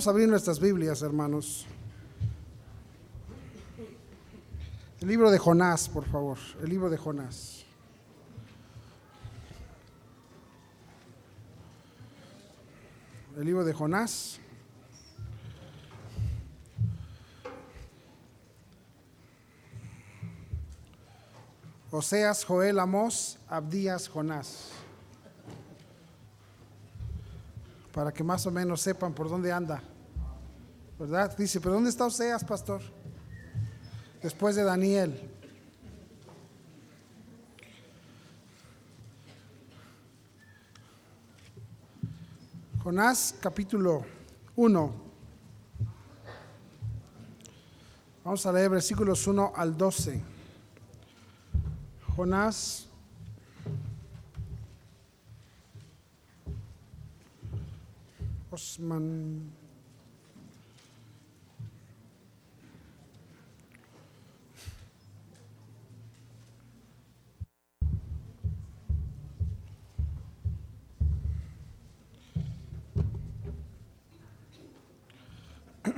Vamos 0.00 0.06
a 0.06 0.10
abrir 0.12 0.28
nuestras 0.28 0.60
Biblias, 0.60 1.02
hermanos. 1.02 1.66
El 5.00 5.08
libro 5.08 5.28
de 5.28 5.38
Jonás, 5.38 5.88
por 5.88 6.04
favor. 6.04 6.38
El 6.62 6.68
libro 6.68 6.88
de 6.88 6.96
Jonás. 6.96 7.64
El 13.36 13.44
libro 13.44 13.64
de 13.64 13.72
Jonás. 13.72 14.38
Oseas, 21.90 22.44
Joel, 22.44 22.78
Amós, 22.78 23.36
Abdías, 23.48 24.08
Jonás. 24.08 24.70
Para 27.92 28.12
que 28.12 28.22
más 28.22 28.46
o 28.46 28.52
menos 28.52 28.80
sepan 28.80 29.12
por 29.12 29.28
dónde 29.28 29.50
anda. 29.50 29.82
¿Verdad? 30.98 31.36
Dice, 31.36 31.60
pero 31.60 31.74
¿dónde 31.74 31.90
está 31.90 32.06
Oseas, 32.06 32.42
pastor? 32.42 32.82
Después 34.20 34.56
de 34.56 34.64
Daniel. 34.64 35.30
Jonás 42.82 43.36
capítulo 43.40 44.04
1. 44.56 45.08
Vamos 48.24 48.46
a 48.46 48.52
leer 48.52 48.70
versículos 48.70 49.24
1 49.24 49.52
al 49.54 49.76
12. 49.76 50.20
Jonás 52.16 52.88
Osman 58.50 59.57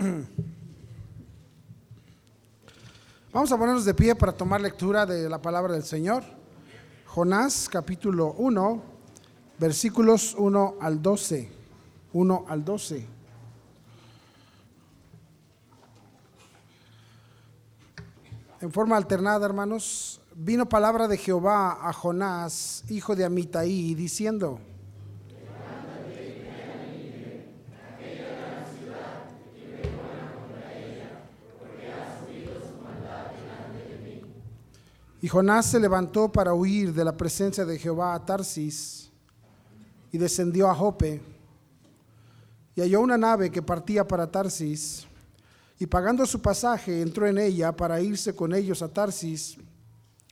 Vamos 3.32 3.52
a 3.52 3.58
ponernos 3.58 3.84
de 3.84 3.92
pie 3.92 4.14
para 4.14 4.32
tomar 4.32 4.58
lectura 4.60 5.04
de 5.04 5.28
la 5.28 5.42
palabra 5.42 5.74
del 5.74 5.84
Señor. 5.84 6.24
Jonás 7.06 7.68
capítulo 7.68 8.34
1, 8.38 8.82
versículos 9.58 10.34
1 10.38 10.76
al 10.80 11.02
12. 11.02 11.50
1 12.14 12.44
al 12.48 12.64
12. 12.64 13.06
En 18.62 18.72
forma 18.72 18.96
alternada, 18.96 19.44
hermanos, 19.44 20.22
vino 20.34 20.66
palabra 20.66 21.08
de 21.08 21.18
Jehová 21.18 21.86
a 21.86 21.92
Jonás, 21.92 22.84
hijo 22.88 23.14
de 23.14 23.26
Amitai, 23.26 23.94
diciendo, 23.94 24.60
Y 35.22 35.28
Jonás 35.28 35.66
se 35.66 35.80
levantó 35.80 36.32
para 36.32 36.54
huir 36.54 36.94
de 36.94 37.04
la 37.04 37.16
presencia 37.16 37.64
de 37.64 37.78
Jehová 37.78 38.14
a 38.14 38.24
Tarsis 38.24 39.10
y 40.12 40.18
descendió 40.18 40.70
a 40.70 40.74
Jope 40.74 41.20
y 42.74 42.80
halló 42.80 43.00
una 43.00 43.18
nave 43.18 43.50
que 43.50 43.62
partía 43.62 44.06
para 44.06 44.30
Tarsis 44.30 45.06
y 45.78 45.86
pagando 45.86 46.26
su 46.26 46.40
pasaje 46.40 47.02
entró 47.02 47.26
en 47.26 47.38
ella 47.38 47.72
para 47.72 48.00
irse 48.00 48.34
con 48.34 48.54
ellos 48.54 48.82
a 48.82 48.88
Tarsis, 48.88 49.56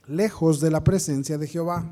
lejos 0.07 0.59
de 0.59 0.71
la 0.71 0.83
presencia 0.83 1.37
de 1.37 1.47
Jehová. 1.47 1.91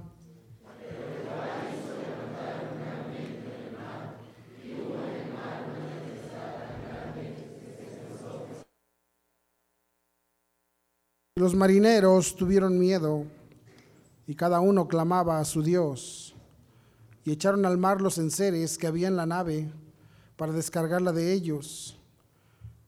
Los 11.37 11.53
marineros 11.53 12.35
tuvieron 12.35 12.79
miedo 12.79 13.23
y 14.25 14.33
cada 14.33 14.59
uno 14.59 14.87
clamaba 14.87 15.39
a 15.39 15.45
su 15.45 15.61
Dios 15.61 16.33
y 17.23 17.31
echaron 17.31 17.63
al 17.67 17.77
mar 17.77 18.01
los 18.01 18.17
enseres 18.17 18.75
que 18.75 18.87
había 18.87 19.07
en 19.07 19.15
la 19.15 19.27
nave 19.27 19.69
para 20.35 20.51
descargarla 20.51 21.11
de 21.11 21.33
ellos. 21.33 21.95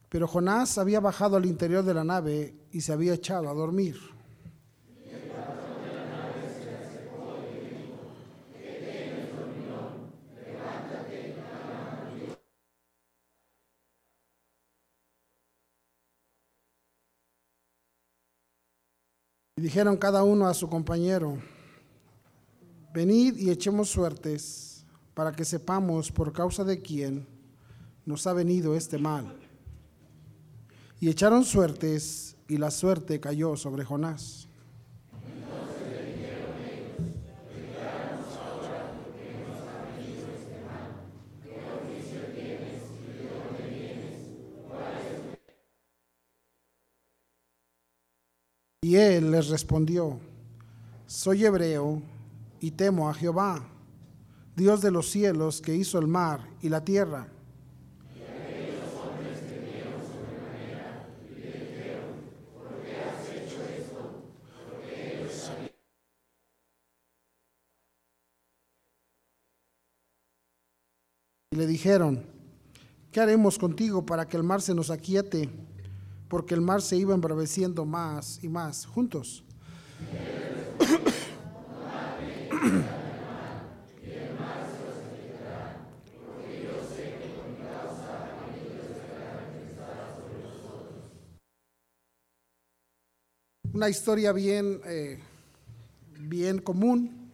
Pero 0.09 0.27
Jonás 0.27 0.79
había 0.79 0.99
bajado 0.99 1.37
al 1.37 1.45
interior 1.45 1.83
de 1.83 1.93
la 1.93 2.03
nave 2.03 2.55
y 2.71 2.81
se 2.81 2.91
había 2.91 3.13
echado 3.13 3.47
a 3.49 3.53
dormir. 3.53 3.99
Y 19.59 19.61
dijeron 19.61 19.97
cada 19.97 20.23
uno 20.23 20.47
a 20.47 20.53
su 20.53 20.69
compañero, 20.69 21.37
venid 22.93 23.35
y 23.35 23.49
echemos 23.49 23.89
suertes 23.89 24.85
para 25.13 25.33
que 25.33 25.43
sepamos 25.43 26.13
por 26.13 26.31
causa 26.31 26.63
de 26.63 26.81
quién 26.81 27.27
nos 28.05 28.25
ha 28.25 28.31
venido 28.31 28.73
este 28.73 28.97
mal. 28.97 29.37
Y 31.01 31.09
echaron 31.09 31.43
suertes 31.43 32.37
y 32.47 32.55
la 32.55 32.71
suerte 32.71 33.19
cayó 33.19 33.57
sobre 33.57 33.83
Jonás. 33.83 34.47
Y 48.89 48.95
él 48.95 49.29
les 49.29 49.49
respondió, 49.49 50.19
soy 51.05 51.45
hebreo 51.45 52.01
y 52.59 52.71
temo 52.71 53.07
a 53.07 53.13
Jehová, 53.13 53.63
Dios 54.55 54.81
de 54.81 54.89
los 54.89 55.11
cielos 55.11 55.61
que 55.61 55.75
hizo 55.75 55.99
el 55.99 56.07
mar 56.07 56.49
y 56.63 56.69
la 56.69 56.83
tierra. 56.83 57.27
Y 71.51 71.55
le 71.55 71.67
dijeron, 71.67 72.25
¿qué 73.11 73.21
haremos 73.21 73.59
contigo 73.59 74.03
para 74.03 74.27
que 74.27 74.35
el 74.35 74.41
mar 74.41 74.63
se 74.63 74.73
nos 74.73 74.89
aquiete? 74.89 75.47
Porque 76.29 76.53
el 76.53 76.61
mar 76.61 76.81
se 76.81 76.95
iba 76.95 77.13
embraveciendo 77.13 77.85
más 77.85 78.41
y 78.41 78.47
más 78.47 78.85
juntos. 78.85 79.43
Una 93.73 93.87
historia 93.87 94.33
bien, 94.33 94.81
eh, 94.85 95.19
bien 96.19 96.59
común. 96.59 97.31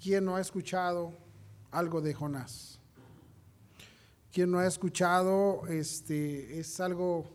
¿Quién 0.00 0.24
no 0.24 0.36
ha 0.36 0.40
escuchado 0.40 1.12
algo 1.72 2.00
de 2.00 2.14
Jonás? 2.14 2.78
¿Quién 4.32 4.50
no 4.50 4.60
ha 4.60 4.66
escuchado? 4.66 5.66
Este 5.66 6.60
es 6.60 6.78
algo, 6.78 7.26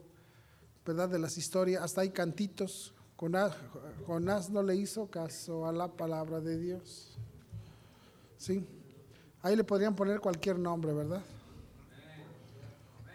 ¿verdad? 0.85 1.09
De 1.09 1.19
las 1.19 1.37
historias. 1.37 1.83
Hasta 1.83 2.01
hay 2.01 2.09
cantitos. 2.09 2.93
Jonás, 3.17 3.53
Jonás 4.07 4.49
no 4.49 4.63
le 4.63 4.75
hizo 4.75 5.07
caso 5.07 5.67
a 5.67 5.71
la 5.71 5.87
palabra 5.87 6.39
de 6.39 6.57
Dios. 6.57 7.17
Sí. 8.37 8.65
Ahí 9.43 9.55
le 9.55 9.63
podrían 9.63 9.95
poner 9.95 10.19
cualquier 10.19 10.57
nombre, 10.57 10.93
¿verdad? 10.93 11.21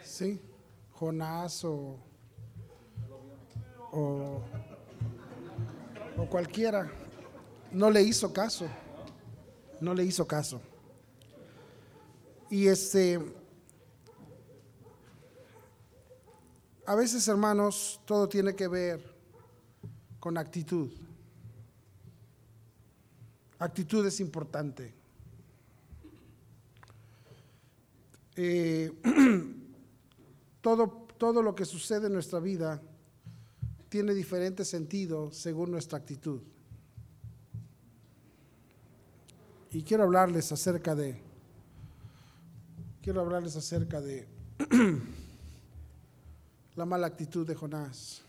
Sí. 0.05 0.41
Jonás 0.93 1.65
o, 1.65 1.97
o, 3.93 4.41
o 6.17 6.27
cualquiera. 6.31 6.91
No 7.73 7.91
le 7.91 8.03
hizo 8.03 8.33
caso. 8.33 8.67
No 9.81 9.93
le 9.93 10.05
hizo 10.05 10.27
caso. 10.27 10.61
Y 12.49 12.69
este, 12.69 13.21
a 16.87 16.94
veces 16.94 17.27
hermanos, 17.27 18.00
todo 18.05 18.29
tiene 18.29 18.55
que 18.55 18.69
ver 18.69 19.05
con 20.21 20.38
actitud. 20.38 20.91
Actitud 23.59 24.06
es 24.06 24.21
importante. 24.21 24.94
Eh, 28.37 28.93
todo, 30.61 31.09
todo 31.19 31.43
lo 31.43 31.55
que 31.56 31.65
sucede 31.65 32.06
en 32.06 32.12
nuestra 32.12 32.38
vida 32.38 32.81
tiene 33.88 34.15
diferente 34.15 34.65
sentido 34.65 35.33
según 35.33 35.73
nuestra 35.73 35.99
actitud. 35.99 36.41
Y 39.73 39.83
quiero 39.83 40.05
hablarles 40.05 40.53
acerca 40.53 40.94
de, 40.94 41.21
quiero 43.03 43.23
hablarles 43.23 43.56
acerca 43.56 44.00
de 44.00 44.29
la 46.76 46.84
mala 46.84 47.06
actitud 47.06 47.46
de 47.46 47.55
Jonás, 47.55 48.20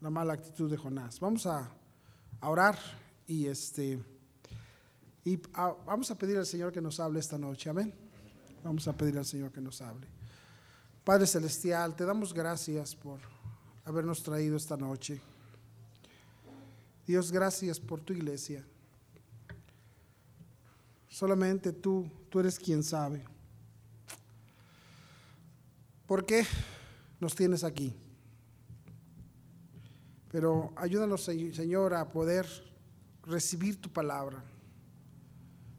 la 0.00 0.10
mala 0.10 0.32
actitud 0.34 0.68
de 0.68 0.76
Jonás. 0.76 1.20
Vamos 1.20 1.46
a, 1.46 1.70
orar 2.42 2.76
y 3.26 3.46
este 3.46 3.98
y 5.24 5.40
vamos 5.86 6.10
a 6.10 6.18
pedir 6.18 6.36
al 6.36 6.44
Señor 6.44 6.70
que 6.70 6.82
nos 6.82 7.00
hable 7.00 7.20
esta 7.20 7.38
noche, 7.38 7.70
amén. 7.70 7.94
Vamos 8.62 8.86
a 8.86 8.92
pedir 8.92 9.16
al 9.16 9.24
Señor 9.24 9.50
que 9.50 9.62
nos 9.62 9.80
hable. 9.80 10.06
Padre 11.04 11.26
celestial, 11.26 11.96
te 11.96 12.04
damos 12.04 12.34
gracias 12.34 12.94
por 12.94 13.20
habernos 13.86 14.22
traído 14.22 14.56
esta 14.56 14.76
noche. 14.76 15.22
Dios, 17.06 17.32
gracias 17.32 17.80
por 17.80 18.00
tu 18.00 18.12
iglesia. 18.12 18.62
Solamente 21.08 21.72
tú, 21.72 22.10
tú 22.28 22.40
eres 22.40 22.58
quien 22.58 22.82
sabe. 22.82 23.24
¿Por 26.06 26.26
qué 26.26 26.44
nos 27.24 27.34
tienes 27.34 27.64
aquí? 27.64 27.96
Pero 30.30 30.74
ayúdanos, 30.76 31.24
Señor, 31.24 31.94
a 31.94 32.06
poder 32.06 32.46
recibir 33.22 33.80
tu 33.80 33.88
palabra. 33.88 34.44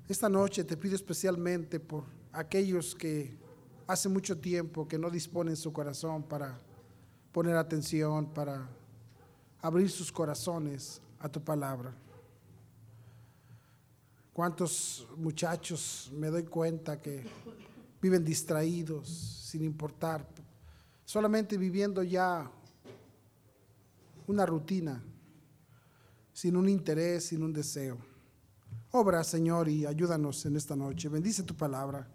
Esta 0.10 0.28
noche 0.28 0.64
te 0.64 0.76
pido 0.76 0.96
especialmente 0.96 1.80
por 1.80 2.04
aquellos 2.32 2.96
que 2.96 3.38
hace 3.86 4.10
mucho 4.10 4.40
tiempo 4.40 4.88
que 4.88 4.98
no 4.98 5.12
disponen 5.12 5.56
su 5.56 5.72
corazón 5.72 6.24
para 6.24 6.60
poner 7.32 7.56
atención, 7.58 8.34
para 8.34 8.68
abrir 9.62 9.92
sus 9.92 10.12
corazones 10.12 11.00
a 11.20 11.30
tu 11.30 11.44
palabra. 11.44 11.94
¿Cuántos 14.34 15.08
muchachos 15.16 16.10
me 16.12 16.28
doy 16.28 16.46
cuenta 16.46 17.00
que 17.00 17.24
viven 18.02 18.26
distraídos, 18.26 19.08
sin 19.08 19.64
importar, 19.64 20.28
solamente 21.06 21.57
viviendo 21.57 22.04
ya 22.04 22.52
una 24.28 24.46
rutina, 24.46 25.02
sin 26.34 26.57
un 26.57 26.68
interés, 26.68 27.28
sin 27.28 27.44
un 27.44 27.54
deseo? 27.54 27.98
Obra, 28.92 29.24
Señor, 29.24 29.69
y 29.69 29.86
ayúdanos 29.86 30.46
en 30.46 30.56
esta 30.56 30.75
noche. 30.75 31.07
Bendice 31.10 31.44
tu 31.44 31.56
palabra. 31.56 32.07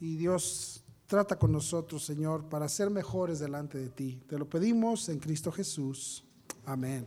Y 0.00 0.16
Dios 0.16 0.82
trata 1.06 1.38
con 1.38 1.52
nosotros, 1.52 2.04
Señor, 2.04 2.48
para 2.48 2.68
ser 2.68 2.90
mejores 2.90 3.38
delante 3.38 3.78
de 3.78 3.88
ti. 3.88 4.22
Te 4.28 4.38
lo 4.38 4.48
pedimos 4.48 5.08
en 5.08 5.18
Cristo 5.18 5.52
Jesús. 5.52 6.24
Amén. 6.64 7.06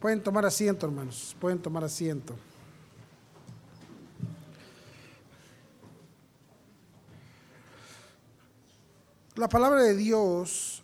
Pueden 0.00 0.22
tomar 0.22 0.46
asiento, 0.46 0.86
hermanos. 0.86 1.36
Pueden 1.40 1.60
tomar 1.60 1.84
asiento. 1.84 2.36
La 9.38 9.48
palabra 9.48 9.84
de 9.84 9.94
Dios, 9.94 10.82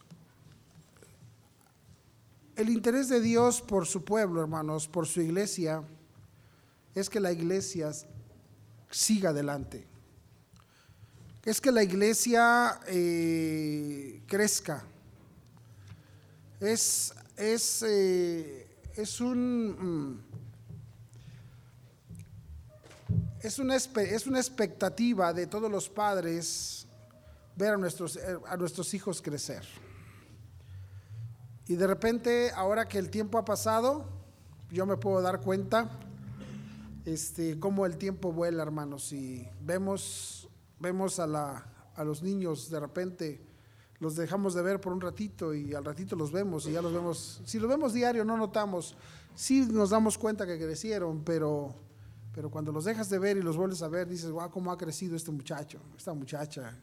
el 2.54 2.68
interés 2.68 3.08
de 3.08 3.20
Dios 3.20 3.60
por 3.60 3.84
su 3.84 4.04
pueblo, 4.04 4.40
hermanos, 4.40 4.86
por 4.86 5.08
su 5.08 5.20
iglesia, 5.20 5.82
es 6.94 7.10
que 7.10 7.18
la 7.18 7.32
iglesia 7.32 7.90
siga 8.92 9.30
adelante. 9.30 9.84
Es 11.42 11.60
que 11.60 11.72
la 11.72 11.82
iglesia 11.82 12.78
eh, 12.86 14.22
crezca. 14.28 14.84
Es, 16.60 17.12
es, 17.36 17.82
eh, 17.82 18.68
es 18.94 19.20
un... 19.20 20.12
Mm, 20.12 20.20
es 23.42 23.58
una, 23.58 23.74
es 23.74 24.26
una 24.28 24.38
expectativa 24.38 25.32
de 25.32 25.48
todos 25.48 25.68
los 25.68 25.88
padres 25.88 26.83
ver 27.56 27.74
a 27.74 27.76
nuestros, 27.76 28.16
eh, 28.16 28.38
a 28.46 28.56
nuestros 28.56 28.92
hijos 28.94 29.22
crecer. 29.22 29.64
Y 31.66 31.76
de 31.76 31.86
repente, 31.86 32.50
ahora 32.54 32.86
que 32.86 32.98
el 32.98 33.10
tiempo 33.10 33.38
ha 33.38 33.44
pasado, 33.44 34.04
yo 34.70 34.84
me 34.86 34.96
puedo 34.96 35.22
dar 35.22 35.40
cuenta 35.40 35.90
este, 37.04 37.58
cómo 37.58 37.86
el 37.86 37.96
tiempo 37.96 38.32
vuela, 38.32 38.62
hermanos. 38.62 39.12
Y 39.12 39.48
vemos, 39.62 40.48
vemos 40.78 41.18
a, 41.18 41.26
la, 41.26 41.66
a 41.94 42.04
los 42.04 42.22
niños, 42.22 42.70
de 42.70 42.80
repente 42.80 43.40
los 44.00 44.16
dejamos 44.16 44.52
de 44.52 44.60
ver 44.60 44.80
por 44.80 44.92
un 44.92 45.00
ratito 45.00 45.54
y 45.54 45.72
al 45.72 45.84
ratito 45.84 46.16
los 46.16 46.32
vemos 46.32 46.66
y 46.66 46.72
ya 46.72 46.82
los 46.82 46.92
vemos. 46.92 47.40
Si 47.46 47.58
los 47.58 47.68
vemos 47.68 47.94
diario, 47.94 48.24
no 48.24 48.36
notamos. 48.36 48.94
Sí 49.34 49.66
nos 49.70 49.90
damos 49.90 50.18
cuenta 50.18 50.46
que 50.46 50.58
crecieron, 50.58 51.22
pero, 51.24 51.74
pero 52.34 52.50
cuando 52.50 52.72
los 52.72 52.84
dejas 52.84 53.08
de 53.08 53.18
ver 53.18 53.38
y 53.38 53.42
los 53.42 53.56
vuelves 53.56 53.80
a 53.82 53.88
ver, 53.88 54.06
dices, 54.06 54.30
wow, 54.30 54.50
cómo 54.50 54.70
ha 54.70 54.76
crecido 54.76 55.16
este 55.16 55.30
muchacho, 55.30 55.80
esta 55.96 56.12
muchacha 56.12 56.78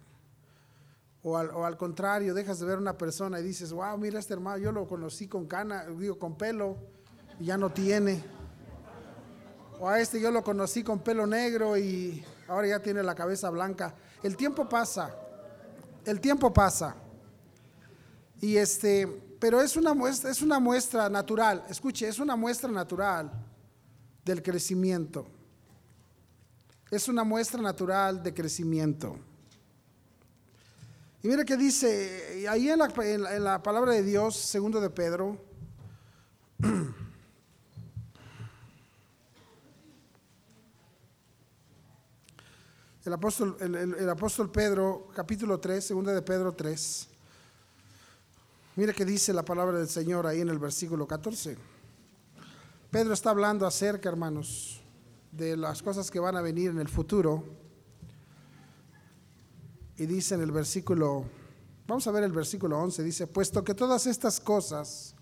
o 1.24 1.38
al, 1.38 1.78
contrario, 1.78 2.34
dejas 2.34 2.60
de 2.60 2.66
ver 2.66 2.80
una 2.80 2.98
persona 2.98 3.40
y 3.40 3.44
dices, 3.44 3.72
wow, 3.72 3.98
mira 3.98 4.20
este 4.20 4.34
hermano, 4.34 4.58
yo 4.58 4.72
lo 4.72 4.88
conocí 4.88 5.28
con 5.28 5.46
cana, 5.46 5.86
digo, 5.86 6.18
con 6.18 6.36
pelo, 6.36 6.78
y 7.40 7.46
ya 7.46 7.58
no 7.58 7.72
tiene. 7.72 8.24
O 9.80 9.88
a 9.88 10.00
este 10.00 10.20
yo 10.20 10.32
lo 10.32 10.44
conocí 10.44 10.84
con 10.84 11.00
pelo 11.00 11.28
negro 11.28 11.78
y 11.78 12.24
ahora 12.48 12.68
ya 12.68 12.80
tiene 12.80 13.04
la 13.04 13.14
cabeza 13.14 13.50
blanca. 13.52 13.94
El 14.24 14.36
tiempo 14.36 14.68
pasa, 14.68 15.16
el 16.06 16.20
tiempo 16.20 16.52
pasa. 16.52 16.96
Y 18.40 18.58
este, 18.58 19.08
pero 19.40 19.62
es 19.62 19.76
una 19.76 19.94
muestra, 19.94 20.32
es 20.32 20.42
una 20.42 20.60
muestra 20.60 21.08
natural, 21.08 21.64
escuche, 21.70 22.08
es 22.08 22.18
una 22.18 22.36
muestra 22.36 22.72
natural 22.72 23.32
del 24.26 24.42
crecimiento. 24.42 25.28
Es 26.90 27.08
una 27.08 27.24
muestra 27.24 27.62
natural 27.62 28.22
de 28.24 28.34
crecimiento. 28.34 29.18
Y 31.24 31.28
mira 31.28 31.46
que 31.46 31.56
dice, 31.56 32.48
ahí 32.50 32.68
en 32.70 32.80
la, 32.80 33.62
palabra 33.62 33.94
de 33.94 34.02
Dios, 34.02 34.36
segundo 34.36 34.82
de 34.82 34.90
Pedro, 34.90 35.38
el 43.06 43.14
apóstol, 43.14 43.56
el, 43.60 44.10
apóstol 44.10 44.52
Pedro, 44.52 45.10
capítulo 45.16 45.60
3, 45.60 45.86
segundo 45.86 46.10
de 46.10 46.24
Pedro 46.24 46.54
3, 46.54 47.08
mira 48.78 48.92
que 48.92 49.06
dice 49.06 49.32
la 49.32 49.46
palabra 49.46 49.78
del 49.78 49.90
Señor 49.90 50.26
ahí 50.26 50.42
en 50.42 50.50
el 50.50 50.58
versículo 50.58 51.06
14. 51.06 51.56
Pedro 52.90 53.14
está 53.14 53.30
hablando 53.30 53.68
acerca, 53.68 54.10
hermanos, 54.10 54.82
de 55.32 55.56
las 55.56 55.84
cosas 55.84 56.10
que 56.10 56.20
van 56.20 56.36
a 56.36 56.42
venir 56.42 56.72
en 56.72 56.80
el 56.80 56.90
futuro. 56.90 57.44
Y 60.02 60.08
dice 60.08 60.34
en 60.34 60.42
el 60.42 60.52
versículo, 60.52 61.26
vamos 61.86 62.08
a 62.08 62.12
ver 62.12 62.24
el 62.24 62.32
versículo 62.32 62.80
11, 62.80 63.04
dice, 63.04 63.28
puesto 63.28 63.64
que 63.64 63.76
todas 63.76 64.08
estas 64.08 64.40
cosas 64.40 65.14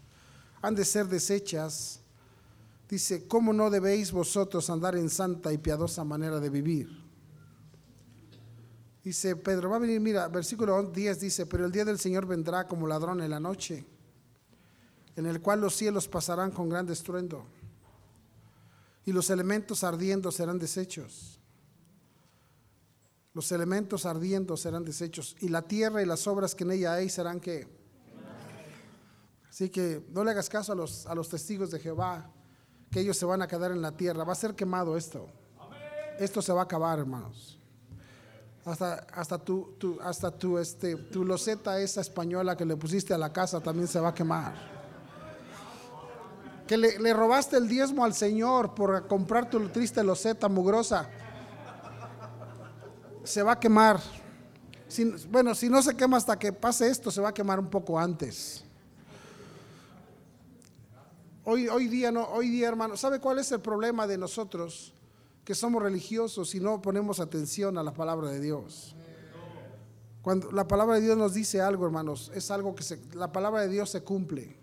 han 0.61 0.73
de 0.73 0.85
ser 0.85 1.05
desechas, 1.07 1.99
dice, 2.87 3.27
¿cómo 3.27 3.51
no 3.51 3.69
debéis 3.69 4.13
vosotros 4.13 4.69
andar 4.69 4.95
en 4.95 5.09
santa 5.09 5.51
y 5.51 5.57
piadosa 5.57 6.05
manera 6.05 6.39
de 6.39 6.49
vivir? 6.49 6.87
Dice 9.03 9.35
Pedro, 9.35 9.69
va 9.69 9.75
a 9.75 9.79
venir, 9.79 9.99
mira, 9.99 10.29
versículo 10.29 10.81
10 10.81 11.19
dice, 11.19 11.45
pero 11.45 11.65
el 11.65 11.73
día 11.73 11.83
del 11.83 11.99
Señor 11.99 12.25
vendrá 12.25 12.65
como 12.65 12.87
ladrón 12.87 13.19
en 13.19 13.31
la 13.31 13.39
noche, 13.41 13.85
en 15.17 15.25
el 15.25 15.41
cual 15.41 15.59
los 15.59 15.75
cielos 15.75 16.07
pasarán 16.07 16.51
con 16.51 16.69
gran 16.69 16.87
estruendo, 16.87 17.45
y 19.03 19.11
los 19.11 19.29
elementos 19.29 19.83
ardiendo 19.83 20.31
serán 20.31 20.57
deshechos 20.57 21.38
los 23.33 23.51
elementos 23.51 24.05
ardiendo 24.05 24.57
serán 24.57 24.83
deshechos 24.83 25.35
y 25.39 25.49
la 25.49 25.61
tierra 25.61 26.01
y 26.01 26.05
las 26.05 26.25
obras 26.27 26.55
que 26.55 26.63
en 26.63 26.71
ella 26.71 26.93
hay 26.93 27.09
serán 27.09 27.39
que... 27.39 27.67
Así 29.49 29.69
que 29.69 30.05
no 30.11 30.23
le 30.23 30.31
hagas 30.31 30.49
caso 30.49 30.71
a 30.71 30.75
los, 30.75 31.05
a 31.05 31.15
los 31.15 31.27
testigos 31.27 31.71
de 31.71 31.79
Jehová, 31.79 32.31
que 32.91 33.01
ellos 33.01 33.17
se 33.17 33.25
van 33.25 33.41
a 33.41 33.47
quedar 33.47 33.71
en 33.71 33.81
la 33.81 33.91
tierra. 33.91 34.23
Va 34.23 34.33
a 34.33 34.35
ser 34.35 34.55
quemado 34.55 34.95
esto. 34.95 35.27
Esto 36.19 36.41
se 36.41 36.53
va 36.53 36.61
a 36.61 36.63
acabar, 36.63 36.99
hermanos. 36.99 37.59
Hasta, 38.63 39.07
hasta, 39.13 39.37
tu, 39.37 39.73
tu, 39.77 39.99
hasta 40.01 40.31
tu, 40.31 40.57
este, 40.59 40.95
tu 40.95 41.25
loseta 41.25 41.79
esa 41.79 42.01
española 42.01 42.55
que 42.55 42.65
le 42.65 42.77
pusiste 42.77 43.13
a 43.13 43.17
la 43.17 43.33
casa 43.33 43.59
también 43.59 43.87
se 43.87 43.99
va 43.99 44.09
a 44.09 44.13
quemar. 44.13 44.53
Que 46.67 46.77
le, 46.77 46.99
le 46.99 47.13
robaste 47.13 47.57
el 47.57 47.67
diezmo 47.67 48.05
al 48.05 48.13
Señor 48.13 48.75
por 48.75 49.07
comprar 49.07 49.49
tu 49.49 49.67
triste 49.69 50.03
loseta 50.03 50.47
mugrosa 50.47 51.09
se 53.29 53.43
va 53.43 53.53
a 53.53 53.59
quemar. 53.59 54.01
bueno, 55.29 55.53
si 55.53 55.69
no 55.69 55.81
se 55.83 55.95
quema 55.95 56.17
hasta 56.17 56.37
que 56.39 56.51
pase 56.51 56.89
esto, 56.89 57.11
se 57.11 57.21
va 57.21 57.29
a 57.29 57.33
quemar 57.33 57.59
un 57.59 57.69
poco 57.69 57.99
antes. 57.99 58.63
Hoy, 61.43 61.67
hoy 61.67 61.87
día, 61.87 62.11
no, 62.11 62.25
hoy 62.25 62.49
día, 62.49 62.67
hermano, 62.67 62.97
¿sabe 62.97 63.19
cuál 63.19 63.37
es 63.37 63.51
el 63.51 63.59
problema 63.59 64.07
de 64.07 64.17
nosotros? 64.17 64.93
Que 65.43 65.53
somos 65.53 65.81
religiosos 65.81 66.55
y 66.55 66.59
no 66.59 66.81
ponemos 66.81 67.19
atención 67.19 67.77
a 67.77 67.83
la 67.83 67.93
palabra 67.93 68.29
de 68.29 68.39
Dios. 68.39 68.95
Cuando 70.23 70.51
la 70.51 70.67
palabra 70.67 70.95
de 70.95 71.01
Dios 71.01 71.17
nos 71.17 71.33
dice 71.35 71.61
algo, 71.61 71.85
hermanos, 71.85 72.31
es 72.33 72.49
algo 72.49 72.75
que 72.75 72.83
se, 72.83 72.99
la 73.13 73.31
palabra 73.31 73.61
de 73.61 73.69
Dios 73.69 73.91
se 73.91 74.01
cumple. 74.01 74.57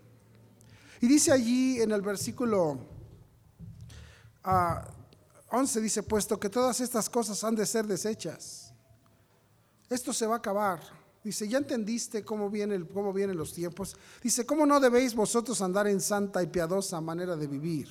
Y 1.00 1.06
dice 1.06 1.30
allí 1.30 1.80
en 1.80 1.92
el 1.92 2.02
versículo 2.02 2.80
11, 5.50 5.80
dice, 5.80 6.02
puesto 6.02 6.38
que 6.38 6.50
todas 6.50 6.80
estas 6.80 7.08
cosas 7.08 7.42
han 7.44 7.54
de 7.54 7.66
ser 7.66 7.86
desechas, 7.86 8.72
esto 9.88 10.12
se 10.12 10.26
va 10.26 10.34
a 10.34 10.38
acabar. 10.38 10.80
Dice, 11.22 11.48
¿ya 11.48 11.58
entendiste 11.58 12.24
cómo, 12.24 12.50
cómo 12.92 13.12
vienen 13.12 13.36
los 13.36 13.52
tiempos? 13.52 13.96
Dice, 14.22 14.46
¿cómo 14.46 14.64
no 14.64 14.78
debéis 14.78 15.14
vosotros 15.14 15.60
andar 15.60 15.88
en 15.88 16.00
santa 16.00 16.42
y 16.42 16.46
piadosa 16.46 17.00
manera 17.00 17.34
de 17.34 17.46
vivir? 17.46 17.88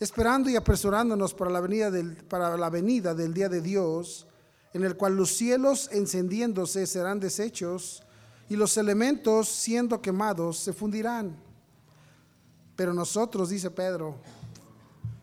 Esperando 0.00 0.50
y 0.50 0.56
apresurándonos 0.56 1.34
para 1.34 1.50
la 1.50 1.60
venida 1.60 1.90
del, 1.90 2.16
para 2.16 2.56
la 2.56 2.70
venida 2.70 3.14
del 3.14 3.34
día 3.34 3.48
de 3.48 3.60
Dios, 3.60 4.26
en 4.72 4.84
el 4.84 4.96
cual 4.96 5.16
los 5.16 5.30
cielos 5.30 5.88
encendiéndose 5.92 6.86
serán 6.86 7.20
deshechos 7.20 8.02
y 8.48 8.56
los 8.56 8.76
elementos 8.76 9.48
siendo 9.48 10.00
quemados 10.00 10.58
se 10.58 10.72
fundirán. 10.72 11.36
Pero 12.76 12.94
nosotros, 12.94 13.50
dice 13.50 13.70
Pedro, 13.70 14.20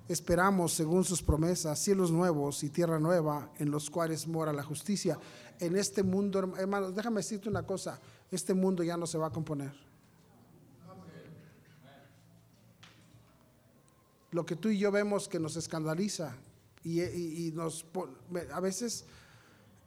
esperamos 0.07 0.74
según 0.74 1.03
sus 1.03 1.21
promesas 1.21 1.79
cielos 1.79 2.12
nuevos 2.12 2.63
y 2.63 2.69
tierra 2.69 3.00
nueva 3.00 3.51
en 3.57 3.71
los 3.71 3.89
cuales 3.89 4.27
mora 4.27 4.53
la 4.53 4.63
justicia. 4.63 5.17
En 5.59 5.75
este 5.75 6.03
mundo, 6.03 6.53
hermanos, 6.57 6.95
déjame 6.95 7.17
decirte 7.17 7.50
una 7.50 7.63
cosa, 7.63 8.00
este 8.31 8.53
mundo 8.53 8.83
ya 8.83 8.97
no 8.97 9.07
se 9.07 9.17
va 9.17 9.27
a 9.27 9.31
componer. 9.31 9.74
Lo 14.31 14.45
que 14.45 14.55
tú 14.55 14.69
y 14.69 14.77
yo 14.77 14.91
vemos 14.91 15.29
que 15.29 15.39
nos 15.39 15.55
escandaliza 15.55 16.35
y, 16.83 17.01
y 17.01 17.51
nos 17.53 17.85
a 18.51 18.59
veces 18.59 19.05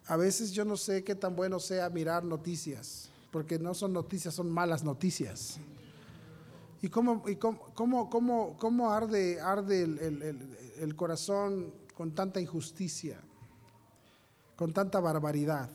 a 0.09 0.17
veces 0.17 0.53
yo 0.53 0.65
no 0.65 0.77
sé 0.79 1.05
qué 1.05 1.15
tan 1.15 1.37
bueno 1.37 1.61
sea 1.61 1.91
mirar 1.91 2.25
noticias, 2.25 3.11
porque 3.31 3.59
no 3.59 3.75
son 3.75 3.93
noticias, 3.93 4.35
son 4.35 4.51
malas 4.51 4.83
noticias. 4.83 5.59
¿Y 6.81 6.89
cómo, 6.89 7.25
y 7.27 7.37
cómo, 7.37 8.09
cómo, 8.59 8.91
arde, 8.91 9.41
arde 9.41 9.83
el, 9.83 10.95
corazón 10.95 11.75
con 11.97 12.15
tanta 12.15 12.41
injusticia, 12.41 13.21
con 14.55 14.73
tanta 14.73 15.01
barbaridad? 15.01 15.69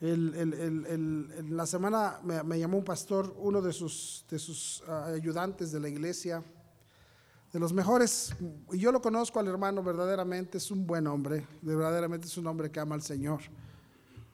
En 0.00 1.56
la 1.56 1.66
semana 1.66 2.20
me, 2.24 2.58
llamó 2.58 2.78
un 2.78 2.84
pastor, 2.84 3.32
uno 3.38 3.62
de 3.62 3.72
sus, 3.72 4.24
de 4.28 4.38
sus 4.38 4.82
ah, 4.88 5.06
ayudantes 5.06 5.70
de 5.70 5.80
la 5.80 5.88
iglesia, 5.88 6.42
de 7.52 7.58
los 7.60 7.72
mejores, 7.72 8.34
y 8.72 8.78
yo 8.78 8.90
lo 8.90 9.00
conozco 9.00 9.38
al 9.38 9.48
hermano, 9.48 9.82
verdaderamente 9.82 10.58
es 10.58 10.70
un 10.70 10.86
buen 10.86 11.06
hombre, 11.06 11.46
verdaderamente 11.62 12.26
es 12.26 12.36
un 12.36 12.46
hombre 12.48 12.70
que 12.70 12.80
ama 12.80 12.96
al 12.96 13.02
Señor. 13.02 13.40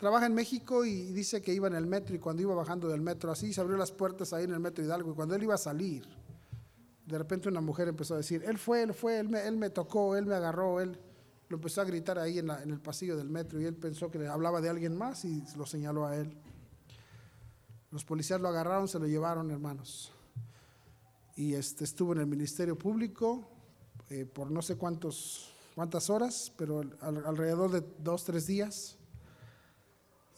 Trabaja 0.05 0.27
en 0.27 0.35
México 0.35 0.85
y 0.85 1.13
dice 1.15 1.41
que 1.41 1.55
iba 1.55 1.67
en 1.67 1.75
el 1.75 1.87
metro 1.87 2.15
y 2.15 2.19
cuando 2.19 2.43
iba 2.43 2.55
bajando 2.55 2.89
del 2.89 3.01
metro, 3.01 3.33
así 3.33 3.55
se 3.55 3.63
abrió 3.63 3.79
las 3.79 3.91
puertas 3.91 4.35
ahí 4.35 4.45
en 4.45 4.53
el 4.53 4.61
metro 4.61 4.85
Hidalgo 4.85 5.13
y 5.13 5.15
cuando 5.15 5.35
él 5.35 5.43
iba 5.43 5.55
a 5.55 5.57
salir, 5.57 6.05
de 7.07 7.17
repente 7.17 7.49
una 7.49 7.63
mujer 7.63 7.89
empezó 7.89 8.13
a 8.13 8.19
decir, 8.19 8.43
él 8.45 8.59
fue, 8.59 8.83
él 8.83 8.93
fue, 8.93 9.19
él 9.19 9.31
me, 9.31 9.49
él 9.49 9.57
me 9.57 9.71
tocó, 9.71 10.15
él 10.15 10.27
me 10.27 10.35
agarró, 10.35 10.83
él 10.83 11.01
lo 11.49 11.57
empezó 11.57 11.81
a 11.81 11.85
gritar 11.85 12.19
ahí 12.19 12.39
en, 12.39 12.51
en 12.51 12.69
el 12.69 12.81
pasillo 12.81 13.17
del 13.17 13.31
metro 13.31 13.59
y 13.59 13.65
él 13.65 13.77
pensó 13.77 14.11
que 14.11 14.27
hablaba 14.27 14.61
de 14.61 14.69
alguien 14.69 14.95
más 14.95 15.25
y 15.25 15.43
lo 15.57 15.65
señaló 15.65 16.05
a 16.05 16.15
él. 16.19 16.37
Los 17.91 18.05
policías 18.05 18.43
lo 18.43 18.49
agarraron, 18.49 18.89
se 18.89 18.99
lo 18.99 19.07
llevaron, 19.07 19.51
hermanos 19.51 20.13
y 21.35 21.55
este, 21.55 21.85
estuvo 21.85 22.13
en 22.13 22.19
el 22.19 22.27
Ministerio 22.27 22.77
Público 22.77 23.49
eh, 24.11 24.27
por 24.27 24.51
no 24.51 24.61
sé 24.61 24.77
cuántos, 24.77 25.51
cuántas 25.75 26.11
horas, 26.11 26.53
pero 26.59 26.83
alrededor 27.01 27.71
de 27.71 27.83
dos, 28.01 28.25
tres 28.25 28.47
días. 28.47 28.99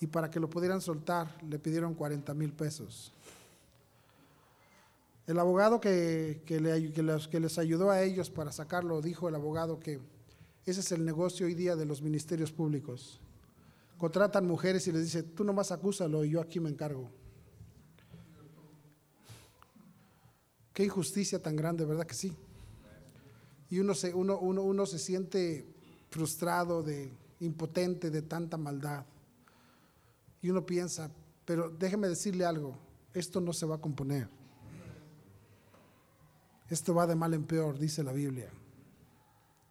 Y 0.00 0.06
para 0.06 0.30
que 0.30 0.40
lo 0.40 0.50
pudieran 0.50 0.80
soltar 0.80 1.28
le 1.48 1.58
pidieron 1.58 1.94
40 1.94 2.34
mil 2.34 2.52
pesos. 2.52 3.12
El 5.26 5.38
abogado 5.38 5.80
que, 5.80 6.42
que, 6.46 6.60
le, 6.60 6.92
que, 6.92 7.40
les 7.40 7.58
ayudó 7.58 7.90
a 7.90 8.02
ellos 8.02 8.30
para 8.30 8.52
sacarlo 8.52 9.02
dijo 9.02 9.28
el 9.28 9.34
abogado 9.34 9.80
que 9.80 9.98
ese 10.64 10.80
es 10.80 10.92
el 10.92 11.04
negocio 11.04 11.46
hoy 11.46 11.54
día 11.54 11.74
de 11.74 11.84
los 11.84 12.00
ministerios 12.00 12.52
públicos. 12.52 13.20
Contratan 13.98 14.46
mujeres 14.46 14.86
y 14.86 14.92
les 14.92 15.04
dice, 15.04 15.22
tú 15.22 15.42
nomás 15.42 15.72
acúsalo 15.72 16.24
y 16.24 16.30
yo 16.30 16.40
aquí 16.40 16.60
me 16.60 16.68
encargo. 16.68 17.10
Qué 20.72 20.84
injusticia 20.84 21.42
tan 21.42 21.56
grande, 21.56 21.84
¿verdad 21.86 22.06
que 22.06 22.14
sí? 22.14 22.32
Y 23.70 23.78
uno 23.78 23.94
se, 23.94 24.12
uno, 24.12 24.38
uno, 24.38 24.62
uno 24.62 24.86
se 24.86 24.98
siente 24.98 25.66
frustrado, 26.10 26.82
de, 26.82 27.10
impotente 27.40 28.10
de 28.10 28.22
tanta 28.22 28.56
maldad. 28.56 29.04
Y 30.46 30.50
uno 30.50 30.64
piensa, 30.64 31.10
pero 31.44 31.68
déjeme 31.70 32.06
decirle 32.06 32.44
algo, 32.44 32.78
esto 33.12 33.40
no 33.40 33.52
se 33.52 33.66
va 33.66 33.74
a 33.74 33.80
componer. 33.80 34.28
Esto 36.70 36.94
va 36.94 37.04
de 37.04 37.16
mal 37.16 37.34
en 37.34 37.42
peor, 37.42 37.76
dice 37.80 38.04
la 38.04 38.12
Biblia. 38.12 38.48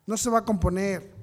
No 0.06 0.18
se 0.18 0.30
va 0.30 0.40
a 0.40 0.44
componer. 0.44 1.14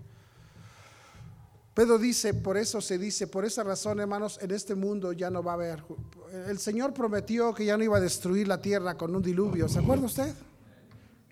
Pedro 1.74 1.98
dice, 1.98 2.32
por 2.32 2.56
eso 2.56 2.80
se 2.80 2.96
dice, 2.96 3.26
por 3.26 3.44
esa 3.44 3.62
razón, 3.62 4.00
hermanos, 4.00 4.38
en 4.40 4.52
este 4.52 4.74
mundo 4.74 5.12
ya 5.12 5.28
no 5.28 5.42
va 5.42 5.50
a 5.50 5.54
haber. 5.56 5.84
El 6.48 6.58
Señor 6.58 6.94
prometió 6.94 7.52
que 7.52 7.66
ya 7.66 7.76
no 7.76 7.84
iba 7.84 7.98
a 7.98 8.00
destruir 8.00 8.48
la 8.48 8.62
tierra 8.62 8.96
con 8.96 9.14
un 9.14 9.20
diluvio, 9.20 9.68
¿se 9.68 9.80
acuerda 9.80 10.06
usted? 10.06 10.34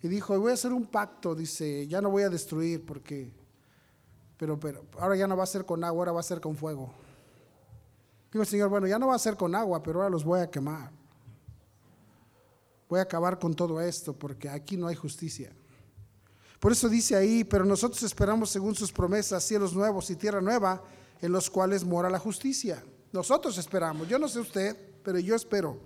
Y 0.03 0.09
dijo, 0.09 0.39
voy 0.39 0.51
a 0.51 0.55
hacer 0.55 0.75
un 0.75 0.85
pacto, 0.85 1.35
dice, 1.35 1.89
ya 1.89 2.03
no 2.03 2.11
voy 2.11 2.25
a 2.25 2.29
destruir 2.29 2.85
porque, 2.85 3.33
pero, 4.37 4.61
pero, 4.61 4.85
ahora 4.99 5.17
ya 5.17 5.27
no 5.27 5.39
va 5.39 5.45
a 5.45 5.47
ser 5.47 5.65
con 5.65 5.83
agua, 5.85 6.01
ahora 6.01 6.13
va 6.13 6.21
a 6.21 6.23
ser 6.23 6.43
con 6.43 6.55
fuego. 6.55 6.93
Dijo 8.33 8.43
el 8.43 8.49
Señor, 8.49 8.69
bueno, 8.69 8.87
ya 8.87 8.99
no 8.99 9.09
va 9.09 9.17
a 9.17 9.19
ser 9.19 9.37
con 9.37 9.55
agua, 9.55 9.83
pero 9.83 10.01
ahora 10.01 10.11
los 10.11 10.25
voy 10.25 10.41
a 10.41 10.51
quemar. 10.51 10.91
Voy 12.89 13.01
a 13.01 13.03
acabar 13.03 13.39
con 13.39 13.55
todo 13.55 13.81
esto 13.81 14.13
porque 14.13 14.49
aquí 14.49 14.77
no 14.77 14.87
hay 14.87 14.95
justicia. 14.95 15.53
Por 16.61 16.73
eso 16.73 16.89
dice 16.89 17.17
ahí, 17.17 17.43
pero 17.43 17.65
nosotros 17.65 18.03
esperamos 18.03 18.51
según 18.51 18.75
sus 18.75 18.93
promesas 18.93 19.43
cielos 19.43 19.75
nuevos 19.75 20.11
y 20.11 20.17
tierra 20.17 20.41
nueva 20.41 20.83
en 21.21 21.33
los 21.33 21.51
cuales 21.51 21.85
mora 21.85 22.11
la 22.11 22.19
justicia. 22.19 22.85
Nosotros 23.13 23.59
esperamos, 23.59 24.07
yo 24.09 24.19
no 24.19 24.29
sé 24.29 24.41
usted, 24.41 24.77
pero 25.03 25.19
yo 25.19 25.35
espero. 25.35 25.79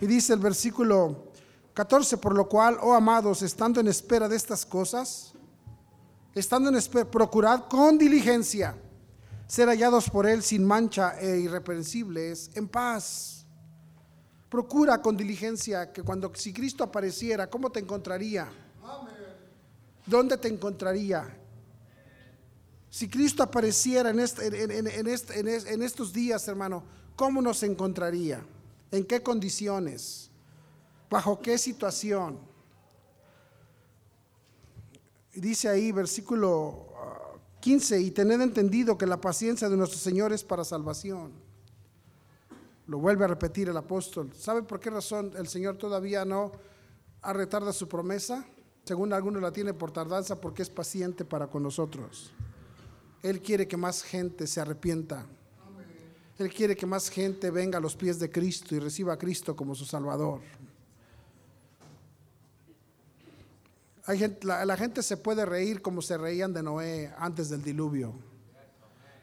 Y 0.00 0.06
dice 0.06 0.32
el 0.32 0.40
versículo 0.40 1.28
14, 1.74 2.16
por 2.18 2.34
lo 2.34 2.48
cual, 2.48 2.78
oh 2.80 2.94
amados, 2.94 3.42
estando 3.42 3.80
en 3.80 3.88
espera 3.88 4.28
de 4.28 4.36
estas 4.36 4.66
cosas, 4.66 5.32
estando 6.34 6.68
en 6.70 6.76
espera, 6.76 7.08
procurad 7.08 7.68
con 7.68 7.98
diligencia 7.98 8.74
ser 9.52 9.68
hallados 9.68 10.08
por 10.08 10.26
Él 10.26 10.42
sin 10.42 10.64
mancha 10.64 11.20
e 11.20 11.40
irreprensibles, 11.40 12.50
en 12.54 12.68
paz. 12.68 13.44
Procura 14.48 15.02
con 15.02 15.14
diligencia 15.14 15.92
que 15.92 16.02
cuando 16.02 16.34
si 16.34 16.54
Cristo 16.54 16.82
apareciera, 16.82 17.50
¿cómo 17.50 17.70
te 17.70 17.80
encontraría? 17.80 18.50
¿dónde 20.06 20.38
te 20.38 20.48
encontraría? 20.48 21.38
Si 22.88 23.10
Cristo 23.10 23.42
apareciera 23.42 24.08
en, 24.08 24.20
este, 24.20 24.46
en, 24.48 25.82
estos 25.82 26.14
días, 26.14 26.48
hermano, 26.48 26.82
¿cómo 27.14 27.42
nos 27.42 27.62
encontraría? 27.62 28.42
¿En 28.90 29.04
qué 29.04 29.22
condiciones? 29.22 30.30
¿Bajo 31.10 31.42
qué 31.42 31.58
situación? 31.58 32.38
Dice 35.34 35.68
ahí, 35.68 35.92
versículo 35.92 36.91
15, 37.62 37.94
ah, 37.94 37.98
y 37.98 38.10
tened 38.10 38.40
entendido 38.40 38.98
que 38.98 39.06
la 39.06 39.20
paciencia 39.20 39.68
de 39.68 39.76
nuestro 39.76 39.98
Señor 39.98 40.32
es 40.32 40.42
para 40.42 40.64
salvación. 40.64 41.30
Lo 42.88 42.98
vuelve 42.98 43.24
a 43.24 43.28
repetir 43.28 43.68
el 43.68 43.76
apóstol. 43.76 44.30
¿Sabe 44.36 44.62
por 44.64 44.80
qué 44.80 44.90
razón 44.90 45.32
el 45.38 45.46
Señor 45.46 45.76
todavía 45.76 46.24
no 46.24 46.52
ha 47.22 47.32
retardado 47.32 47.72
su 47.72 47.88
promesa? 47.88 48.44
Según 48.84 49.12
algunos 49.12 49.40
la 49.40 49.52
tiene 49.52 49.72
por 49.72 49.92
tardanza 49.92 50.40
porque 50.40 50.62
es 50.62 50.68
paciente 50.68 51.24
para 51.24 51.46
con 51.46 51.62
nosotros. 51.62 52.32
Él 53.22 53.40
quiere 53.40 53.68
que 53.68 53.76
más 53.76 54.02
gente 54.02 54.48
se 54.48 54.60
arrepienta. 54.60 55.24
Él 56.38 56.52
quiere 56.52 56.74
que 56.74 56.86
más 56.86 57.08
gente 57.08 57.52
venga 57.52 57.78
a 57.78 57.80
los 57.80 57.94
pies 57.94 58.18
de 58.18 58.28
Cristo 58.28 58.74
y 58.74 58.80
reciba 58.80 59.12
a 59.12 59.18
Cristo 59.18 59.54
como 59.54 59.76
su 59.76 59.84
Salvador. 59.84 60.40
La, 64.42 64.76
gente 64.76 65.02
se 65.02 65.16
puede 65.16 65.46
reír 65.46 65.80
como 65.80 66.02
se 66.02 66.18
reían 66.18 66.52
de 66.52 66.62
Noé 66.62 67.12
antes 67.18 67.48
del 67.48 67.62
diluvio. 67.62 68.12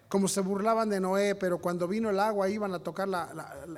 Como 0.08 0.28
se 0.28 0.42
burlaban 0.42 0.90
de 0.90 1.00
Noé, 1.00 1.36
pero 1.36 1.60
cuando 1.60 1.88
vino 1.88 2.10
el 2.10 2.20
agua 2.20 2.50
iban 2.50 2.74
a 2.74 2.80
tocar 2.80 3.08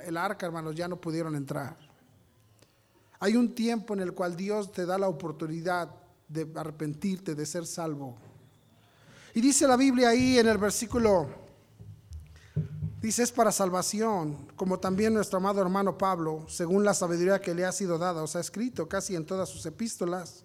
el 0.04 0.16
arca, 0.16 0.46
hermanos, 0.46 0.74
ya 0.74 0.88
no 0.88 0.96
pudieron 0.96 1.34
entrar. 1.34 1.76
Hay 3.18 3.36
un 3.36 3.54
tiempo 3.54 3.94
en 3.94 4.00
el 4.00 4.14
cual 4.14 4.36
Dios 4.36 4.72
te 4.72 4.86
da 4.86 4.98
la 4.98 5.08
oportunidad 5.08 5.88
de 6.28 6.50
arrepentirte, 6.54 7.34
de 7.34 7.46
ser 7.46 7.66
salvo. 7.66 8.16
Y 9.34 9.40
dice 9.40 9.66
la 9.66 9.76
Biblia 9.76 10.10
ahí 10.10 10.38
en 10.38 10.46
el 10.46 10.58
versículo, 10.58 11.28
dice 13.00 13.22
es 13.22 13.32
para 13.32 13.50
salvación, 13.52 14.48
como 14.56 14.78
también 14.78 15.14
nuestro 15.14 15.38
amado 15.38 15.60
hermano 15.60 15.98
Pablo, 15.98 16.46
según 16.48 16.84
la 16.84 16.94
sabiduría 16.94 17.40
que 17.40 17.54
le 17.54 17.64
ha 17.64 17.72
sido 17.72 17.98
dada, 17.98 18.22
os 18.22 18.36
ha 18.36 18.40
escrito 18.40 18.88
casi 18.88 19.16
en 19.16 19.26
todas 19.26 19.48
sus 19.48 19.64
epístolas, 19.66 20.44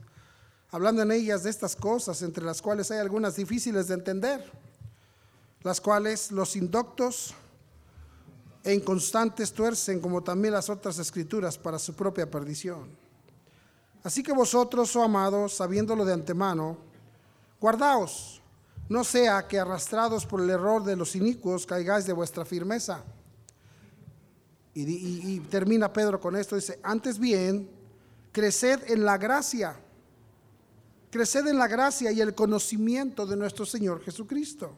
hablando 0.72 1.02
en 1.02 1.12
ellas 1.12 1.44
de 1.44 1.50
estas 1.50 1.76
cosas, 1.76 2.22
entre 2.22 2.44
las 2.44 2.62
cuales 2.62 2.92
hay 2.92 3.00
algunas 3.00 3.36
difíciles 3.36 3.88
de 3.88 3.94
entender 3.96 4.52
las 5.68 5.82
cuales 5.82 6.32
los 6.32 6.56
indoctos 6.56 7.34
e 8.64 8.74
inconstantes 8.74 9.52
tuercen, 9.52 10.00
como 10.00 10.24
también 10.24 10.54
las 10.54 10.70
otras 10.70 10.98
escrituras, 11.00 11.58
para 11.58 11.78
su 11.78 11.94
propia 11.94 12.30
perdición. 12.30 12.90
Así 14.04 14.24
que 14.24 14.32
vosotros, 14.32 14.96
oh 14.96 15.04
amados, 15.04 15.56
sabiéndolo 15.56 16.06
de 16.06 16.14
antemano, 16.14 16.78
guardaos, 17.60 18.42
no 18.88 19.04
sea 19.04 19.48
que 19.48 19.60
arrastrados 19.60 20.26
por 20.26 20.42
el 20.42 20.50
error 20.50 20.84
de 20.84 20.96
los 20.96 21.16
inicuos 21.16 21.66
caigáis 21.66 22.06
de 22.06 22.14
vuestra 22.14 22.46
firmeza. 22.46 23.04
Y, 24.74 25.40
termina 25.50 25.92
Pedro 25.92 26.20
con 26.22 26.36
esto, 26.36 26.56
dice, 26.56 26.80
antes 26.84 27.18
bien, 27.18 27.68
creced 28.32 28.92
en 28.92 29.04
la 29.04 29.18
gracia, 29.18 29.76
creced 31.18 31.48
en 31.48 31.58
la 31.58 31.68
gracia 31.68 32.12
y 32.12 32.22
el 32.22 32.36
conocimiento 32.36 33.26
de 33.26 33.36
nuestro 33.36 33.66
Señor 33.66 34.04
Jesucristo, 34.04 34.72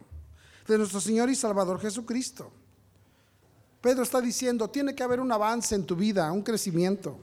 de 0.66 0.78
nuestro 0.78 1.02
Señor 1.02 1.30
y 1.30 1.36
Salvador 1.36 1.82
Jesucristo. 1.82 2.50
Pedro 3.82 4.04
está 4.04 4.22
diciendo, 4.22 4.70
tiene 4.70 4.96
que 4.96 5.04
haber 5.04 5.20
un 5.20 5.30
avance 5.34 5.76
en 5.76 5.86
tu 5.86 5.98
vida, 5.98 6.32
un 6.32 6.42
crecimiento. 6.42 7.20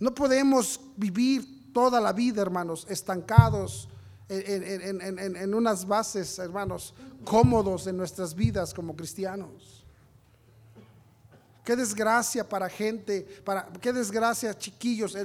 No 0.00 0.12
podemos 0.12 0.80
vivir 0.96 1.72
toda 1.72 2.00
la 2.00 2.12
vida, 2.12 2.42
hermanos, 2.42 2.84
estancados 2.90 3.88
en, 4.28 5.54
unas 5.54 5.86
bases, 5.86 6.40
hermanos, 6.40 6.94
cómodos 7.24 7.86
en 7.86 7.96
nuestras 7.96 8.34
vidas 8.34 8.74
como 8.74 8.96
cristianos. 8.96 9.85
Qué 11.66 11.74
desgracia 11.74 12.48
para 12.48 12.68
gente, 12.68 13.26
para, 13.44 13.66
qué 13.80 13.92
desgracia, 13.92 14.56
chiquillos. 14.56 15.16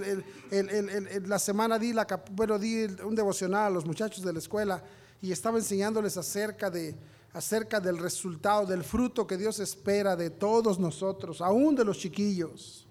la 1.28 1.38
semana 1.38 1.78
di, 1.78 1.94
la, 1.94 2.08
bueno, 2.32 2.58
di 2.58 2.86
un 3.06 3.14
devocional 3.14 3.68
a 3.68 3.70
los 3.70 3.86
muchachos 3.86 4.24
de 4.24 4.34
la 4.34 4.40
escuela 4.40 4.84
y 5.22 5.32
estaba 5.32 5.60
enseñándoles 5.60 6.18
acerca 6.18 6.72
de, 6.72 6.96
acerca 7.34 7.80
del 7.80 8.00
resultado, 8.00 8.66
del 8.66 8.84
fruto 8.84 9.28
que 9.28 9.38
Dios 9.38 9.60
espera 9.60 10.16
de 10.16 10.32
todos 10.32 10.80
nosotros, 10.80 11.42
aún 11.42 11.76
de 11.76 11.86
los 11.86 12.00
chiquillos. 12.00 12.88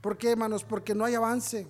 ¿Por 0.00 0.16
qué, 0.16 0.30
hermanos? 0.30 0.62
Porque 0.62 0.94
no 0.94 1.04
hay 1.04 1.16
avance. 1.16 1.66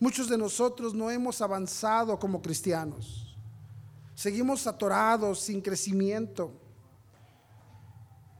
Muchos 0.00 0.28
de 0.28 0.38
nosotros 0.38 0.92
no 0.92 1.08
hemos 1.08 1.40
avanzado 1.40 2.18
como 2.18 2.42
cristianos. 2.42 3.32
Seguimos 4.16 4.66
atorados, 4.66 5.38
sin 5.38 5.60
crecimiento. 5.60 6.50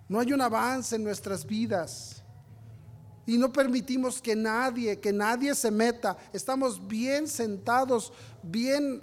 No 0.08 0.20
hay 0.20 0.32
un 0.32 0.40
avance 0.40 0.96
en 0.96 1.04
nuestras 1.04 1.44
vidas. 1.44 2.22
Y 3.28 3.36
no 3.36 3.52
permitimos 3.52 4.22
que 4.22 4.34
nadie, 4.34 4.98
que 4.98 5.12
nadie 5.12 5.54
se 5.54 5.70
meta. 5.70 6.16
Estamos 6.32 6.88
bien 6.88 7.28
sentados, 7.28 8.10
bien, 8.42 9.02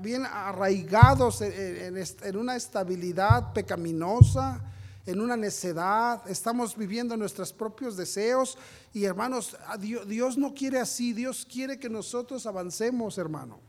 bien 0.00 0.24
arraigados 0.24 1.42
en, 1.42 2.36
una 2.38 2.56
estabilidad 2.56 3.52
pecaminosa, 3.52 4.62
en 5.04 5.20
una 5.20 5.36
necedad. 5.36 6.22
Estamos 6.26 6.74
viviendo 6.74 7.14
nuestros 7.18 7.52
propios 7.52 7.98
deseos. 7.98 8.56
Y 8.94 9.04
hermanos, 9.04 9.54
Dios, 9.78 10.08
Dios 10.08 10.38
no 10.38 10.54
quiere 10.54 10.80
así. 10.80 11.12
Dios 11.12 11.46
quiere 11.46 11.78
que 11.78 11.90
nosotros 11.90 12.46
avancemos, 12.46 13.18
hermano. 13.18 13.60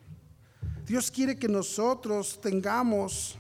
Dios 0.86 1.12
quiere 1.12 1.38
que 1.38 1.50
nosotros 1.50 2.40
tengamos 2.40 3.38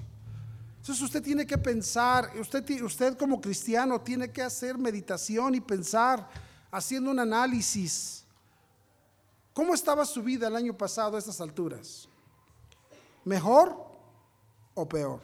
entonces 0.88 1.03
usted 1.03 1.22
tiene 1.22 1.46
que 1.46 1.58
pensar, 1.58 2.32
usted, 2.39 2.82
usted 2.82 3.17
como 3.17 3.41
cristiano 3.41 4.00
tiene 4.00 4.32
que 4.32 4.41
hacer 4.41 4.77
meditación 4.77 5.53
y 5.53 5.60
pensar, 5.60 6.29
haciendo 6.72 7.12
un 7.12 7.20
análisis. 7.20 8.24
¿Cómo 9.51 9.74
estaba 9.74 10.06
su 10.06 10.24
vida 10.24 10.48
el 10.48 10.56
año 10.56 10.77
pasado 10.77 11.17
a 11.17 11.20
estas 11.20 11.41
alturas? 11.41 12.08
¿Mejor 13.25 13.75
o 14.75 14.88
peor? 14.88 15.20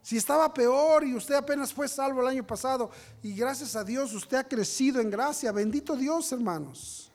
Si 0.00 0.16
estaba 0.16 0.54
peor 0.54 1.04
y 1.04 1.14
usted 1.14 1.34
apenas 1.34 1.74
fue 1.74 1.86
salvo 1.88 2.22
el 2.22 2.28
año 2.28 2.46
pasado 2.46 2.90
y 3.22 3.36
gracias 3.36 3.76
a 3.76 3.84
Dios 3.84 4.14
usted 4.14 4.38
ha 4.38 4.48
crecido 4.48 5.02
en 5.02 5.10
gracia, 5.10 5.52
bendito 5.52 5.94
Dios 5.94 6.32
hermanos. 6.32 7.12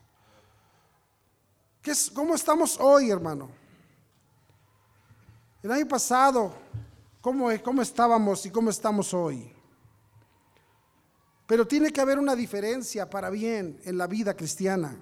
¿Qué 1.82 1.90
es, 1.90 2.12
¿Cómo 2.12 2.36
estamos 2.36 2.78
hoy 2.80 3.10
hermano? 3.10 3.50
El 5.62 5.72
año 5.72 5.88
pasado, 5.88 6.54
¿cómo, 7.20 7.50
¿cómo 7.62 7.82
estábamos 7.82 8.46
y 8.46 8.50
cómo 8.50 8.70
estamos 8.70 9.14
hoy? 9.14 9.52
Pero 11.46 11.68
tiene 11.68 11.92
que 11.92 12.00
haber 12.00 12.18
una 12.18 12.36
diferencia 12.36 13.10
para 13.10 13.30
bien 13.30 13.78
en 13.84 13.98
la 13.98 14.08
vida 14.08 14.36
cristiana. 14.36 14.96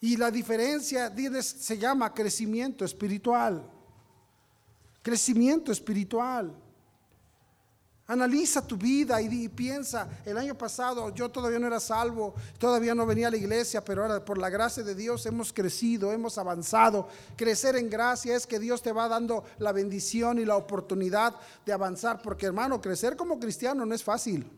Y 0.00 0.16
la 0.18 0.30
diferencia 0.30 1.10
se 1.40 1.78
llama 1.78 2.12
crecimiento 2.12 2.84
espiritual. 2.84 3.70
Crecimiento 5.02 5.72
espiritual. 5.72 6.54
Analiza 8.08 8.64
tu 8.64 8.76
vida 8.76 9.20
y, 9.20 9.48
piensa, 9.48 10.08
el 10.24 10.38
año 10.38 10.54
pasado 10.54 11.12
yo 11.12 11.28
todavía 11.28 11.58
no 11.58 11.66
era 11.66 11.80
salvo, 11.80 12.34
todavía 12.56 12.94
no 12.94 13.04
venía 13.04 13.26
a 13.26 13.30
la 13.32 13.36
iglesia, 13.36 13.84
pero 13.84 14.02
ahora 14.02 14.24
por 14.24 14.38
la 14.38 14.48
gracia 14.48 14.84
de 14.84 14.94
Dios 14.94 15.26
hemos 15.26 15.52
crecido, 15.52 16.12
hemos 16.12 16.38
avanzado. 16.38 17.08
Crecer 17.34 17.74
en 17.74 17.90
gracia 17.90 18.36
es 18.36 18.46
que 18.46 18.60
Dios 18.60 18.80
te 18.80 18.92
va 18.92 19.08
dando 19.08 19.42
la 19.58 19.72
bendición 19.72 20.38
y 20.38 20.44
la 20.44 20.56
oportunidad 20.56 21.34
de 21.64 21.72
avanzar, 21.72 22.22
porque 22.22 22.46
hermano, 22.46 22.80
crecer 22.80 23.16
como 23.16 23.40
cristiano 23.40 23.84
no 23.84 23.92
es 23.92 24.04
fácil. 24.04 24.48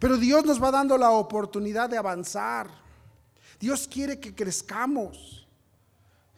Pero 0.00 0.16
Dios 0.16 0.44
nos 0.44 0.60
va 0.60 0.72
dando 0.72 0.98
la 0.98 1.12
oportunidad 1.12 1.88
de 1.88 1.98
avanzar. 1.98 2.68
Dios 3.60 3.86
quiere 3.86 4.18
que 4.18 4.34
crezcamos. 4.34 5.46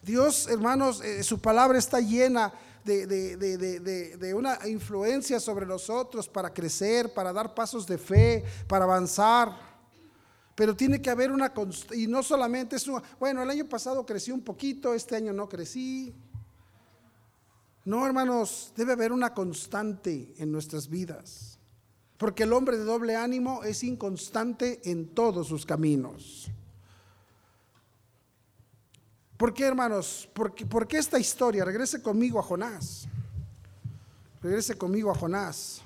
Dios, 0.02 0.46
hermanos, 0.46 1.00
eh, 1.02 1.22
su 1.22 1.40
palabra 1.40 1.78
está 1.78 2.00
llena 2.00 2.52
de, 2.84 4.32
una 4.34 4.58
influencia 4.68 5.40
sobre 5.40 5.66
nosotros 5.66 6.28
para 6.28 6.52
crecer, 6.52 7.12
para 7.12 7.32
dar 7.32 7.54
pasos 7.54 7.86
de 7.86 7.98
fe, 7.98 8.44
para 8.66 8.84
avanzar. 8.84 9.70
Pero 10.54 10.76
tiene 10.76 11.00
que 11.00 11.10
haber 11.10 11.32
una 11.32 11.52
y 11.92 12.06
no 12.06 12.22
solamente 12.22 12.76
es 12.76 12.86
bueno, 13.18 13.42
el 13.42 13.50
año 13.50 13.68
pasado 13.68 14.04
crecí 14.04 14.30
un 14.30 14.42
poquito, 14.42 14.92
este 14.94 15.16
año 15.16 15.32
no 15.32 15.48
crecí. 15.48 16.14
No, 17.84 18.06
hermanos, 18.06 18.72
debe 18.76 18.92
haber 18.92 19.12
una 19.12 19.32
constante 19.32 20.34
en 20.36 20.52
nuestras 20.52 20.88
vidas. 20.88 21.58
Porque 22.18 22.42
el 22.42 22.52
hombre 22.52 22.76
de 22.76 22.84
doble 22.84 23.16
ánimo 23.16 23.64
es 23.64 23.82
inconstante 23.82 24.80
en 24.90 25.14
todos 25.14 25.48
sus 25.48 25.64
caminos. 25.64 26.50
¿Por 29.40 29.54
qué, 29.54 29.64
hermanos? 29.64 30.28
¿Por 30.34 30.86
qué, 30.86 30.98
esta 30.98 31.18
historia? 31.18 31.64
Regrese 31.64 32.02
conmigo 32.02 32.38
a 32.38 32.42
Jonás. 32.42 33.08
Regrese 34.42 34.76
conmigo 34.76 35.10
a 35.10 35.14
Jonás. 35.14 35.80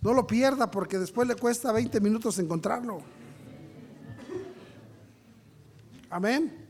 No 0.00 0.14
lo 0.14 0.26
pierda 0.26 0.70
porque 0.70 0.98
después 0.98 1.28
le 1.28 1.34
cuesta 1.34 1.70
20 1.70 2.00
minutos 2.00 2.38
encontrarlo. 2.38 3.02
Amén. 6.08 6.66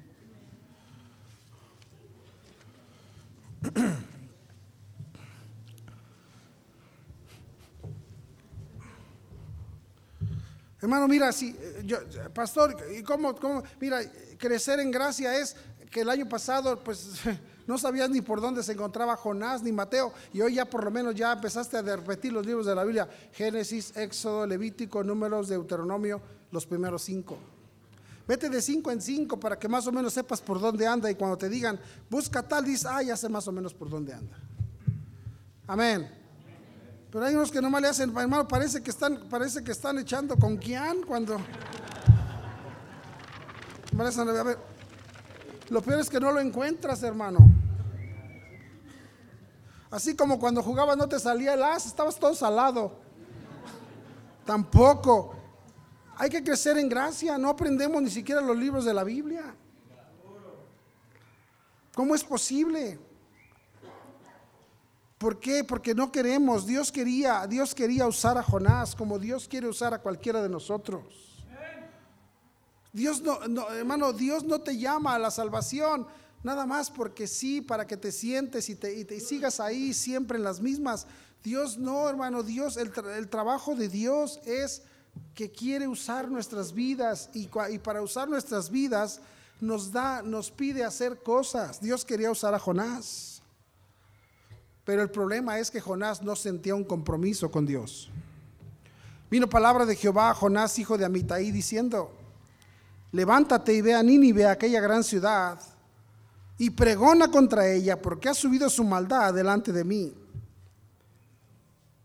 Hermano, 10.83 11.07
mira, 11.07 11.31
si, 11.31 11.57
yo, 11.85 11.99
pastor, 12.35 12.77
¿y 12.99 13.05
cómo, 13.05 13.37
cómo? 13.37 13.63
Mira, 13.81 14.01
crecer 14.45 14.79
en 14.79 14.91
gracia 14.91 15.39
es 15.39 15.57
que 15.91 16.03
el 16.03 16.11
año 16.11 16.29
pasado, 16.29 16.79
pues, 16.85 17.21
no 17.67 17.79
sabías 17.79 18.11
ni 18.11 18.21
por 18.21 18.43
dónde 18.43 18.63
se 18.63 18.73
encontraba 18.73 19.17
Jonás 19.17 19.63
ni 19.63 19.73
Mateo, 19.73 20.13
y 20.35 20.43
hoy 20.43 20.57
ya 20.57 20.67
por 20.67 20.85
lo 20.85 20.91
menos 20.91 21.15
ya 21.15 21.33
empezaste 21.33 21.79
a 21.79 21.83
repetir 21.83 22.33
los 22.33 22.45
libros 22.45 22.67
de 22.67 22.75
la 22.75 22.85
Biblia, 22.85 23.09
Génesis, 23.33 23.97
Éxodo, 23.97 24.47
Levítico, 24.47 25.03
Números, 25.03 25.49
Deuteronomio, 25.49 26.21
los 26.51 26.67
primeros 26.67 27.03
cinco. 27.03 27.39
Vete 28.29 28.51
de 28.51 28.61
cinco 28.61 28.91
en 28.91 29.01
cinco 29.01 29.41
para 29.41 29.59
que 29.59 29.69
más 29.69 29.87
o 29.87 29.93
menos 29.93 30.13
sepas 30.13 30.41
por 30.41 30.61
dónde 30.61 30.87
anda 30.87 31.11
y 31.11 31.15
cuando 31.15 31.39
te 31.39 31.49
digan, 31.49 31.81
busca 32.11 32.43
tal, 32.43 32.65
dices, 32.65 32.87
ah, 32.87 33.03
ya 33.03 33.17
sé 33.17 33.29
más 33.31 33.49
o 33.49 33.53
menos 33.53 33.73
por 33.73 33.89
dónde 33.89 34.13
anda. 34.13 34.37
Amén. 35.67 36.11
Pero 37.11 37.25
hay 37.25 37.35
unos 37.35 37.51
que 37.51 37.63
nomás 37.63 37.81
le 37.81 37.89
hacen, 37.89 38.11
hermano, 38.11 38.47
parece 38.47 38.83
que 38.83 38.91
están, 38.91 39.29
parece 39.31 39.65
que 39.65 39.73
están 39.73 39.99
echando 39.99 40.37
con 40.37 40.57
quién 40.59 41.03
cuando. 41.07 41.39
Lo 45.71 45.83
peor 45.83 46.01
es 46.01 46.11
que 46.11 46.21
no 46.21 46.33
lo 46.33 46.41
encuentras, 46.41 47.03
hermano. 47.03 47.39
Así 49.91 50.17
como 50.17 50.39
cuando 50.41 50.63
jugabas 50.63 50.97
no 50.97 51.09
te 51.09 51.21
salía 51.21 51.55
el 51.55 51.63
as, 51.63 51.87
estabas 51.87 52.17
todo 52.17 52.35
salado. 52.35 52.93
Tampoco. 54.45 55.37
Hay 56.17 56.31
que 56.31 56.43
crecer 56.43 56.79
en 56.79 56.89
gracia, 56.89 57.39
no 57.39 57.49
aprendemos 57.49 58.03
ni 58.03 58.11
siquiera 58.11 58.41
los 58.41 58.57
libros 58.57 58.85
de 58.85 58.95
la 58.95 59.05
Biblia. 59.05 59.55
¿Cómo 61.95 62.15
es 62.15 62.25
posible? 62.25 62.99
¿Por 65.19 65.39
qué? 65.39 65.65
Porque 65.65 65.95
no 65.95 66.11
queremos. 66.11 66.67
Dios 66.67 66.91
quería, 66.91 67.47
Dios 67.47 67.75
quería 67.75 68.07
usar 68.07 68.37
a 68.37 68.43
Jonás 68.43 68.95
como 68.95 69.19
Dios 69.19 69.47
quiere 69.49 69.69
usar 69.69 69.95
a 69.95 70.01
cualquiera 70.01 70.43
de 70.43 70.49
nosotros. 70.49 71.34
Dios 72.95 73.23
no, 73.23 73.43
hermano, 73.73 74.13
Dios 74.13 74.45
no 74.45 74.61
te 74.61 74.79
llama 74.79 75.17
a 75.17 75.19
la 75.19 75.33
salvación 75.33 76.07
nada 76.45 76.65
más 76.65 76.93
porque 76.93 77.27
sí, 77.27 77.61
para 77.61 77.89
que 77.89 77.97
te 77.97 78.13
sientes 78.13 78.69
y 78.69 78.77
te, 78.77 78.95
y 78.95 79.21
sigas 79.21 79.59
ahí 79.59 79.93
siempre 79.93 80.39
en 80.39 80.45
las 80.45 80.61
mismas. 80.61 81.09
Dios 81.43 81.77
no, 81.77 82.09
hermano, 82.09 82.45
Dios, 82.45 82.77
el, 82.77 82.93
el 83.17 83.29
trabajo 83.29 83.75
de 83.75 83.89
Dios 83.89 84.39
es 84.47 84.83
que 85.35 85.51
quiere 85.51 85.89
usar 85.89 86.31
nuestras 86.31 86.73
vidas 86.73 87.31
y, 87.35 87.51
y, 87.71 87.79
para 87.79 88.01
usar 88.01 88.29
nuestras 88.29 88.71
vidas 88.71 89.21
nos 89.61 89.91
da, 89.91 90.23
nos 90.23 90.53
pide 90.53 90.85
hacer 90.85 91.21
cosas. 91.21 91.81
Dios 91.81 92.05
quería 92.05 92.31
usar 92.31 92.55
a 92.55 92.61
Jonás. 92.61 93.43
Pero 94.85 95.03
el 95.03 95.11
problema 95.11 95.59
es 95.59 95.69
que 95.69 95.81
Jonás 95.81 96.23
no 96.23 96.37
sentía 96.37 96.77
un 96.77 96.85
compromiso 96.85 97.51
con 97.51 97.67
Dios. 97.67 98.09
Vino 99.31 99.49
palabra 99.49 99.85
de 99.85 99.97
Jehová 99.97 100.31
a 100.31 100.35
Jonás, 100.35 100.79
hijo 100.79 100.97
de 100.97 101.05
Amitai, 101.05 101.51
diciendo, 101.51 102.13
levántate 103.15 103.73
y 103.73 103.81
ve 103.81 103.95
a 103.95 104.03
Nínive, 104.03 104.45
aquella 104.45 104.81
gran 104.81 105.05
ciudad, 105.05 105.57
y 106.59 106.71
pregona 106.71 107.31
contra 107.31 107.65
ella, 107.69 108.01
porque 108.03 108.29
ha 108.29 108.35
subido 108.35 108.69
su 108.69 108.83
maldad 108.83 109.33
delante 109.33 109.71
de 109.71 109.85
mí. 109.85 110.13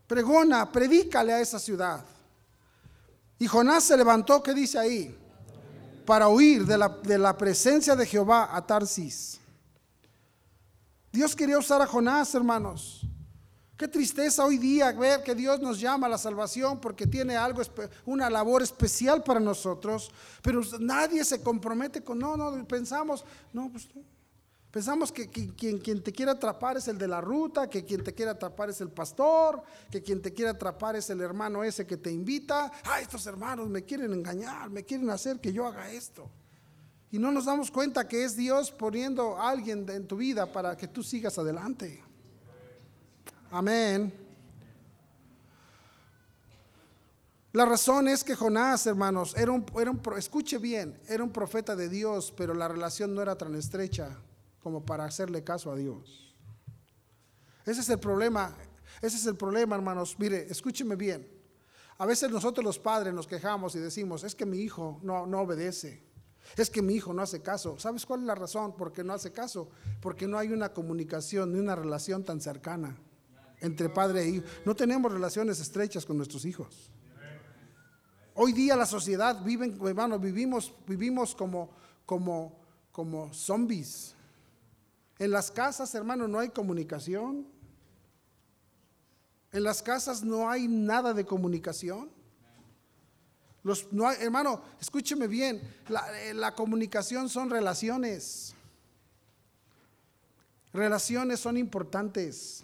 Pregona, 0.06 0.70
predícale 0.70 1.32
a 1.32 1.40
esa 1.40 1.58
ciudad. 1.58 2.04
Y 3.40 3.48
Jonás 3.48 3.84
se 3.84 3.96
levantó, 3.96 4.40
¿qué 4.40 4.54
dice 4.54 4.78
ahí? 4.78 5.18
Para 6.06 6.28
huir 6.28 6.64
de 6.64 6.78
la, 6.78 6.88
de 6.88 7.18
la 7.18 7.36
presencia 7.36 7.96
de 7.96 8.06
Jehová 8.06 8.54
a 8.54 8.64
Tarsis. 8.64 9.40
Dios 11.10 11.34
quería 11.34 11.58
usar 11.58 11.82
a 11.82 11.88
Jonás, 11.88 12.32
hermanos. 12.36 13.04
Qué 13.80 13.88
tristeza 13.88 14.44
hoy 14.44 14.58
día 14.58 14.92
ver 14.92 15.22
que 15.22 15.34
Dios 15.34 15.58
nos 15.58 15.80
llama 15.80 16.06
a 16.06 16.10
la 16.10 16.18
salvación 16.18 16.78
porque 16.82 17.06
tiene 17.06 17.34
algo, 17.34 17.62
una 18.04 18.28
labor 18.28 18.60
especial 18.60 19.24
para 19.24 19.40
nosotros, 19.40 20.10
pero 20.42 20.60
nadie 20.78 21.24
se 21.24 21.40
compromete 21.42 22.04
con, 22.04 22.18
no, 22.18 22.36
no, 22.36 22.62
pensamos, 22.68 23.24
no, 23.54 23.70
pues 23.72 23.88
Pensamos 24.70 25.10
que, 25.10 25.30
quien, 25.30 25.78
quien, 25.78 26.02
te 26.02 26.12
quiere 26.12 26.30
atrapar 26.30 26.76
es 26.76 26.88
el 26.88 26.98
de 26.98 27.08
la 27.08 27.22
ruta, 27.22 27.70
que 27.70 27.82
quien 27.86 28.04
te 28.04 28.12
quiere 28.12 28.32
atrapar 28.32 28.68
es 28.68 28.82
el 28.82 28.90
pastor, 28.90 29.62
que 29.90 30.02
quien 30.02 30.20
te 30.20 30.34
quiere 30.34 30.50
atrapar 30.50 30.94
es 30.94 31.08
el 31.08 31.22
hermano 31.22 31.64
ese 31.64 31.86
que 31.86 31.96
te 31.96 32.12
invita. 32.12 32.70
Ah, 32.84 33.00
estos 33.00 33.26
hermanos 33.26 33.70
me 33.70 33.82
quieren 33.82 34.12
engañar, 34.12 34.68
me 34.68 34.84
quieren 34.84 35.08
hacer 35.08 35.40
que 35.40 35.54
yo 35.54 35.66
haga 35.66 35.90
esto. 35.90 36.30
Y 37.10 37.18
no 37.18 37.32
nos 37.32 37.46
damos 37.46 37.70
cuenta 37.70 38.06
que 38.06 38.24
es 38.24 38.36
Dios 38.36 38.70
poniendo 38.70 39.38
a 39.38 39.48
alguien 39.48 39.88
en 39.88 40.06
tu 40.06 40.18
vida 40.18 40.52
para 40.52 40.76
que 40.76 40.86
tú 40.86 41.02
sigas 41.02 41.38
adelante. 41.38 42.09
Amén. 43.50 44.12
La 47.52 47.64
razón 47.64 48.06
es 48.06 48.22
que 48.22 48.36
Jonás, 48.36 48.86
hermanos, 48.86 49.34
era 49.36 49.50
un, 49.50 49.66
era 49.76 49.90
un, 49.90 50.00
escuche 50.16 50.58
bien, 50.58 51.00
era 51.08 51.24
un 51.24 51.32
profeta 51.32 51.74
de 51.74 51.88
Dios, 51.88 52.32
pero 52.36 52.54
la 52.54 52.68
relación 52.68 53.12
no 53.12 53.22
era 53.22 53.36
tan 53.36 53.56
estrecha 53.56 54.16
como 54.62 54.86
para 54.86 55.04
hacerle 55.04 55.42
caso 55.42 55.72
a 55.72 55.76
Dios. 55.76 56.32
Ese 57.66 57.80
es 57.80 57.88
el 57.88 57.98
problema, 57.98 58.56
ese 59.02 59.16
es 59.16 59.26
el 59.26 59.34
problema, 59.34 59.74
hermanos. 59.74 60.14
Mire, 60.20 60.46
escúcheme 60.48 60.94
bien. 60.94 61.28
A 61.98 62.06
veces 62.06 62.30
nosotros 62.30 62.64
los 62.64 62.78
padres 62.78 63.12
nos 63.12 63.26
quejamos 63.26 63.74
y 63.74 63.80
decimos, 63.80 64.22
es 64.22 64.36
que 64.36 64.46
mi 64.46 64.58
hijo 64.58 65.00
no, 65.02 65.26
no 65.26 65.40
obedece. 65.40 66.04
Es 66.56 66.70
que 66.70 66.82
mi 66.82 66.94
hijo 66.94 67.12
no 67.12 67.22
hace 67.22 67.42
caso. 67.42 67.80
¿Sabes 67.80 68.06
cuál 68.06 68.20
es 68.20 68.26
la 68.26 68.36
razón 68.36 68.76
por 68.76 68.92
qué 68.92 69.02
no 69.02 69.12
hace 69.12 69.32
caso? 69.32 69.70
Porque 70.00 70.28
no 70.28 70.38
hay 70.38 70.52
una 70.52 70.72
comunicación 70.72 71.52
ni 71.52 71.58
una 71.58 71.74
relación 71.74 72.24
tan 72.24 72.40
cercana 72.40 72.96
entre 73.60 73.88
padre 73.88 74.22
e 74.22 74.28
hijo. 74.28 74.44
No 74.64 74.74
tenemos 74.74 75.12
relaciones 75.12 75.60
estrechas 75.60 76.04
con 76.04 76.16
nuestros 76.16 76.44
hijos. 76.44 76.90
Hoy 78.34 78.52
día 78.52 78.76
la 78.76 78.86
sociedad 78.86 79.42
viven, 79.44 79.78
hermanos, 79.84 80.20
vivimos, 80.20 80.72
vivimos 80.86 81.34
como, 81.34 81.70
como, 82.06 82.58
como 82.92 83.32
zombies. 83.34 84.14
En 85.18 85.30
las 85.30 85.50
casas, 85.50 85.94
hermano, 85.94 86.26
no 86.26 86.38
hay 86.38 86.48
comunicación. 86.48 87.46
En 89.52 89.62
las 89.62 89.82
casas 89.82 90.22
no 90.22 90.48
hay 90.48 90.68
nada 90.68 91.12
de 91.12 91.26
comunicación. 91.26 92.10
Los, 93.62 93.92
no 93.92 94.10
hermano, 94.10 94.62
escúcheme 94.80 95.26
bien, 95.26 95.60
la, 95.88 96.02
la 96.32 96.54
comunicación 96.54 97.28
son 97.28 97.50
relaciones. 97.50 98.54
Relaciones 100.72 101.40
son 101.40 101.58
importantes. 101.58 102.62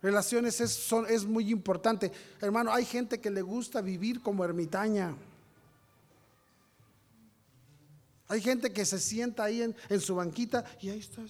Relaciones 0.00 0.60
es, 0.60 0.72
son, 0.72 1.06
es 1.08 1.24
muy 1.24 1.50
importante. 1.50 2.12
Hermano, 2.40 2.72
hay 2.72 2.84
gente 2.84 3.20
que 3.20 3.30
le 3.30 3.42
gusta 3.42 3.80
vivir 3.80 4.22
como 4.22 4.44
ermitaña. 4.44 5.14
Hay 8.28 8.40
gente 8.40 8.72
que 8.72 8.84
se 8.84 8.98
sienta 8.98 9.44
ahí 9.44 9.62
en, 9.62 9.74
en 9.88 10.00
su 10.00 10.14
banquita 10.14 10.64
y 10.80 10.90
ahí 10.90 10.98
está 11.00 11.22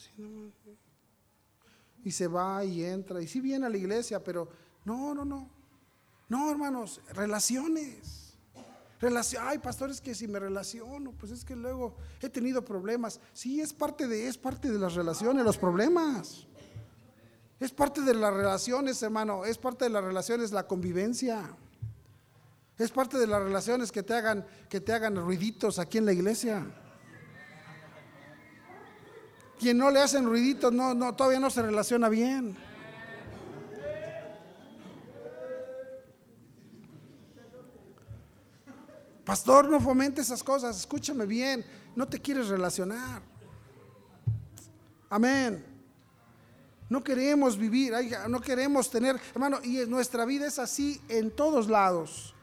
Y 2.05 2.11
se 2.11 2.27
va 2.27 2.65
y 2.65 2.85
entra. 2.85 3.23
Y 3.23 3.29
sí 3.29 3.41
viene 3.41 3.67
a 3.67 3.71
la 3.71 3.77
iglesia, 3.77 4.23
pero 4.23 4.49
no, 4.85 5.15
no, 5.15 5.25
no. 5.25 5.49
No, 6.29 6.51
hermanos, 6.51 7.01
relaciones. 7.15 8.35
Relación, 9.01 9.45
ay, 9.47 9.59
pastores, 9.59 10.01
que 10.01 10.15
si 10.15 10.27
me 10.27 10.41
relaciono, 10.41 11.13
pues 11.13 11.31
es 11.31 11.45
que 11.45 11.55
luego 11.55 11.97
he 12.21 12.29
tenido 12.29 12.65
problemas. 12.65 13.21
Sí, 13.33 13.61
es 13.61 13.73
parte 13.73 14.09
de, 14.09 14.27
es 14.27 14.37
parte 14.37 14.71
de 14.71 14.79
las 14.79 14.95
relaciones, 14.95 15.45
los 15.45 15.57
problemas. 15.57 16.49
Es 17.61 17.73
parte 17.73 18.01
de 18.03 18.15
las 18.15 18.33
relaciones, 18.33 19.03
hermano. 19.03 19.45
Es 19.45 19.59
parte 19.59 19.85
de 19.87 19.91
las 19.91 20.05
relaciones 20.05 20.53
la 20.53 20.67
convivencia. 20.67 21.55
Es 22.79 22.93
parte 22.93 23.19
de 23.19 23.27
las 23.27 23.43
relaciones 23.43 23.91
que 23.91 24.05
te 24.05 24.15
hagan, 24.15 24.47
que 24.69 24.81
te 24.81 24.93
hagan 24.93 25.17
ruiditos 25.17 25.81
aquí 25.81 25.99
en 25.99 26.07
la 26.07 26.13
iglesia. 26.13 26.65
Quien 29.59 29.77
no 29.77 29.91
le 29.91 30.01
hacen 30.01 30.25
ruiditos, 30.25 30.73
no, 30.73 30.95
no, 30.95 31.17
todavía 31.17 31.41
no 31.41 31.51
se 31.51 31.63
relaciona 31.63 32.09
bien. 32.09 32.57
Pastor, 39.25 39.69
no 39.69 39.81
fomente 39.81 40.21
esas 40.21 40.45
cosas. 40.45 40.79
Escúchame 40.79 41.27
bien. 41.27 41.65
No 41.97 42.07
te 42.07 42.21
quieres 42.21 42.49
relacionar. 42.49 43.21
Amén. 45.11 45.68
No 46.89 47.05
queremos 47.05 47.59
vivir, 47.59 47.93
no 48.29 48.41
queremos 48.41 48.91
tener, 48.91 49.21
hermano, 49.33 49.59
y 49.63 49.79
nuestra 49.87 50.25
vida 50.25 50.47
es 50.47 50.59
así 50.59 51.01
en 51.09 51.31
todos 51.31 51.69
lados. 51.69 52.35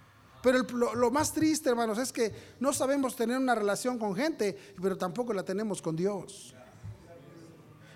Pero 0.44 0.62
lo, 0.62 0.94
lo, 0.94 1.10
más 1.10 1.34
triste, 1.34 1.70
hermanos, 1.70 1.98
es 1.98 2.12
que 2.12 2.32
no 2.60 2.72
sabemos 2.72 3.16
tener 3.16 3.38
una 3.38 3.56
relación 3.56 3.98
con 3.98 4.16
gente, 4.16 4.56
pero 4.80 4.96
tampoco 4.96 5.34
la 5.34 5.44
tenemos 5.44 5.82
con 5.82 5.96
Dios. 5.96 6.54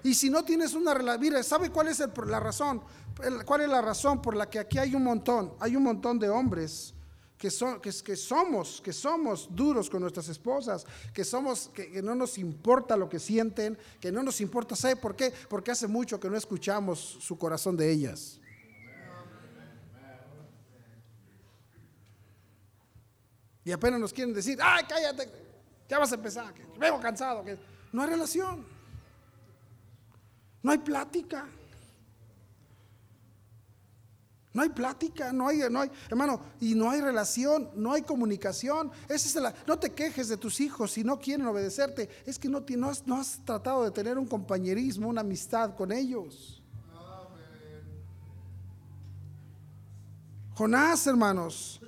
Y 0.04 0.14
si 0.14 0.30
no 0.30 0.44
tienes 0.44 0.74
una 0.74 0.94
relación, 0.94 1.22
mire, 1.22 1.44
¿sabe 1.44 1.70
cuál 1.70 1.90
es 1.90 2.00
la 2.00 2.40
razón? 2.40 2.82
¿Cuál 3.46 3.62
es 3.62 3.70
la 3.70 3.82
razón 3.82 4.22
por 4.22 4.36
la 4.36 4.50
que 4.50 4.60
aquí 4.60 4.78
hay 4.78 4.96
un 4.96 5.04
montón? 5.04 5.54
Hay 5.60 5.76
un 5.76 5.84
montón 5.84 6.18
de 6.18 6.30
hombres 6.30 6.96
que, 7.40 7.50
son, 7.50 7.80
que, 7.80 7.90
que 8.04 8.16
somos, 8.18 8.82
que 8.82 8.92
somos 8.92 9.48
duros 9.50 9.90
con 9.90 10.02
nuestras 10.02 10.28
esposas, 10.28 10.86
que 11.14 11.24
somos, 11.24 11.70
que, 11.74 11.90
que, 11.90 12.02
no 12.02 12.14
nos 12.14 12.38
importa 12.38 12.98
lo 12.98 13.08
que 13.08 13.18
sienten, 13.18 13.78
que 14.02 14.12
no 14.12 14.22
nos 14.22 14.42
importa, 14.42 14.76
¿sabe 14.76 14.98
por 14.98 15.16
qué? 15.16 15.34
Porque 15.48 15.72
hace 15.72 15.88
mucho 15.88 16.20
que 16.20 16.30
no 16.30 16.36
escuchamos 16.36 17.00
su 17.00 17.38
corazón 17.38 17.78
de 17.78 17.90
ellas. 17.90 18.42
Y 23.64 23.72
apenas 23.72 24.02
nos 24.02 24.12
quieren 24.12 24.34
decir, 24.34 24.60
ay, 24.62 24.84
cállate, 24.88 25.32
ya 25.88 25.98
vas 25.98 26.12
a 26.12 26.16
empezar, 26.16 26.54
que 26.54 26.66
vengo 26.78 27.00
cansado, 27.00 27.46
que 27.46 27.58
no 27.94 28.02
hay 28.02 28.10
relación. 28.10 28.66
No 30.62 30.72
hay 30.72 30.80
plática. 30.80 31.48
No 34.52 34.64
hay 34.64 34.70
plática, 34.70 35.32
no 35.32 35.48
hay, 35.48 35.62
no 35.70 35.82
hay, 35.82 35.92
hermano, 36.10 36.42
y 36.60 36.74
no 36.74 36.90
hay 36.90 37.02
relación, 37.02 37.70
no 37.76 37.94
hay 37.94 38.02
comunicación. 38.02 38.92
es 39.08 39.38
no 39.68 39.78
te 39.78 39.92
quejes 39.92 40.28
de 40.28 40.38
tus 40.38 40.60
hijos 40.60 40.92
si 40.92 41.04
no 41.04 41.20
quieren 41.20 41.46
obedecerte. 41.46 42.10
Es 42.26 42.40
que 42.40 42.50
no, 42.50 42.64
has, 42.88 43.06
no 43.06 43.18
has 43.18 43.40
tratado 43.46 43.84
de 43.84 43.92
tener 43.92 44.18
un 44.18 44.26
compañerismo, 44.26 45.08
una 45.08 45.22
amistad 45.22 45.76
con 45.76 45.92
ellos. 45.92 46.64
Jonás, 50.56 51.06
hermanos, 51.08 51.80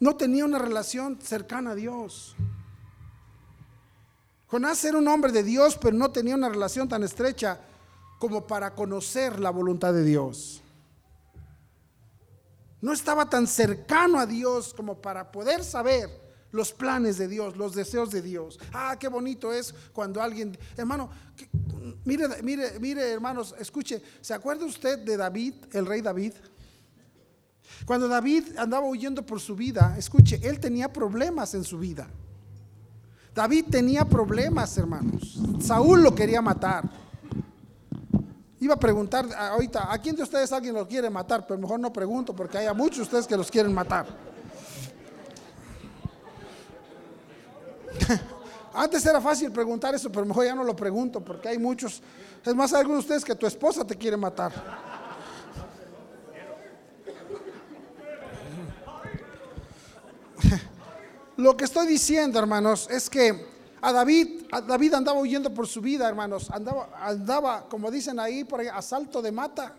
no 0.00 0.16
tenía 0.16 0.44
una 0.44 0.58
relación 0.58 1.18
cercana 1.20 1.72
a 1.72 1.74
Dios. 1.74 2.36
Jonás 4.46 4.84
era 4.84 4.96
un 4.96 5.08
hombre 5.08 5.32
de 5.32 5.42
Dios, 5.42 5.76
pero 5.76 5.96
no 5.96 6.12
tenía 6.12 6.36
una 6.36 6.48
relación 6.48 6.88
tan 6.88 7.02
estrecha 7.02 7.60
como 8.18 8.46
para 8.46 8.74
conocer 8.74 9.40
la 9.40 9.50
voluntad 9.50 9.92
de 9.92 10.04
Dios. 10.04 10.63
No 12.84 12.92
estaba 12.92 13.30
tan 13.30 13.46
cercano 13.46 14.18
a 14.18 14.26
Dios 14.26 14.74
como 14.74 15.00
para 15.00 15.32
poder 15.32 15.64
saber 15.64 16.10
los 16.52 16.70
planes 16.70 17.16
de 17.16 17.28
Dios, 17.28 17.56
los 17.56 17.74
deseos 17.74 18.10
de 18.10 18.20
Dios. 18.20 18.60
Ah, 18.74 18.98
qué 19.00 19.08
bonito 19.08 19.50
es 19.54 19.74
cuando 19.94 20.20
alguien, 20.20 20.54
hermano, 20.76 21.08
mire, 22.04 22.28
mire, 22.42 22.78
mire, 22.78 23.10
hermanos, 23.10 23.54
escuche, 23.58 24.02
¿se 24.20 24.34
acuerda 24.34 24.66
usted 24.66 24.98
de 24.98 25.16
David, 25.16 25.54
el 25.72 25.86
rey 25.86 26.02
David? 26.02 26.34
Cuando 27.86 28.06
David 28.06 28.58
andaba 28.58 28.86
huyendo 28.86 29.24
por 29.24 29.40
su 29.40 29.56
vida, 29.56 29.94
escuche, 29.96 30.38
él 30.42 30.60
tenía 30.60 30.92
problemas 30.92 31.54
en 31.54 31.64
su 31.64 31.78
vida. 31.78 32.06
David 33.34 33.64
tenía 33.70 34.04
problemas, 34.04 34.76
hermanos. 34.76 35.40
Saúl 35.58 36.02
lo 36.02 36.14
quería 36.14 36.42
matar. 36.42 36.84
Iba 38.64 38.72
a 38.72 38.78
preguntar 38.78 39.26
ahorita, 39.30 39.92
¿a 39.92 39.98
quién 39.98 40.16
de 40.16 40.22
ustedes 40.22 40.50
alguien 40.50 40.74
lo 40.74 40.88
quiere 40.88 41.10
matar? 41.10 41.46
Pero 41.46 41.60
mejor 41.60 41.78
no 41.78 41.92
pregunto 41.92 42.34
porque 42.34 42.56
hay 42.56 42.74
muchos 42.74 42.96
de 42.96 43.02
ustedes 43.02 43.26
que 43.26 43.36
los 43.36 43.50
quieren 43.50 43.74
matar. 43.74 44.06
Antes 48.72 49.04
era 49.04 49.20
fácil 49.20 49.52
preguntar 49.52 49.94
eso, 49.94 50.10
pero 50.10 50.24
mejor 50.24 50.46
ya 50.46 50.54
no 50.54 50.64
lo 50.64 50.74
pregunto 50.74 51.22
porque 51.22 51.50
hay 51.50 51.58
muchos. 51.58 52.00
Es 52.42 52.54
más, 52.54 52.72
algunos 52.72 53.00
de 53.00 53.16
ustedes 53.16 53.22
que 53.22 53.34
tu 53.34 53.46
esposa 53.46 53.86
te 53.86 53.96
quiere 53.96 54.16
matar. 54.16 54.50
Lo 61.36 61.54
que 61.54 61.66
estoy 61.66 61.86
diciendo, 61.86 62.38
hermanos, 62.38 62.88
es 62.90 63.10
que 63.10 63.53
a 63.84 63.92
David, 63.92 64.46
David 64.66 64.94
andaba 64.94 65.20
huyendo 65.20 65.52
por 65.52 65.66
su 65.66 65.82
vida, 65.82 66.08
hermanos. 66.08 66.50
Andaba, 66.50 66.88
andaba, 67.06 67.68
como 67.68 67.90
dicen 67.90 68.18
ahí, 68.18 68.42
por 68.42 68.60
ahí, 68.60 68.66
a 68.66 68.80
salto 68.80 69.20
de 69.20 69.30
mata. 69.30 69.76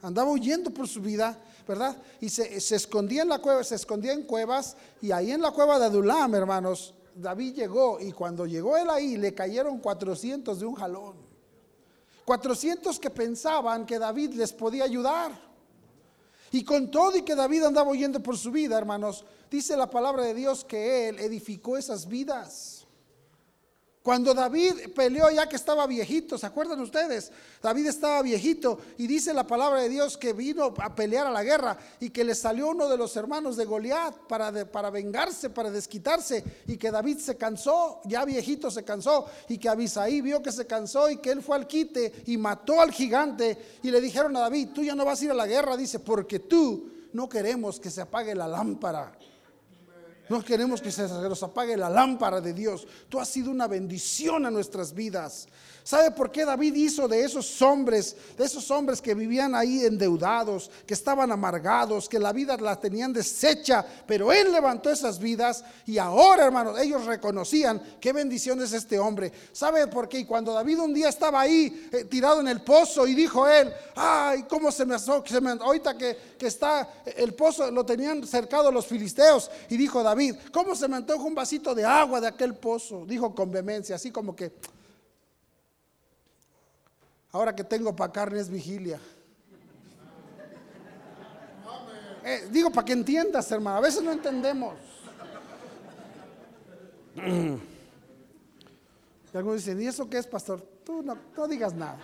Andaba 0.00 0.30
huyendo 0.30 0.70
por 0.70 0.88
su 0.88 1.02
vida, 1.02 1.38
¿verdad? 1.68 1.94
Y 2.18 2.30
se, 2.30 2.58
se, 2.62 2.76
escondía 2.76 3.22
en 3.22 3.28
la 3.28 3.38
cueva, 3.38 3.62
se 3.62 3.74
escondía 3.74 4.14
en 4.14 4.22
cuevas. 4.22 4.74
Y 5.02 5.12
ahí 5.12 5.32
en 5.32 5.42
la 5.42 5.50
cueva 5.50 5.78
de 5.78 5.84
Adulam, 5.84 6.34
hermanos, 6.34 6.94
David 7.14 7.56
llegó. 7.56 8.00
Y 8.00 8.12
cuando 8.12 8.46
llegó 8.46 8.74
él 8.78 8.88
ahí, 8.88 9.18
le 9.18 9.34
cayeron 9.34 9.80
400 9.80 10.58
de 10.58 10.64
un 10.64 10.74
jalón. 10.74 11.16
400 12.24 12.98
que 12.98 13.10
pensaban 13.10 13.84
que 13.84 13.98
David 13.98 14.32
les 14.32 14.54
podía 14.54 14.84
ayudar. 14.84 15.38
Y 16.52 16.64
con 16.64 16.90
todo 16.90 17.18
y 17.18 17.22
que 17.22 17.34
David 17.34 17.64
andaba 17.64 17.90
huyendo 17.90 18.22
por 18.22 18.38
su 18.38 18.50
vida, 18.50 18.78
hermanos, 18.78 19.26
dice 19.50 19.76
la 19.76 19.90
palabra 19.90 20.22
de 20.22 20.32
Dios 20.32 20.64
que 20.64 21.10
él 21.10 21.18
edificó 21.18 21.76
esas 21.76 22.08
vidas. 22.08 22.85
Cuando 24.06 24.34
David 24.34 24.90
peleó 24.94 25.28
ya 25.32 25.48
que 25.48 25.56
estaba 25.56 25.84
viejito, 25.84 26.38
¿se 26.38 26.46
acuerdan 26.46 26.80
ustedes? 26.80 27.32
David 27.60 27.88
estaba 27.88 28.22
viejito 28.22 28.78
y 28.98 29.08
dice 29.08 29.34
la 29.34 29.44
palabra 29.48 29.80
de 29.80 29.88
Dios 29.88 30.16
que 30.16 30.32
vino 30.32 30.72
a 30.78 30.94
pelear 30.94 31.26
a 31.26 31.32
la 31.32 31.42
guerra 31.42 31.76
y 31.98 32.10
que 32.10 32.22
le 32.22 32.36
salió 32.36 32.68
uno 32.68 32.88
de 32.88 32.96
los 32.96 33.16
hermanos 33.16 33.56
de 33.56 33.64
Goliat 33.64 34.14
para, 34.28 34.64
para 34.70 34.90
vengarse, 34.90 35.50
para 35.50 35.72
desquitarse 35.72 36.44
y 36.68 36.76
que 36.76 36.92
David 36.92 37.18
se 37.18 37.36
cansó, 37.36 38.00
ya 38.04 38.24
viejito 38.24 38.70
se 38.70 38.84
cansó 38.84 39.26
y 39.48 39.58
que 39.58 39.68
Abisaí 39.68 40.20
vio 40.20 40.40
que 40.40 40.52
se 40.52 40.68
cansó 40.68 41.10
y 41.10 41.16
que 41.16 41.32
él 41.32 41.42
fue 41.42 41.56
al 41.56 41.66
quite 41.66 42.22
y 42.26 42.36
mató 42.36 42.80
al 42.80 42.92
gigante 42.92 43.58
y 43.82 43.90
le 43.90 44.00
dijeron 44.00 44.36
a 44.36 44.40
David, 44.42 44.68
tú 44.72 44.84
ya 44.84 44.94
no 44.94 45.04
vas 45.04 45.20
a 45.20 45.24
ir 45.24 45.30
a 45.32 45.34
la 45.34 45.48
guerra, 45.48 45.76
dice, 45.76 45.98
porque 45.98 46.38
tú 46.38 46.92
no 47.12 47.28
queremos 47.28 47.80
que 47.80 47.90
se 47.90 48.02
apague 48.02 48.36
la 48.36 48.46
lámpara. 48.46 49.18
No 50.28 50.42
queremos 50.42 50.80
que 50.80 50.90
se 50.90 51.06
nos 51.06 51.42
apague 51.42 51.76
la 51.76 51.88
lámpara 51.88 52.40
de 52.40 52.52
Dios. 52.52 52.86
Tú 53.08 53.20
has 53.20 53.28
sido 53.28 53.50
una 53.50 53.68
bendición 53.68 54.44
a 54.46 54.50
nuestras 54.50 54.92
vidas. 54.92 55.48
¿Sabe 55.86 56.10
por 56.10 56.32
qué 56.32 56.44
David 56.44 56.74
hizo 56.74 57.06
de 57.06 57.22
esos 57.22 57.62
hombres, 57.62 58.16
de 58.36 58.44
esos 58.44 58.72
hombres 58.72 59.00
que 59.00 59.14
vivían 59.14 59.54
ahí 59.54 59.84
endeudados, 59.84 60.68
que 60.84 60.94
estaban 60.94 61.30
amargados, 61.30 62.08
que 62.08 62.18
la 62.18 62.32
vida 62.32 62.56
la 62.56 62.74
tenían 62.80 63.12
deshecha, 63.12 63.86
pero 64.04 64.32
él 64.32 64.50
levantó 64.50 64.90
esas 64.90 65.20
vidas 65.20 65.64
y 65.86 65.98
ahora, 65.98 66.46
hermanos, 66.46 66.76
ellos 66.80 67.04
reconocían 67.04 67.80
qué 68.00 68.12
bendición 68.12 68.60
es 68.62 68.72
este 68.72 68.98
hombre. 68.98 69.30
¿Sabe 69.52 69.86
por 69.86 70.08
qué? 70.08 70.18
Y 70.18 70.24
cuando 70.24 70.52
David 70.52 70.80
un 70.80 70.92
día 70.92 71.08
estaba 71.08 71.40
ahí 71.40 71.88
eh, 71.92 72.02
tirado 72.02 72.40
en 72.40 72.48
el 72.48 72.62
pozo 72.62 73.06
y 73.06 73.14
dijo 73.14 73.46
él, 73.46 73.72
ay, 73.94 74.44
cómo 74.48 74.72
se 74.72 74.84
me, 74.84 74.98
se 74.98 75.12
ahorita 75.12 75.96
que, 75.96 76.16
que 76.36 76.48
está 76.48 76.88
el 77.16 77.32
pozo, 77.34 77.70
lo 77.70 77.86
tenían 77.86 78.26
cercado 78.26 78.72
los 78.72 78.88
filisteos 78.88 79.48
y 79.70 79.76
dijo 79.76 80.02
David, 80.02 80.34
¿cómo 80.52 80.74
se 80.74 80.88
me 80.88 80.96
antoja 80.96 81.22
un 81.22 81.36
vasito 81.36 81.76
de 81.76 81.84
agua 81.84 82.20
de 82.20 82.26
aquel 82.26 82.56
pozo? 82.56 83.04
Dijo 83.06 83.32
con 83.32 83.52
vehemencia, 83.52 83.94
así 83.94 84.10
como 84.10 84.34
que 84.34 84.50
Ahora 87.36 87.54
que 87.54 87.64
tengo 87.64 87.94
para 87.94 88.10
carne 88.10 88.40
es 88.40 88.48
vigilia. 88.48 88.98
Eh, 92.24 92.48
digo 92.50 92.70
para 92.70 92.86
que 92.86 92.94
entiendas, 92.94 93.52
hermano. 93.52 93.76
A 93.76 93.80
veces 93.82 94.02
no 94.02 94.10
entendemos. 94.10 94.72
Y 97.14 97.58
algunos 99.36 99.58
dicen, 99.58 99.82
¿y 99.82 99.86
eso 99.86 100.08
qué 100.08 100.16
es, 100.16 100.26
pastor? 100.26 100.62
Tú 100.82 101.02
no, 101.02 101.18
digas 101.46 101.74
nada. 101.74 101.98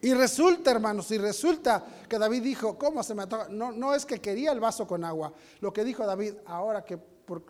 Y 0.00 0.14
resulta, 0.14 0.70
hermanos, 0.70 1.10
y 1.10 1.18
resulta 1.18 1.84
que 2.08 2.18
David 2.18 2.42
dijo, 2.42 2.78
¿cómo 2.78 3.02
se 3.02 3.14
me? 3.14 3.24
No, 3.50 3.70
no 3.70 3.94
es 3.94 4.06
que 4.06 4.18
quería 4.18 4.50
el 4.50 4.60
vaso 4.60 4.86
con 4.86 5.04
agua. 5.04 5.30
Lo 5.60 5.74
que 5.74 5.84
dijo 5.84 6.06
David, 6.06 6.36
ahora 6.46 6.86
que 6.86 6.98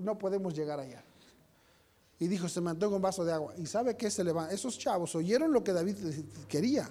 no 0.01 0.19
podemos 0.19 0.53
llegar 0.53 0.81
allá 0.81 1.05
y 2.21 2.27
dijo, 2.27 2.49
se 2.49 2.61
me 2.61 2.71
antoja 2.71 2.97
un 2.97 3.03
vaso 3.03 3.25
de 3.25 3.33
agua. 3.33 3.55
¿Y 3.57 3.67
sabe 3.67 3.97
qué 3.97 4.11
se 4.11 4.25
levanta? 4.25 4.53
Esos 4.53 4.79
chavos 4.79 5.15
oyeron 5.15 5.53
lo 5.53 5.63
que 5.63 5.73
David 5.73 5.97
quería. 6.49 6.91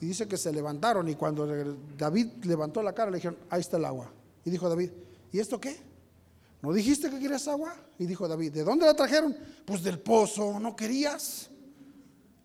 Y 0.00 0.06
dice 0.06 0.26
que 0.26 0.36
se 0.36 0.52
levantaron 0.52 1.08
y 1.08 1.14
cuando 1.14 1.46
David 1.96 2.44
levantó 2.44 2.82
la 2.82 2.92
cara 2.92 3.10
le 3.10 3.18
dijeron, 3.18 3.38
ahí 3.50 3.60
está 3.60 3.76
el 3.76 3.84
agua. 3.84 4.10
Y 4.44 4.50
dijo 4.50 4.68
David, 4.68 4.90
¿y 5.32 5.38
esto 5.38 5.60
qué? 5.60 5.78
¿No 6.62 6.72
dijiste 6.72 7.10
que 7.10 7.18
querías 7.18 7.46
agua? 7.46 7.74
Y 7.98 8.06
dijo 8.06 8.26
David, 8.26 8.52
¿de 8.52 8.64
dónde 8.64 8.86
la 8.86 8.94
trajeron? 8.94 9.36
Pues 9.66 9.82
del 9.82 9.98
pozo, 9.98 10.58
¿no 10.58 10.74
querías? 10.74 11.50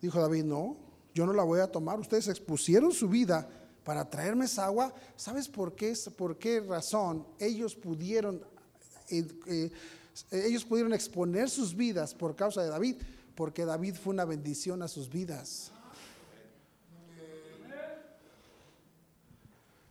Dijo 0.00 0.20
David, 0.20 0.44
no, 0.44 0.76
yo 1.14 1.26
no 1.26 1.32
la 1.32 1.42
voy 1.42 1.60
a 1.60 1.66
tomar. 1.66 1.98
Ustedes 1.98 2.28
expusieron 2.28 2.92
su 2.92 3.08
vida 3.08 3.48
para 3.82 4.08
traerme 4.08 4.44
esa 4.44 4.66
agua. 4.66 4.94
¿Sabes 5.16 5.48
por 5.48 5.74
qué? 5.74 5.94
¿Por 6.16 6.38
qué 6.38 6.60
razón 6.60 7.26
ellos 7.38 7.74
pudieron... 7.74 8.42
Eh, 9.08 9.26
eh, 9.46 9.72
ellos 10.30 10.64
pudieron 10.64 10.92
exponer 10.92 11.48
sus 11.48 11.74
vidas 11.74 12.14
por 12.14 12.36
causa 12.36 12.62
de 12.62 12.68
David, 12.68 12.96
porque 13.34 13.64
David 13.64 13.94
fue 13.94 14.12
una 14.12 14.24
bendición 14.24 14.82
a 14.82 14.88
sus 14.88 15.08
vidas. 15.08 15.72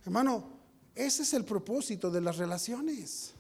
Hermano, 0.06 0.60
ese 0.96 1.24
es 1.24 1.34
el 1.34 1.46
propósito 1.46 2.10
de 2.10 2.22
las 2.22 2.38
relaciones. 2.38 3.34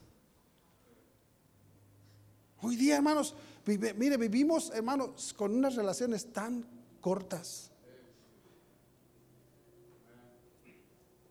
Hoy 2.61 2.75
día, 2.75 2.97
hermanos, 2.97 3.35
mire, 3.65 4.17
vivimos, 4.17 4.71
hermanos, 4.73 5.33
con 5.33 5.55
unas 5.55 5.75
relaciones 5.75 6.31
tan 6.31 6.65
cortas. 6.99 7.71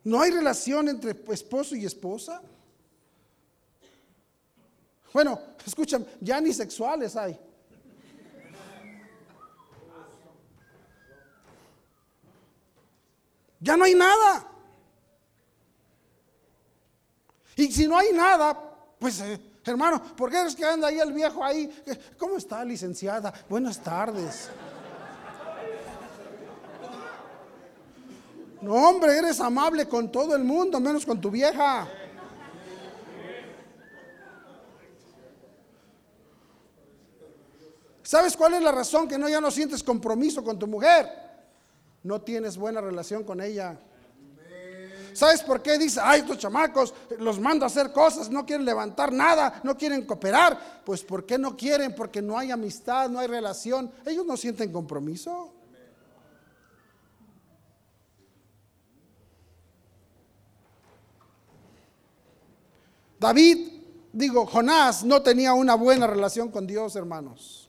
No 0.03 0.21
hay 0.21 0.31
relación 0.31 0.89
entre 0.89 1.15
esposo 1.33 1.75
y 1.75 1.85
esposa. 1.85 2.41
Bueno, 5.13 5.39
escuchen, 5.65 6.05
ya 6.21 6.39
ni 6.39 6.53
sexuales 6.53 7.15
hay. 7.15 7.39
Ya 13.59 13.75
no 13.75 13.83
hay 13.83 13.93
nada. 13.93 14.47
Y 17.55 17.71
si 17.71 17.87
no 17.87 17.97
hay 17.97 18.13
nada, 18.13 18.57
pues 18.97 19.19
eh, 19.19 19.39
hermano, 19.65 20.01
¿por 20.15 20.31
qué 20.31 20.41
es 20.43 20.55
que 20.55 20.63
anda 20.63 20.87
ahí 20.87 20.99
el 20.99 21.11
viejo 21.11 21.43
ahí? 21.43 21.69
¿Cómo 22.17 22.37
está, 22.37 22.63
licenciada? 22.63 23.33
Buenas 23.49 23.83
tardes. 23.83 24.49
No, 28.61 28.73
hombre, 28.73 29.17
eres 29.17 29.39
amable 29.39 29.87
con 29.87 30.11
todo 30.11 30.35
el 30.35 30.43
mundo, 30.43 30.79
menos 30.79 31.05
con 31.05 31.19
tu 31.19 31.29
vieja. 31.29 31.87
¿Sabes 38.09 38.35
cuál 38.35 38.55
es 38.55 38.63
la 38.63 38.71
razón 38.71 39.07
que 39.07 39.19
no 39.19 39.29
ya 39.29 39.39
no 39.39 39.51
sientes 39.51 39.83
compromiso 39.83 40.43
con 40.43 40.57
tu 40.57 40.65
mujer? 40.65 41.07
No 42.01 42.19
tienes 42.19 42.57
buena 42.57 42.81
relación 42.81 43.23
con 43.23 43.39
ella. 43.39 43.77
¿Sabes 45.13 45.43
por 45.43 45.61
qué 45.61 45.77
dice, 45.77 45.99
ay, 46.01 46.21
estos 46.21 46.39
chamacos 46.39 46.91
los 47.19 47.39
mando 47.39 47.65
a 47.65 47.67
hacer 47.67 47.91
cosas, 47.91 48.31
no 48.31 48.47
quieren 48.47 48.65
levantar 48.65 49.13
nada, 49.13 49.61
no 49.63 49.77
quieren 49.77 50.07
cooperar? 50.07 50.81
Pues 50.83 51.03
¿por 51.03 51.23
qué 51.23 51.37
no 51.37 51.55
quieren? 51.55 51.93
Porque 51.93 52.19
no 52.19 52.35
hay 52.35 52.49
amistad, 52.49 53.09
no 53.09 53.19
hay 53.19 53.27
relación. 53.27 53.91
Ellos 54.03 54.25
no 54.25 54.35
sienten 54.37 54.73
compromiso. 54.73 55.53
David, 63.19 63.83
digo, 64.11 64.47
Jonás 64.47 65.03
no 65.03 65.21
tenía 65.21 65.53
una 65.53 65.75
buena 65.75 66.07
relación 66.07 66.49
con 66.49 66.65
Dios, 66.65 66.95
hermanos. 66.95 67.68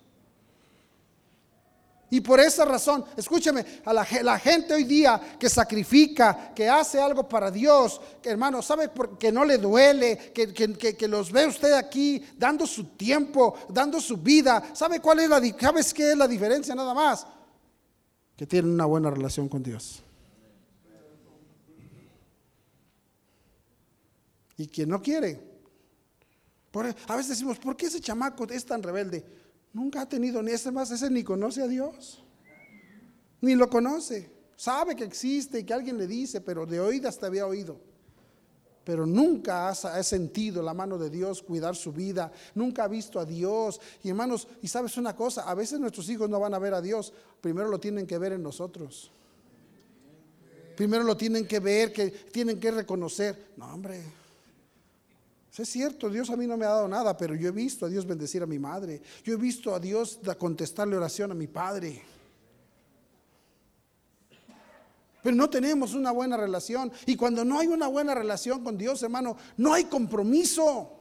Y 2.13 2.21
por 2.21 2.41
esa 2.41 2.65
razón, 2.65 3.05
escúcheme, 3.17 3.65
a 3.85 3.93
la, 3.93 4.05
gente 4.39 4.75
hoy 4.75 4.83
día 4.83 5.37
que 5.39 5.49
sacrifica, 5.49 6.53
que 6.53 6.69
hace 6.69 7.01
algo 7.01 7.29
para 7.29 7.53
Dios, 7.53 8.01
que, 8.21 8.31
hermano, 8.31 8.61
sabe 8.63 8.91
que 9.17 9.31
no 9.31 9.45
le 9.45 9.59
duele, 9.59 10.33
que, 10.35 11.09
los 11.09 11.31
ve 11.31 11.47
usted 11.47 11.73
aquí 11.73 12.21
dando 12.37 12.67
su 12.67 12.97
tiempo, 12.97 13.55
dando 13.69 14.01
su 14.01 14.17
vida. 14.17 14.71
¿Sabe 14.75 15.01
cuál 15.01 15.21
es 15.21 15.29
la, 15.31 15.41
sabes 15.61 15.95
qué 15.95 16.11
es 16.11 16.19
la 16.19 16.27
diferencia 16.27 16.75
nada 16.75 16.93
más? 16.93 17.25
Que 18.37 18.45
tienen 18.45 18.73
una 18.73 18.87
buena 18.87 19.11
relación 19.11 19.49
con 19.49 19.63
Dios. 19.63 20.03
Y 24.57 24.67
quien 24.67 24.89
no 24.89 25.01
quiere, 25.01 25.41
Por- 26.71 26.87
a 26.87 27.17
veces 27.17 27.31
decimos, 27.31 27.59
¿por 27.59 27.77
qué 27.77 27.87
ese 27.87 28.01
chamaco 28.01 28.45
es 28.45 28.65
tan 28.65 28.83
rebelde? 28.83 29.25
Nunca 29.73 30.03
ha 30.03 30.09
tenido 30.09 30.43
ni 30.43 30.53
ese 30.53 30.71
más, 30.71 30.91
ese 30.91 31.11
ni 31.11 31.23
conoce 31.23 31.63
a 31.63 31.69
Dios. 31.69 32.23
Ni 33.41 33.55
lo 33.55 33.71
conoce. 33.71 34.31
Sabe 34.57 34.95
que 34.95 35.05
existe 35.05 35.61
y 35.61 35.65
que 35.65 35.73
alguien 35.73 35.97
le 35.97 36.07
dice, 36.07 36.41
pero 36.41 36.67
de 36.67 36.81
oídas 36.81 37.19
te 37.19 37.27
había 37.27 37.47
oído. 37.47 37.79
Pero 38.85 39.07
nunca 39.07 39.69
ha, 39.69 40.03
sentido 40.03 40.63
la 40.63 40.75
mano 40.75 40.99
de 40.99 41.11
Dios 41.11 41.43
cuidar 41.43 41.77
su 41.77 41.93
vida. 41.93 42.33
Nunca 42.55 42.85
ha 42.85 42.89
visto 42.89 43.21
a 43.21 43.25
Dios. 43.25 43.81
Y 44.03 44.09
hermanos, 44.09 44.49
y 44.63 44.69
sabes 44.69 44.97
una 44.97 45.15
cosa, 45.15 45.49
a 45.49 45.55
veces 45.55 45.79
nuestros 45.79 46.09
hijos 46.09 46.29
no 46.29 46.41
van 46.41 46.55
a 46.55 46.59
ver 46.59 46.75
a 46.75 46.81
Dios. 46.81 47.13
Primero 47.41 47.69
lo 47.69 47.79
tienen 47.79 48.07
que 48.07 48.19
ver 48.19 48.33
en 48.33 48.43
nosotros. 48.43 49.13
Primero 50.77 51.05
lo 51.05 51.17
tienen 51.17 51.47
que 51.47 51.61
ver, 51.61 51.93
que 51.93 52.11
tienen 52.11 52.59
que 52.59 52.71
reconocer. 52.71 53.53
No, 53.57 53.73
hombre. 53.73 54.03
Es 55.59 55.69
cierto, 55.69 56.09
Dios 56.09 56.31
a 56.31 56.37
mí 56.37 56.47
no 56.47 56.57
me 56.57 56.65
ha 56.65 56.71
dado 56.71 56.89
nada, 56.89 57.17
pero 57.17 57.35
yo 57.35 57.49
he 57.49 57.51
visto 57.51 57.85
a 57.85 57.89
Dios 57.89 58.07
bendecir 58.07 58.43
a 58.43 58.47
mi 58.47 58.59
madre. 58.59 59.03
Yo 59.25 59.35
he 59.35 59.37
visto 59.37 59.75
a 59.75 59.81
Dios 59.81 60.19
contestarle 60.39 60.97
oración 60.97 61.33
a 61.33 61.35
mi 61.35 61.49
padre. 61.49 62.03
Pero 65.23 65.37
no 65.37 65.51
tenemos 65.51 65.93
una 65.93 66.13
buena 66.13 66.37
relación. 66.37 66.91
Y 67.05 67.17
cuando 67.17 67.45
no 67.45 67.59
hay 67.59 67.67
una 67.67 67.89
buena 67.89 68.15
relación 68.15 68.65
con 68.65 68.79
Dios, 68.79 69.03
hermano, 69.03 69.37
no 69.59 69.75
hay 69.75 69.85
compromiso. 69.85 70.97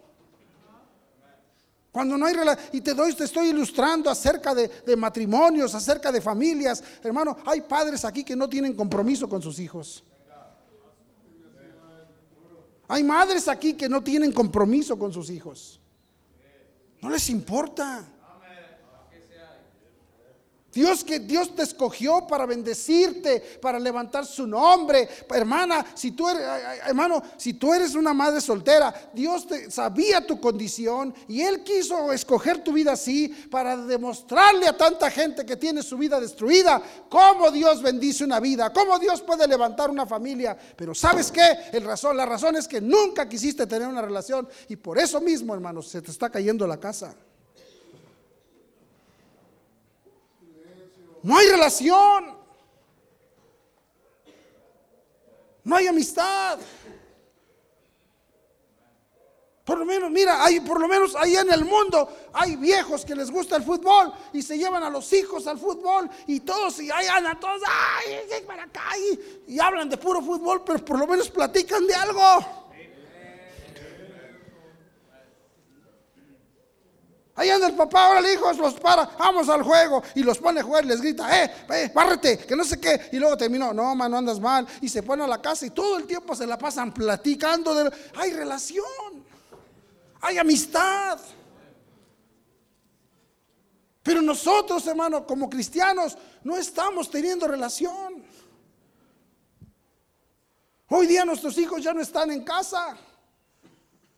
Cuando 1.91 2.17
no 2.17 2.25
hay 2.25 2.33
rela- 2.33 2.57
y 2.73 2.81
te 2.81 2.93
doy, 2.93 3.13
te 3.13 3.23
estoy 3.23 3.47
ilustrando 3.49 4.09
acerca 4.09 4.53
de 4.53 4.95
matrimonios, 4.97 5.73
acerca 5.73 6.11
de 6.11 6.21
familias, 6.21 6.83
hermano, 7.03 7.37
hay 7.45 7.61
padres 7.61 8.03
aquí 8.03 8.23
que 8.23 8.35
no 8.35 8.49
tienen 8.49 8.75
compromiso 8.75 9.29
con 9.29 9.41
sus 9.41 9.57
hijos. 9.59 10.03
Hay 12.91 13.03
madres 13.03 13.47
aquí 13.47 13.75
que 13.75 13.87
no 13.87 14.03
tienen 14.03 14.31
compromiso 14.31 14.97
con 14.97 15.13
sus 15.13 15.29
hijos. 15.29 15.79
No 17.01 17.09
les 17.09 17.29
importa. 17.29 18.05
Dios 20.71 21.03
que 21.03 21.19
Dios 21.19 21.55
te 21.55 21.63
escogió 21.63 22.27
para 22.27 22.45
bendecirte, 22.45 23.41
para 23.61 23.79
levantar 23.79 24.25
su 24.25 24.45
nombre. 24.45 25.07
Hermana, 25.29 25.85
si 25.95 26.11
tú 26.11 26.29
eres 26.29 26.43
hermano, 26.85 27.21
si 27.37 27.53
tú 27.53 27.73
eres 27.73 27.95
una 27.95 28.13
madre 28.13 28.41
soltera, 28.41 28.93
Dios 29.13 29.47
te, 29.47 29.71
sabía 29.71 30.25
tu 30.25 30.39
condición 30.39 31.13
y 31.27 31.41
él 31.41 31.63
quiso 31.63 32.11
escoger 32.11 32.63
tu 32.63 32.73
vida 32.73 32.93
así 32.93 33.29
para 33.49 33.77
demostrarle 33.77 34.67
a 34.67 34.77
tanta 34.77 35.09
gente 35.09 35.45
que 35.45 35.57
tiene 35.57 35.83
su 35.83 35.97
vida 35.97 36.19
destruida 36.19 36.81
cómo 37.09 37.51
Dios 37.51 37.81
bendice 37.81 38.23
una 38.23 38.39
vida, 38.39 38.71
cómo 38.71 38.99
Dios 38.99 39.21
puede 39.21 39.47
levantar 39.47 39.89
una 39.89 40.05
familia. 40.05 40.57
Pero 40.75 40.93
¿sabes 40.93 41.31
qué? 41.31 41.57
El 41.71 41.83
razón, 41.83 42.15
la 42.15 42.25
razón 42.25 42.55
es 42.55 42.67
que 42.67 42.81
nunca 42.81 43.27
quisiste 43.27 43.67
tener 43.67 43.87
una 43.87 44.01
relación 44.01 44.47
y 44.67 44.75
por 44.75 44.97
eso 44.97 45.21
mismo, 45.21 45.53
hermanos, 45.53 45.87
se 45.87 46.01
te 46.01 46.11
está 46.11 46.29
cayendo 46.29 46.67
la 46.67 46.79
casa. 46.79 47.15
No 51.29 51.37
hay 51.37 51.47
relación. 51.47 52.35
No 55.63 55.75
hay 55.75 55.85
amistad. 55.85 56.57
Por 59.63 59.77
lo 59.77 59.85
menos, 59.85 60.09
mira, 60.09 60.43
hay 60.43 60.59
por 60.59 60.81
lo 60.81 60.87
menos 60.87 61.15
ahí 61.15 61.35
en 61.35 61.53
el 61.53 61.65
mundo 61.65 62.11
hay 62.33 62.55
viejos 62.55 63.05
que 63.05 63.13
les 63.13 63.29
gusta 63.29 63.57
el 63.57 63.61
fútbol 63.61 64.11
y 64.33 64.41
se 64.41 64.57
llevan 64.57 64.81
a 64.81 64.89
los 64.89 65.13
hijos 65.13 65.45
al 65.45 65.59
fútbol 65.59 66.09
y 66.25 66.39
todos 66.39 66.79
y 66.79 66.89
ahí 66.89 67.05
andan 67.05 67.39
todos, 67.39 67.61
ay, 67.67 68.43
para 68.47 68.63
acá 68.63 68.97
y, 68.97 69.53
y 69.53 69.59
hablan 69.59 69.87
de 69.87 69.97
puro 69.97 70.23
fútbol, 70.23 70.63
pero 70.63 70.83
por 70.83 70.97
lo 70.97 71.05
menos 71.05 71.29
platican 71.29 71.85
de 71.85 71.93
algo. 71.93 72.68
Ahí 77.39 77.49
anda 77.49 77.67
el 77.67 77.73
papá, 77.73 78.07
ahora 78.07 78.19
el 78.19 78.33
hijo 78.33 78.51
los 78.51 78.73
para, 78.73 79.05
vamos 79.17 79.47
al 79.47 79.63
juego. 79.63 80.03
Y 80.13 80.23
los 80.23 80.39
pone 80.39 80.59
a 80.59 80.63
jugar 80.63 80.83
y 80.83 80.89
les 80.89 80.99
grita, 80.99 81.41
eh, 81.41 81.49
eh, 81.69 81.91
bárrete, 81.95 82.37
que 82.39 82.53
no 82.53 82.65
sé 82.65 82.81
qué. 82.81 83.11
Y 83.13 83.17
luego 83.17 83.37
terminó, 83.37 83.73
no, 83.73 83.95
mano, 83.95 84.17
andas 84.17 84.41
mal. 84.41 84.67
Y 84.81 84.89
se 84.89 85.03
pone 85.03 85.23
a 85.23 85.27
la 85.27 85.41
casa 85.41 85.65
y 85.65 85.69
todo 85.69 85.97
el 85.97 86.05
tiempo 86.05 86.35
se 86.35 86.45
la 86.45 86.57
pasan 86.57 86.93
platicando. 86.93 87.73
De, 87.73 87.89
hay 88.17 88.33
relación, 88.33 89.23
hay 90.19 90.37
amistad. 90.37 91.17
Pero 94.03 94.21
nosotros, 94.21 94.85
hermano, 94.85 95.25
como 95.25 95.49
cristianos, 95.49 96.17
no 96.43 96.57
estamos 96.57 97.09
teniendo 97.09 97.47
relación. 97.47 98.21
Hoy 100.89 101.07
día 101.07 101.23
nuestros 101.23 101.57
hijos 101.57 101.81
ya 101.81 101.93
no 101.93 102.01
están 102.01 102.31
en 102.31 102.43
casa. 102.43 102.97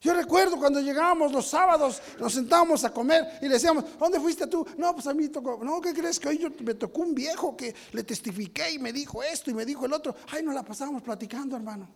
Yo 0.02 0.16
recuerdo 0.16 0.58
cuando 0.58 0.82
llegábamos 0.82 1.32
los 1.32 1.46
sábados, 1.46 2.02
nos 2.20 2.34
sentábamos 2.34 2.84
a 2.84 2.92
comer 2.92 3.38
y 3.40 3.46
le 3.46 3.54
decíamos, 3.54 3.86
¿dónde 4.00 4.20
fuiste 4.20 4.48
tú? 4.48 4.66
No, 4.76 4.96
pues 4.96 5.06
a 5.06 5.14
mí 5.14 5.30
tocó, 5.30 5.64
no, 5.64 5.80
¿qué 5.80 5.94
crees 5.94 6.20
que 6.20 6.28
hoy 6.28 6.40
yo, 6.40 6.50
me 6.64 6.74
tocó 6.74 7.02
un 7.02 7.14
viejo 7.14 7.56
que 7.56 7.76
le 7.92 8.04
testifiqué 8.04 8.72
y 8.72 8.80
me 8.80 8.92
dijo 8.92 9.22
esto 9.22 9.52
y 9.52 9.54
me 9.54 9.64
dijo 9.64 9.86
el 9.86 9.94
otro? 9.94 10.16
Ay, 10.32 10.42
nos 10.42 10.56
la 10.56 10.64
pasábamos 10.64 11.04
platicando, 11.04 11.56
hermano. 11.56 11.88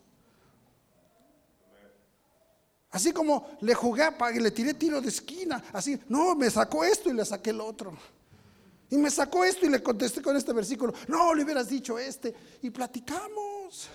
Así 2.92 3.12
como 3.12 3.58
le 3.62 3.74
jugué 3.74 4.08
y 4.36 4.40
le 4.40 4.52
tiré 4.52 4.76
tiro 4.76 5.02
de 5.02 5.10
esquina, 5.10 5.64
así, 5.74 6.00
no, 6.08 6.36
me 6.36 6.52
sacó 6.52 6.86
esto 6.86 7.10
y 7.10 7.14
le 7.14 7.26
saqué 7.26 7.50
el 7.50 7.60
otro. 7.60 7.98
Y 8.92 8.98
me 8.98 9.10
sacó 9.10 9.44
esto 9.44 9.66
y 9.66 9.70
le 9.70 9.82
contesté 9.82 10.22
con 10.22 10.38
este 10.38 10.54
versículo, 10.54 10.94
no, 11.08 11.34
le 11.34 11.44
hubieras 11.44 11.70
dicho 11.70 11.98
este. 11.98 12.36
Y 12.62 12.70
platicamos, 12.70 13.90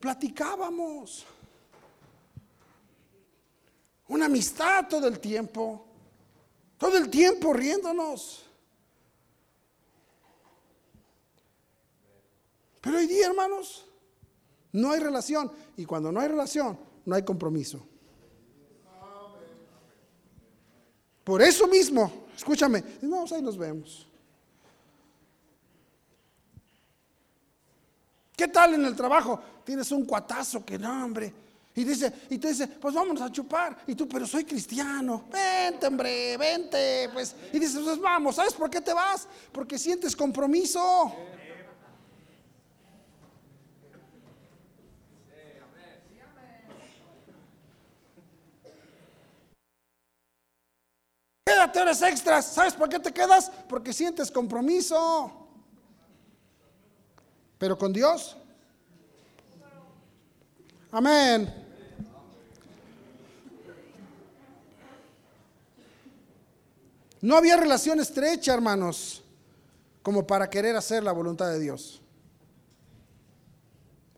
platicábamos 0.00 1.24
una 4.10 4.26
amistad 4.26 4.88
todo 4.88 5.06
el 5.06 5.20
tiempo, 5.20 5.86
todo 6.76 6.96
el 6.98 7.08
tiempo 7.08 7.52
riéndonos. 7.52 8.44
Pero 12.80 12.98
hoy 12.98 13.06
día, 13.06 13.26
hermanos, 13.26 13.86
no 14.72 14.90
hay 14.90 15.00
relación. 15.00 15.50
Y 15.76 15.84
cuando 15.84 16.10
no 16.10 16.20
hay 16.20 16.28
relación, 16.28 16.78
no 17.04 17.14
hay 17.14 17.24
compromiso. 17.24 17.86
Por 21.22 21.42
eso 21.42 21.68
mismo, 21.68 22.26
escúchame, 22.36 22.82
no, 23.02 23.20
pues 23.20 23.32
ahí 23.32 23.42
nos 23.42 23.56
vemos. 23.56 24.08
¿Qué 28.36 28.48
tal 28.48 28.74
en 28.74 28.84
el 28.86 28.96
trabajo? 28.96 29.40
Tienes 29.64 29.92
un 29.92 30.04
cuatazo 30.04 30.64
que 30.64 30.78
no, 30.78 31.04
hombre. 31.04 31.32
Y 31.80 31.84
dice, 31.84 32.12
y 32.28 32.36
te 32.36 32.48
dice, 32.48 32.68
pues 32.68 32.92
vámonos 32.94 33.22
a 33.22 33.32
chupar. 33.32 33.74
Y 33.86 33.94
tú, 33.94 34.06
pero 34.06 34.26
soy 34.26 34.44
cristiano. 34.44 35.24
Vente, 35.32 35.86
hombre, 35.86 36.36
vente. 36.36 37.08
Pues, 37.10 37.34
y 37.50 37.58
dices, 37.58 37.80
pues 37.82 37.98
vamos, 37.98 38.36
¿sabes 38.36 38.52
por 38.52 38.68
qué 38.68 38.82
te 38.82 38.92
vas? 38.92 39.26
Porque 39.50 39.78
sientes 39.78 40.14
compromiso. 40.14 41.10
Quédate 51.46 51.80
horas 51.80 52.02
extras. 52.02 52.44
¿Sabes 52.44 52.74
por 52.74 52.90
qué 52.90 52.98
te 52.98 53.10
quedas? 53.10 53.50
Porque 53.70 53.94
sientes 53.94 54.30
compromiso. 54.30 55.48
Pero 57.56 57.78
con 57.78 57.90
Dios. 57.90 58.36
Amén. 60.92 61.69
No 67.20 67.36
había 67.36 67.56
relación 67.56 68.00
estrecha, 68.00 68.54
hermanos, 68.54 69.22
como 70.02 70.26
para 70.26 70.48
querer 70.48 70.76
hacer 70.76 71.02
la 71.02 71.12
voluntad 71.12 71.50
de 71.50 71.58
Dios. 71.58 72.00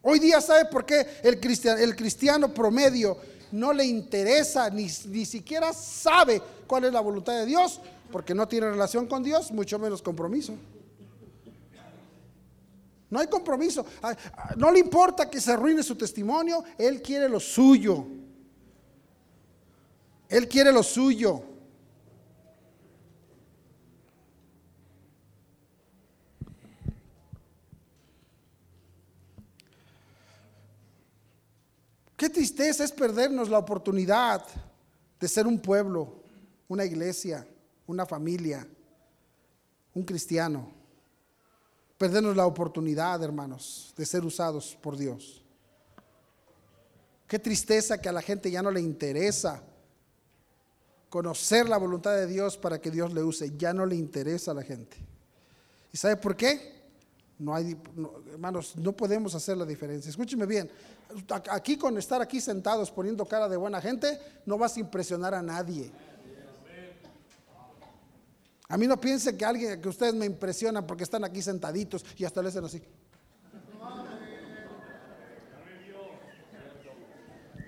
Hoy 0.02 0.18
día, 0.18 0.40
¿sabe 0.40 0.66
por 0.66 0.84
qué 0.84 1.06
el 1.22 1.38
cristiano, 1.40 2.52
promedio 2.52 3.16
no 3.52 3.72
le 3.72 3.84
interesa, 3.84 4.70
ni, 4.70 4.88
ni 5.08 5.26
siquiera 5.26 5.72
sabe 5.72 6.42
cuál 6.66 6.84
es 6.84 6.92
la 6.92 7.00
voluntad 7.00 7.34
de 7.34 7.46
Dios? 7.46 7.80
Porque 8.10 8.34
no 8.34 8.46
tiene 8.48 8.70
relación 8.70 9.06
con 9.06 9.22
Dios, 9.22 9.50
mucho 9.52 9.78
menos 9.78 10.02
compromiso. 10.02 10.54
No 13.10 13.20
hay 13.20 13.26
compromiso. 13.26 13.84
No 14.56 14.72
le 14.72 14.78
importa 14.78 15.28
que 15.28 15.40
se 15.40 15.52
arruine 15.52 15.82
su 15.82 15.96
testimonio, 15.96 16.64
Él 16.78 17.02
quiere 17.02 17.28
lo 17.28 17.38
suyo. 17.38 18.06
Él 20.28 20.48
quiere 20.48 20.72
lo 20.72 20.82
suyo. 20.82 21.51
Qué 32.16 32.28
tristeza 32.28 32.84
es 32.84 32.92
perdernos 32.92 33.48
la 33.48 33.58
oportunidad 33.58 34.44
de 35.18 35.28
ser 35.28 35.46
un 35.46 35.60
pueblo, 35.60 36.22
una 36.68 36.84
iglesia, 36.84 37.46
una 37.86 38.06
familia, 38.06 38.66
un 39.94 40.02
cristiano. 40.02 40.72
Perdernos 41.98 42.36
la 42.36 42.46
oportunidad, 42.46 43.22
hermanos, 43.22 43.94
de 43.96 44.04
ser 44.06 44.24
usados 44.24 44.76
por 44.80 44.96
Dios. 44.96 45.44
Qué 47.28 47.38
tristeza 47.38 48.00
que 48.00 48.08
a 48.08 48.12
la 48.12 48.22
gente 48.22 48.50
ya 48.50 48.62
no 48.62 48.70
le 48.70 48.80
interesa 48.80 49.62
conocer 51.08 51.68
la 51.68 51.76
voluntad 51.76 52.14
de 52.14 52.26
Dios 52.26 52.56
para 52.56 52.80
que 52.80 52.90
Dios 52.90 53.12
le 53.12 53.22
use. 53.22 53.52
Ya 53.56 53.72
no 53.72 53.86
le 53.86 53.94
interesa 53.96 54.50
a 54.50 54.54
la 54.54 54.62
gente. 54.62 54.96
¿Y 55.92 55.96
sabe 55.96 56.16
por 56.16 56.36
qué? 56.36 56.81
No 57.42 57.52
hay, 57.52 57.76
hermanos, 58.30 58.76
no 58.76 58.92
podemos 58.92 59.34
hacer 59.34 59.56
la 59.56 59.64
diferencia. 59.64 60.08
Escúcheme 60.08 60.46
bien. 60.46 60.70
Aquí 61.50 61.76
con 61.76 61.98
estar 61.98 62.22
aquí 62.22 62.40
sentados 62.40 62.90
poniendo 62.92 63.26
cara 63.26 63.48
de 63.48 63.56
buena 63.56 63.80
gente, 63.80 64.16
no 64.46 64.56
vas 64.56 64.76
a 64.76 64.80
impresionar 64.80 65.34
a 65.34 65.42
nadie. 65.42 65.90
A 68.68 68.78
mí 68.78 68.86
no 68.86 68.98
piense 68.98 69.36
que 69.36 69.44
alguien, 69.44 69.82
que 69.82 69.88
ustedes 69.88 70.14
me 70.14 70.24
impresionan 70.24 70.86
porque 70.86 71.02
están 71.02 71.24
aquí 71.24 71.42
sentaditos 71.42 72.04
y 72.16 72.24
hasta 72.24 72.40
le 72.42 72.48
hacen 72.48 72.64
así. 72.64 72.80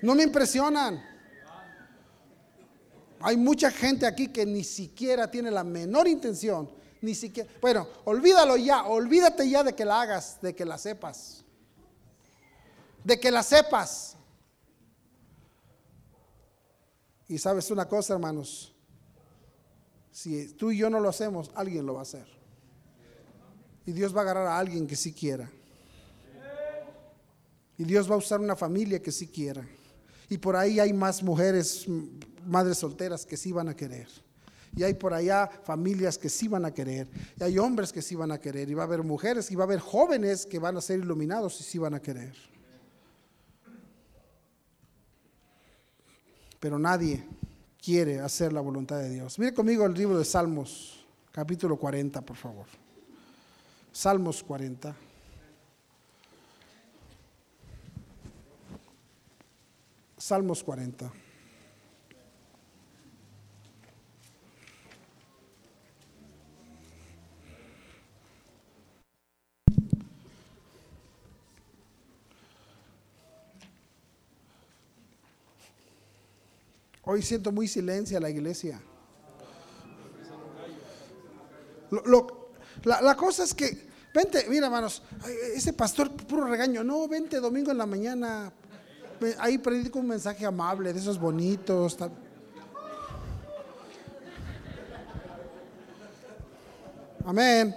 No 0.03 0.15
me 0.15 0.23
impresionan. 0.23 1.03
Hay 3.19 3.37
mucha 3.37 3.73
gente 3.73 4.07
aquí 4.07 4.29
que 4.29 4.47
ni 4.47 4.63
siquiera 4.63 5.29
tiene 5.29 5.51
la 5.51 5.65
menor 5.65 6.07
intención, 6.07 6.71
ni 7.05 7.15
siquiera. 7.15 7.49
Bueno, 7.61 7.87
olvídalo 8.05 8.57
ya, 8.57 8.85
olvídate 8.85 9.49
ya 9.49 9.63
de 9.63 9.75
que 9.75 9.85
la 9.85 10.01
hagas, 10.01 10.41
de 10.41 10.55
que 10.55 10.65
la 10.65 10.79
sepas. 10.79 11.45
De 13.05 13.21
que 13.21 13.31
la 13.31 13.43
sepas. 13.43 14.17
Y 17.29 17.39
sabes 17.39 17.71
una 17.71 17.89
cosa, 17.89 18.15
hermanos, 18.15 18.75
si 20.11 20.53
tú 20.55 20.71
y 20.71 20.79
yo 20.79 20.91
no 20.91 21.01
lo 21.01 21.09
hacemos, 21.09 21.51
alguien 21.55 21.87
lo 21.87 21.95
va 21.95 22.01
a 22.01 22.03
hacer. 22.03 22.27
Y 23.87 23.93
Dios 23.93 24.15
va 24.15 24.21
a 24.21 24.23
agarrar 24.23 24.47
a 24.47 24.59
alguien 24.59 24.87
que 24.87 24.97
sí 24.97 25.13
quiera. 25.13 25.51
Y 27.77 27.85
Dios 27.85 28.09
va 28.09 28.15
a 28.15 28.19
usar 28.19 28.41
una 28.41 28.57
familia 28.57 29.03
que 29.03 29.11
sí 29.11 29.27
quiera. 29.27 29.67
Y 30.29 30.39
por 30.39 30.57
ahí 30.57 30.81
hay 30.81 30.93
más 30.93 31.23
mujeres, 31.23 31.87
madres 32.47 32.79
solteras 32.79 33.27
que 33.27 33.37
sí 33.37 33.53
van 33.53 33.69
a 33.69 33.77
querer. 33.77 34.09
Y 34.77 34.83
hay 34.83 34.95
por 34.95 35.15
allá 35.15 35.47
familias 35.47 36.19
que 36.19 36.29
sí 36.29 36.49
van 36.49 36.65
a 36.65 36.73
querer. 36.73 37.09
Y 37.39 37.45
hay 37.45 37.59
hombres 37.59 37.93
que 37.93 38.03
sí 38.03 38.15
van 38.15 38.33
a 38.33 38.39
querer. 38.39 38.69
Y 38.69 38.75
va 38.75 38.83
a 38.83 38.87
haber 38.87 39.03
mujeres 39.03 39.51
y 39.51 39.55
va 39.55 39.65
a 39.65 39.67
haber 39.67 39.81
jóvenes 39.81 40.47
que 40.47 40.59
van 40.59 40.77
a 40.77 40.81
ser 40.81 40.99
iluminados 40.99 41.61
y 41.61 41.65
sí 41.65 41.79
van 41.79 41.95
a 41.95 42.01
querer. 42.01 42.35
Pero 46.59 46.79
nadie 46.79 47.25
quiere 47.83 48.21
hacer 48.21 48.53
la 48.53 48.61
voluntad 48.61 48.99
de 48.99 49.11
Dios. 49.11 49.39
Mire 49.39 49.53
conmigo 49.53 49.85
el 49.85 49.95
libro 49.95 50.19
de 50.19 50.25
Salmos, 50.25 51.05
capítulo 51.31 51.77
40, 51.77 52.23
por 52.23 52.37
favor. 52.37 52.67
Salmos 53.93 54.43
40. 54.43 54.97
Salmos 60.17 60.65
40. 60.65 61.24
Hoy 77.07 77.23
siento 77.23 77.53
muy 77.53 77.69
silencio 77.69 78.17
a 78.17 78.21
la 78.21 78.31
iglesia. 78.31 78.81
la, 82.85 83.15
cosa 83.15 83.45
es 83.45 83.53
que, 83.53 83.89
vente, 84.13 84.47
mira 84.49 84.67
hermanos, 84.67 85.03
ese 85.55 85.73
pastor 85.75 86.11
puro 86.11 86.47
regaño, 86.47 86.83
no, 86.83 87.07
vente 87.07 87.41
domingo 87.41 87.71
en 87.71 87.79
la 87.79 87.87
mañana, 87.87 88.53
ahí 89.39 89.59
predico 89.59 89.99
un 89.99 90.09
mensaje 90.09 90.47
amable, 90.47 90.93
de 90.93 90.99
esos 90.99 91.19
bonitos. 91.19 91.97
Amén. 97.27 97.77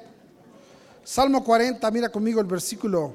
Salmo 1.04 1.44
40, 1.44 1.92
mira 1.92 2.10
conmigo 2.10 2.40
el 2.40 2.48
versículo 2.48 3.14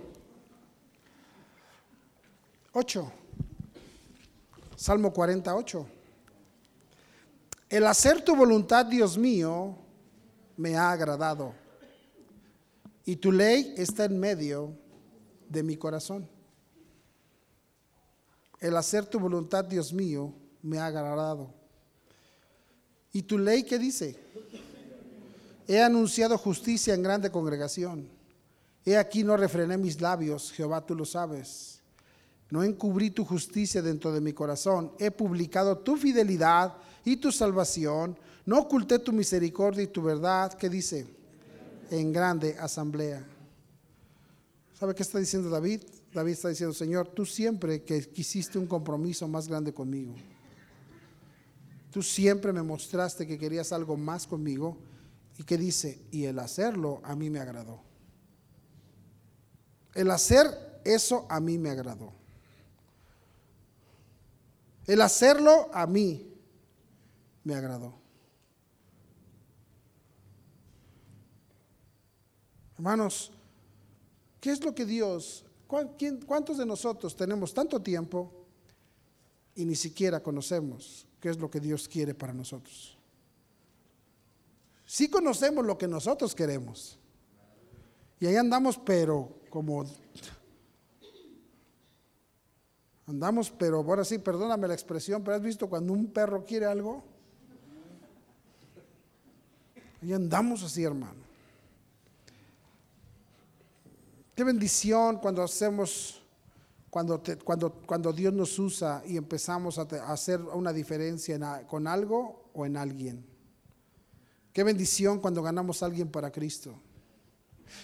8. 2.73 3.13
Salmo 4.77 5.13
48. 5.13 6.02
El 7.73 7.87
hacer 7.87 8.20
tu 8.20 8.37
voluntad, 8.37 8.85
Dios 8.85 9.16
mío, 9.16 9.75
me 10.59 10.77
ha 10.77 10.91
agradado. 10.93 11.55
Y 13.07 13.16
tu 13.16 13.33
ley 13.33 13.73
está 13.79 14.05
en 14.05 14.20
medio 14.20 14.77
de 15.49 15.62
mi 15.62 15.79
corazón. 15.79 16.29
El 18.61 18.77
hacer 18.77 19.07
tu 19.07 19.18
voluntad, 19.18 19.64
Dios 19.64 19.91
mío, 19.91 20.35
me 20.61 20.77
ha 20.77 20.85
agradado. 20.85 21.55
¿Y 23.11 23.23
tu 23.23 23.39
ley 23.39 23.62
qué 23.62 23.79
dice? 23.79 24.18
He 25.66 25.81
anunciado 25.81 26.37
justicia 26.37 26.93
en 26.93 27.03
grande 27.03 27.31
congregación. 27.31 28.07
He 28.85 28.99
aquí 28.99 29.25
no 29.25 29.35
refrené 29.35 29.79
mis 29.79 29.99
labios, 29.99 30.53
Jehová 30.53 30.85
tú 30.85 30.95
lo 30.95 31.07
sabes. 31.07 31.81
No 32.51 32.62
encubrí 32.62 33.12
tu 33.12 33.25
justicia 33.25 33.81
dentro 33.81 34.12
de 34.12 34.20
mi 34.20 34.35
corazón. 34.35 34.93
He 34.99 35.11
publicado 35.11 35.79
tu 35.79 35.97
fidelidad 35.97 36.77
y 37.05 37.17
tu 37.17 37.33
salvación. 37.33 38.17
No 38.45 38.59
oculté 38.59 38.99
tu 38.99 39.13
misericordia 39.13 39.83
y 39.83 39.87
tu 39.89 40.03
verdad. 40.03 40.53
¿Qué 40.55 40.69
dice? 40.69 41.07
En 41.91 42.13
grande 42.13 42.57
asamblea. 42.59 43.25
¿Sabe 44.79 44.95
qué 44.95 45.03
está 45.03 45.19
diciendo 45.19 45.49
David? 45.49 45.83
David 46.13 46.33
está 46.33 46.49
diciendo, 46.49 46.75
Señor, 46.75 47.09
tú 47.09 47.25
siempre 47.25 47.83
que 47.83 48.01
quisiste 48.09 48.59
un 48.59 48.67
compromiso 48.67 49.27
más 49.29 49.49
grande 49.49 49.73
conmigo, 49.73 50.15
tú 51.91 52.03
siempre 52.03 52.53
me 52.53 52.63
mostraste 52.63 53.27
que 53.27 53.39
querías 53.39 53.73
algo 53.73 53.97
más 53.97 54.27
conmigo 54.27 54.77
y 55.39 55.45
que 55.45 55.57
dice, 55.57 56.03
y 56.11 56.25
el 56.25 56.39
hacerlo 56.39 57.01
a 57.05 57.15
mí 57.15 57.31
me 57.31 57.41
agradó. 57.41 57.81
El 59.95 60.11
hacer 60.11 60.81
eso 60.85 61.27
a 61.29 61.41
mí 61.41 61.59
me 61.59 61.71
agradó. 61.71 62.13
El 64.87 65.01
hacerlo 65.01 65.71
a 65.73 65.87
mí 65.87 66.32
me 67.45 67.55
agradó. 67.55 67.95
Hermanos, 72.74 73.32
¿qué 74.40 74.51
es 74.51 74.64
lo 74.64 74.74
que 74.74 74.84
Dios 74.84 75.45
¿Cuántos 76.26 76.59
de 76.59 76.66
nosotros 76.66 77.16
tenemos 77.16 77.55
tanto 77.55 77.80
tiempo 77.80 78.30
y 79.55 79.64
ni 79.64 79.74
siquiera 79.74 80.22
conocemos 80.22 81.07
qué 81.18 81.30
es 81.30 81.38
lo 81.38 81.51
que 81.51 81.61
Dios 81.61 81.88
quiere 81.88 82.12
para 82.12 82.34
nosotros? 82.34 82.99
Sí 84.84 85.09
conocemos 85.09 85.64
lo 85.64 85.78
que 85.78 85.88
nosotros 85.88 86.34
queremos. 86.34 86.99
Y 88.20 88.26
ahí 88.26 88.36
andamos, 88.36 88.76
pero 88.76 89.40
como... 89.49 89.86
Andamos, 93.07 93.51
pero 93.51 93.78
ahora 93.78 94.05
sí, 94.05 94.18
perdóname 94.18 94.68
la 94.68 94.74
expresión, 94.74 95.24
pero 95.24 95.36
has 95.36 95.43
visto 95.43 95.70
cuando 95.70 95.95
un 95.95 96.09
perro 96.09 96.45
quiere 96.45 96.66
algo. 96.66 97.03
Ahí 100.03 100.13
andamos 100.13 100.65
así, 100.65 100.83
hermano. 100.83 101.23
Qué 104.35 104.43
bendición 104.43 105.19
cuando 105.19 105.43
hacemos, 105.43 106.21
cuando, 106.91 107.23
cuando, 107.45 107.73
cuando 107.87 108.13
Dios 108.13 108.33
nos 108.33 108.59
usa 108.59 109.03
y 109.07 109.17
empezamos 109.17 109.79
a, 109.79 109.83
hacer 109.83 110.41
una 110.41 110.73
diferencia 110.73 111.65
con 111.69 111.87
algo 111.87 112.51
o 112.53 112.67
en 112.67 112.77
alguien. 112.77 113.25
Qué 114.53 114.65
bendición 114.65 115.21
cuando 115.21 115.41
ganamos 115.41 115.83
a 115.83 115.87
alguien 115.87 116.09
para 116.09 116.33
Cristo. 116.33 116.75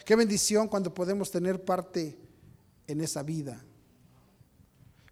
Qué 0.04 0.16
bendición 0.16 0.66
cuando 0.66 0.92
podemos 0.92 1.30
tener 1.30 1.64
parte 1.64 2.18
en 2.86 3.00
esa 3.00 3.22
vida. 3.22 3.62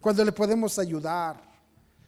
Cuando 0.01 0.25
le 0.25 0.31
podemos 0.33 0.77
ayudar. 0.77 1.41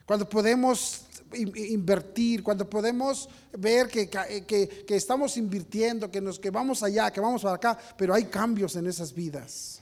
Cuando 0.06 0.28
podemos 0.28 1.06
invertir, 1.34 2.44
cuando 2.44 2.70
podemos 2.70 3.30
ver 3.58 3.88
que, 3.88 4.10
que, 4.10 4.96
estamos 4.96 5.38
invirtiendo, 5.38 6.10
que, 6.10 6.22
nos, 6.22 6.40
que 6.40 6.50
vamos 6.50 6.84
allá, 6.84 7.12
que 7.12 7.22
vamos 7.22 7.44
para 7.44 7.56
acá, 7.56 7.78
pero 7.98 8.14
hay 8.14 8.26
cambios 8.26 8.76
en 8.76 8.88
esas 8.88 9.14
vidas. 9.14 9.82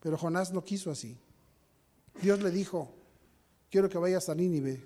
Pero 0.00 0.18
Jonás 0.18 0.52
no 0.52 0.64
quiso 0.64 0.90
así. 0.90 1.16
Dios 2.20 2.40
le 2.42 2.50
dijo, 2.50 2.94
quiero 3.70 3.88
que 3.88 3.98
vayas 3.98 4.28
a 4.28 4.34
Nínive 4.34 4.82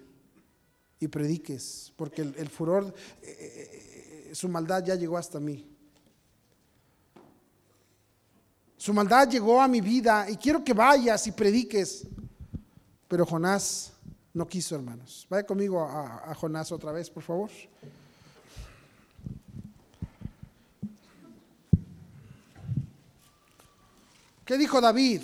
y 1.01 1.09
prediques, 1.09 1.93
porque 1.97 2.23
el, 2.23 2.49
furor, 2.49 2.95
eh, 3.23 4.29
eh, 4.31 4.35
su 4.35 4.49
maldad 4.49 4.85
ya 4.85 4.95
llegó 4.95 5.19
hasta 5.19 5.41
mí. 5.41 5.67
Su 8.77 8.95
maldad 8.95 9.29
llegó 9.29 9.61
a 9.61 9.67
mi 9.67 9.81
vida 9.81 10.31
y 10.31 10.37
quiero 10.37 10.63
que 10.63 10.73
vayas 10.73 11.27
y 11.27 11.33
prediques. 11.33 12.07
Pero 13.09 13.27
Jonás 13.27 13.93
no 14.35 14.47
quiso, 14.47 14.77
hermanos. 14.77 15.27
Vaya 15.29 15.45
conmigo 15.45 15.83
a, 15.83 16.35
Jonás 16.35 16.71
otra 16.71 16.93
vez, 16.93 17.11
por 17.11 17.23
favor. 17.23 17.51
¿Qué 24.45 24.57
dijo 24.57 24.81
David? 24.81 25.23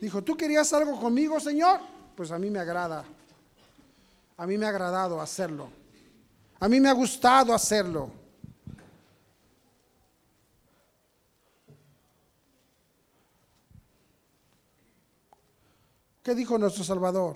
Dijo, 0.00 0.22
¿tú 0.22 0.36
querías 0.36 0.72
algo 0.72 0.98
conmigo, 1.00 1.40
Señor? 1.40 1.80
pues 2.20 2.32
a 2.32 2.38
mí 2.38 2.50
me 2.50 2.58
agrada. 2.58 3.02
A 4.36 4.46
mí 4.46 4.58
me 4.58 4.66
ha 4.66 4.68
agradado 4.68 5.22
hacerlo. 5.22 5.70
A 6.58 6.68
mí 6.68 6.78
me 6.78 6.90
ha 6.90 6.92
gustado 6.92 7.54
hacerlo. 7.54 8.10
¿Qué 16.30 16.36
dijo 16.36 16.56
nuestro 16.58 16.84
Salvador? 16.84 17.34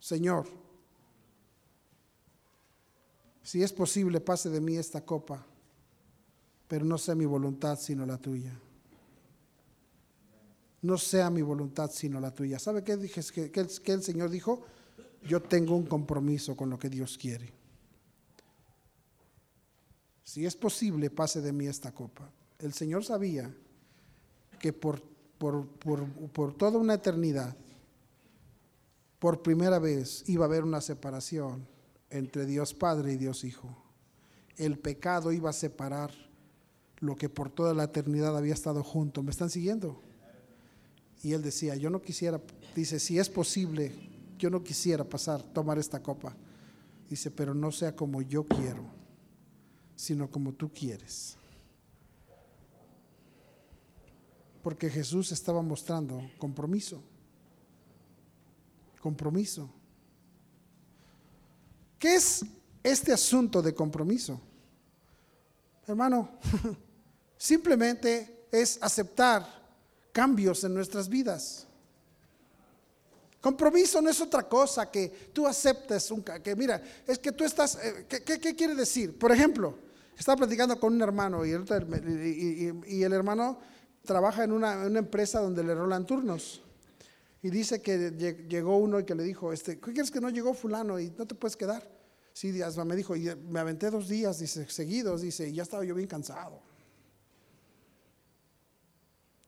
Señor, 0.00 0.44
si 3.40 3.62
es 3.62 3.72
posible, 3.72 4.20
pase 4.20 4.50
de 4.50 4.60
mí 4.60 4.76
esta 4.76 5.04
copa, 5.04 5.46
pero 6.66 6.84
no 6.84 6.98
sea 6.98 7.14
mi 7.14 7.24
voluntad 7.24 7.78
sino 7.78 8.04
la 8.04 8.18
tuya. 8.18 8.52
No 10.82 10.98
sea 10.98 11.30
mi 11.30 11.40
voluntad 11.40 11.88
sino 11.92 12.18
la 12.18 12.34
tuya. 12.34 12.58
¿Sabe 12.58 12.82
qué 12.82 12.96
dije? 12.96 13.20
Que, 13.32 13.52
que 13.52 13.92
el 13.92 14.02
Señor 14.02 14.28
dijo, 14.28 14.64
yo 15.22 15.40
tengo 15.40 15.76
un 15.76 15.86
compromiso 15.86 16.56
con 16.56 16.68
lo 16.68 16.80
que 16.80 16.90
Dios 16.90 17.16
quiere. 17.16 17.52
Si 20.24 20.44
es 20.44 20.56
posible, 20.56 21.10
pase 21.10 21.40
de 21.40 21.52
mí 21.52 21.68
esta 21.68 21.92
copa. 21.92 22.28
El 22.58 22.72
Señor 22.72 23.04
sabía 23.04 23.54
que 24.58 24.72
por, 24.72 25.00
por, 25.38 25.64
por, 25.64 26.08
por 26.32 26.54
toda 26.54 26.76
una 26.76 26.94
eternidad, 26.94 27.56
por 29.20 29.42
primera 29.42 29.78
vez 29.78 30.24
iba 30.26 30.46
a 30.46 30.48
haber 30.48 30.64
una 30.64 30.80
separación 30.80 31.68
entre 32.08 32.46
Dios 32.46 32.74
Padre 32.74 33.12
y 33.12 33.16
Dios 33.16 33.44
Hijo. 33.44 33.76
El 34.56 34.78
pecado 34.78 35.30
iba 35.30 35.50
a 35.50 35.52
separar 35.52 36.10
lo 36.98 37.16
que 37.16 37.28
por 37.28 37.50
toda 37.50 37.74
la 37.74 37.84
eternidad 37.84 38.36
había 38.36 38.54
estado 38.54 38.82
junto. 38.82 39.22
¿Me 39.22 39.30
están 39.30 39.50
siguiendo? 39.50 40.00
Y 41.22 41.34
él 41.34 41.42
decía, 41.42 41.76
yo 41.76 41.90
no 41.90 42.00
quisiera, 42.00 42.40
dice, 42.74 42.98
si 42.98 43.18
es 43.18 43.28
posible, 43.28 43.92
yo 44.38 44.48
no 44.48 44.64
quisiera 44.64 45.04
pasar, 45.04 45.42
tomar 45.42 45.78
esta 45.78 46.02
copa. 46.02 46.34
Dice, 47.08 47.30
pero 47.30 47.54
no 47.54 47.70
sea 47.72 47.94
como 47.94 48.22
yo 48.22 48.44
quiero, 48.44 48.84
sino 49.96 50.30
como 50.30 50.54
tú 50.54 50.72
quieres. 50.72 51.36
Porque 54.62 54.88
Jesús 54.88 55.30
estaba 55.30 55.60
mostrando 55.60 56.22
compromiso 56.38 57.02
compromiso. 59.00 59.68
¿Qué 61.98 62.14
es 62.14 62.44
este 62.82 63.12
asunto 63.12 63.60
de 63.60 63.74
compromiso? 63.74 64.40
Hermano, 65.86 66.38
simplemente 67.36 68.46
es 68.52 68.78
aceptar 68.80 69.44
cambios 70.12 70.64
en 70.64 70.74
nuestras 70.74 71.08
vidas. 71.08 71.66
Compromiso 73.40 74.02
no 74.02 74.10
es 74.10 74.20
otra 74.20 74.46
cosa 74.48 74.90
que 74.90 75.30
tú 75.32 75.46
aceptes 75.46 76.10
un 76.10 76.22
que 76.22 76.54
mira, 76.54 76.82
es 77.06 77.18
que 77.18 77.32
tú 77.32 77.44
estás, 77.44 77.78
eh, 77.82 78.06
¿qué, 78.06 78.54
quiere 78.54 78.74
decir? 78.74 79.18
Por 79.18 79.32
ejemplo, 79.32 79.78
estaba 80.16 80.36
platicando 80.36 80.78
con 80.78 80.92
un 80.94 81.00
hermano 81.00 81.46
y 81.46 81.52
el, 81.52 83.12
hermano 83.12 83.58
trabaja 84.04 84.44
en 84.44 84.52
una, 84.52 84.84
empresa 84.84 85.40
donde 85.40 85.64
le 85.64 85.74
rolan 85.74 86.04
turnos. 86.04 86.62
Y 87.42 87.50
dice 87.50 87.80
que 87.80 88.10
llegó 88.48 88.76
uno 88.76 89.00
y 89.00 89.04
que 89.04 89.14
le 89.14 89.22
dijo, 89.22 89.52
este, 89.52 89.78
¿qué 89.78 89.92
quieres 89.92 90.10
que 90.10 90.20
no 90.20 90.28
llegó 90.28 90.52
fulano 90.52 90.98
y 90.98 91.10
no 91.16 91.26
te 91.26 91.34
puedes 91.34 91.56
quedar? 91.56 91.90
Sí, 92.32 92.52
me 92.84 92.96
dijo, 92.96 93.16
y 93.16 93.34
me 93.48 93.60
aventé 93.60 93.90
dos 93.90 94.08
días, 94.08 94.36
seguidos, 94.36 95.22
dice, 95.22 95.48
y 95.48 95.54
ya 95.54 95.62
estaba 95.62 95.84
yo 95.84 95.94
bien 95.94 96.08
cansado. 96.08 96.60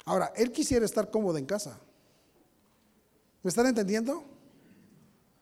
Ahora, 0.05 0.33
él 0.37 0.51
quisiera 0.51 0.85
estar 0.85 1.11
cómodo 1.11 1.39
en 1.39 1.47
casa. 1.47 1.79
¿Me 3.43 3.49
están 3.49 3.67
entendiendo? 3.67 4.25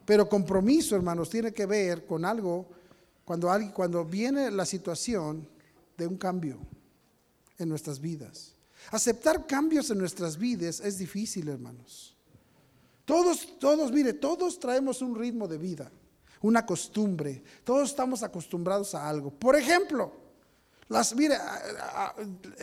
Pero 0.04 0.28
compromiso, 0.28 0.96
hermanos, 0.96 1.30
tiene 1.30 1.52
que 1.52 1.66
ver 1.66 2.04
con 2.04 2.24
algo 2.24 2.68
cuando, 3.24 3.50
cuando 3.74 4.04
viene 4.04 4.50
la 4.50 4.66
situación 4.66 5.48
de 5.96 6.06
un 6.06 6.16
cambio 6.16 6.58
en 7.58 7.68
nuestras 7.68 8.00
vidas. 8.00 8.54
Aceptar 8.90 9.46
cambios 9.46 9.90
en 9.90 9.98
nuestras 9.98 10.36
vidas 10.36 10.80
es 10.80 10.98
difícil, 10.98 11.48
hermanos. 11.48 12.16
Todos, 13.10 13.58
todos, 13.58 13.90
mire, 13.90 14.12
todos 14.12 14.60
traemos 14.60 15.02
un 15.02 15.16
ritmo 15.16 15.48
de 15.48 15.58
vida, 15.58 15.90
una 16.42 16.64
costumbre. 16.64 17.42
Todos 17.64 17.90
estamos 17.90 18.22
acostumbrados 18.22 18.94
a 18.94 19.08
algo. 19.08 19.32
Por 19.32 19.56
ejemplo, 19.56 20.12
las, 20.88 21.16
mire, 21.16 21.36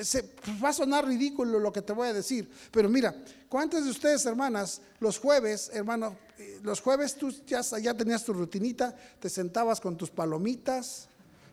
se, 0.02 0.34
va 0.64 0.70
a 0.70 0.74
sonar 0.74 1.06
ridículo 1.06 1.60
lo 1.60 1.74
que 1.74 1.82
te 1.82 1.92
voy 1.92 2.08
a 2.08 2.14
decir, 2.14 2.50
pero 2.72 2.88
mira, 2.88 3.14
¿cuántas 3.50 3.84
de 3.84 3.90
ustedes, 3.90 4.26
hermanas, 4.26 4.80
los 5.02 5.20
jueves, 5.20 5.70
hermano, 5.74 6.16
los 6.64 6.80
jueves 6.80 7.16
tú 7.16 7.30
ya, 7.46 7.60
ya 7.82 7.94
tenías 7.94 8.24
tu 8.24 8.32
rutinita, 8.32 8.96
te 9.20 9.30
sentabas 9.30 9.82
con 9.82 9.98
tus 9.98 10.12
palomitas, 10.12 11.10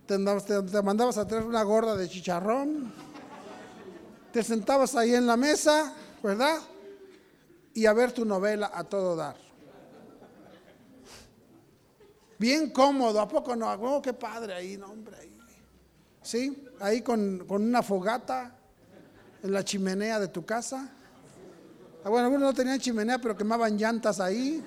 te, 0.06 0.16
te 0.16 0.82
mandabas 0.82 1.18
a 1.18 1.26
traer 1.26 1.42
una 1.42 1.64
gorda 1.64 1.96
de 1.96 2.08
chicharrón, 2.08 2.92
te 4.32 4.44
sentabas 4.44 4.94
ahí 4.94 5.16
en 5.16 5.26
la 5.26 5.36
mesa, 5.36 5.92
¿verdad? 6.22 6.60
Y 7.74 7.86
a 7.86 7.92
ver 7.92 8.12
tu 8.12 8.24
novela 8.24 8.70
a 8.72 8.84
todo 8.84 9.16
dar. 9.16 9.36
Bien 12.38 12.70
cómodo, 12.70 13.20
¿a 13.20 13.28
poco 13.28 13.54
no? 13.56 13.70
Oh, 13.72 14.00
qué 14.00 14.12
padre 14.12 14.54
ahí, 14.54 14.76
no, 14.76 14.86
hombre, 14.86 15.16
ahí. 15.16 15.38
¿Sí? 16.22 16.66
Ahí 16.80 17.02
con, 17.02 17.44
una 17.50 17.82
fogata 17.82 18.56
en 19.42 19.52
la 19.52 19.64
chimenea 19.64 20.18
de 20.18 20.28
tu 20.28 20.44
casa. 20.44 20.88
Ah, 22.04 22.08
bueno, 22.08 22.26
algunos 22.26 22.48
no 22.48 22.54
tenían 22.54 22.78
chimenea, 22.78 23.18
pero 23.18 23.36
quemaban 23.36 23.76
llantas 23.76 24.20
ahí. 24.20 24.62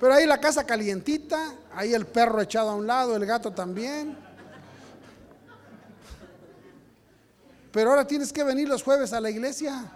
Pero 0.00 0.14
ahí 0.14 0.26
la 0.26 0.38
casa 0.38 0.64
calientita, 0.64 1.54
ahí 1.74 1.92
el 1.92 2.06
perro 2.06 2.40
echado 2.40 2.70
a 2.70 2.74
un 2.76 2.86
lado, 2.86 3.16
el 3.16 3.26
gato 3.26 3.52
también. 3.52 4.16
Pero 7.72 7.90
ahora 7.90 8.06
tienes 8.06 8.32
que 8.32 8.42
venir 8.42 8.68
los 8.68 8.82
jueves 8.82 9.12
a 9.12 9.20
la 9.20 9.30
iglesia. 9.30 9.92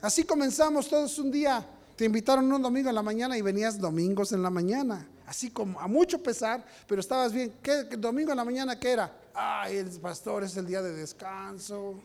Así 0.00 0.24
comenzamos 0.24 0.88
todos 0.88 1.18
un 1.18 1.30
día. 1.30 1.64
Te 1.96 2.04
invitaron 2.04 2.50
un 2.52 2.62
domingo 2.62 2.88
en 2.88 2.94
la 2.94 3.02
mañana 3.02 3.36
y 3.36 3.42
venías 3.42 3.78
domingos 3.78 4.32
en 4.32 4.42
la 4.42 4.50
mañana. 4.50 5.06
Así 5.26 5.50
como 5.50 5.80
a 5.80 5.88
mucho 5.88 6.22
pesar, 6.22 6.64
pero 6.86 7.00
estabas 7.00 7.32
bien. 7.32 7.52
¿Qué, 7.62 7.84
domingo 7.98 8.30
en 8.30 8.36
la 8.36 8.44
mañana 8.44 8.78
era? 8.80 9.12
Ay, 9.34 9.76
el 9.76 9.90
pastor 10.00 10.44
es 10.44 10.56
el 10.56 10.66
día 10.66 10.80
de 10.80 10.92
descanso. 10.92 12.00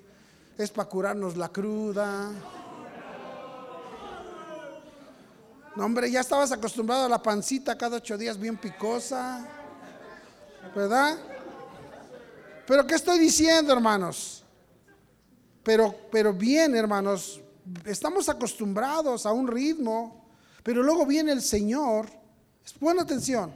Es 0.58 0.72
para 0.72 0.90
curarnos 0.90 1.38
la 1.38 1.50
cruda. 1.50 2.32
No, 5.76 5.86
hombre, 5.86 6.12
ya 6.12 6.20
estabas 6.20 6.52
acostumbrado 6.52 7.06
a 7.06 7.10
la 7.10 7.22
pancita 7.22 7.78
cada 7.78 7.98
ocho 7.98 8.18
días 8.18 8.38
bien 8.38 8.58
picosa. 8.58 9.63
¿Verdad? 10.76 11.18
Pero 12.66 12.88
¿qué 12.88 12.96
estoy 12.96 13.20
diciendo, 13.20 13.74
hermanos? 13.74 14.44
Pero, 15.64 15.96
pero 16.12 16.34
bien, 16.34 16.76
hermanos, 16.76 17.42
estamos 17.86 18.28
acostumbrados 18.30 19.26
a 19.26 19.32
un 19.32 19.48
ritmo, 19.48 20.26
pero 20.64 20.84
luego 20.84 21.06
viene 21.06 21.32
el 21.32 21.42
Señor, 21.42 22.08
pon 22.80 23.00
atención, 23.00 23.54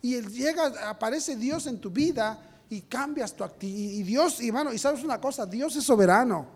y 0.00 0.14
él 0.14 0.30
llega, 0.30 0.88
aparece 0.88 1.36
Dios 1.36 1.66
en 1.66 1.80
tu 1.80 1.90
vida 1.90 2.38
y 2.70 2.82
cambias 2.82 3.34
tu 3.34 3.44
actitud. 3.44 3.72
Y 3.72 4.02
Dios, 4.02 4.40
hermano, 4.40 4.72
y 4.72 4.78
sabes 4.78 5.02
una 5.02 5.20
cosa, 5.20 5.46
Dios 5.46 5.74
es 5.76 5.84
soberano. 5.84 6.46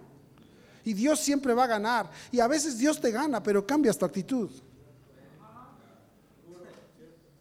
Y 0.84 0.94
Dios 0.94 1.20
siempre 1.20 1.54
va 1.54 1.64
a 1.64 1.68
ganar. 1.68 2.10
Y 2.30 2.40
a 2.40 2.46
veces 2.46 2.78
Dios 2.78 3.00
te 3.00 3.10
gana, 3.10 3.42
pero 3.42 3.66
cambias 3.66 3.96
tu 3.96 4.04
actitud. 4.04 4.50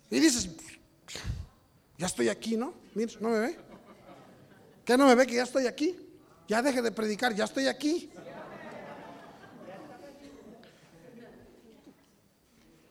Y 0.10 0.20
dices, 0.20 0.50
ya 2.02 2.08
estoy 2.08 2.30
aquí, 2.30 2.58
¿no? 2.58 2.74
Mira, 2.96 3.12
¿no 3.20 3.30
me 3.30 3.40
ve? 3.40 3.60
¿Qué 4.84 4.98
no 4.98 5.06
me 5.06 5.14
ve 5.14 5.28
que 5.28 5.36
ya 5.36 5.44
estoy 5.44 5.68
aquí? 5.68 5.96
Ya 6.48 6.60
deje 6.64 6.82
de 6.82 6.92
predicar, 6.92 7.32
ya 7.36 7.44
estoy 7.44 7.68
aquí. 7.68 8.10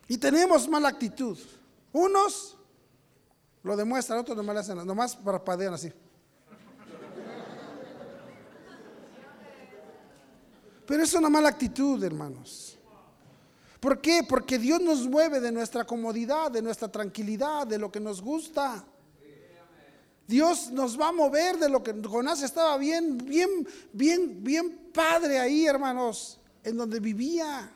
Y 0.07 0.17
tenemos 0.17 0.69
mala 0.69 0.91
actitud. 0.91 1.37
Unos 1.93 2.57
lo 3.65 3.77
demuestran, 3.77 4.21
otros 4.21 4.37
nomás, 4.37 4.59
hacen, 4.59 4.87
nomás 4.87 5.17
parpadean 5.17 5.75
así. 5.75 5.93
Pero 10.87 11.03
es 11.03 11.13
una 11.15 11.29
mala 11.29 11.49
actitud, 11.49 12.01
hermanos. 12.05 12.79
¿Por 13.81 14.01
qué? 14.01 14.23
Porque 14.29 14.57
Dios 14.57 14.81
nos 14.81 15.09
mueve 15.09 15.41
de 15.41 15.51
nuestra 15.51 15.85
comodidad, 15.85 16.53
de 16.53 16.63
nuestra 16.63 16.87
tranquilidad, 16.87 17.67
de 17.67 17.77
lo 17.77 17.91
que 17.91 17.99
nos 17.99 18.23
gusta. 18.23 18.85
Dios 20.31 20.71
nos 20.71 20.99
va 20.99 21.09
a 21.09 21.13
mover 21.13 21.59
de 21.59 21.69
lo 21.69 21.83
que 21.83 21.93
Jonás 21.93 22.41
estaba 22.45 22.79
bien, 22.79 23.19
bien, 23.19 23.67
bien, 23.93 24.45
bien 24.45 24.71
padre 24.95 25.41
ahí, 25.41 25.67
hermanos, 25.67 26.39
en 26.63 26.77
donde 26.77 27.01
vivía. 27.01 27.69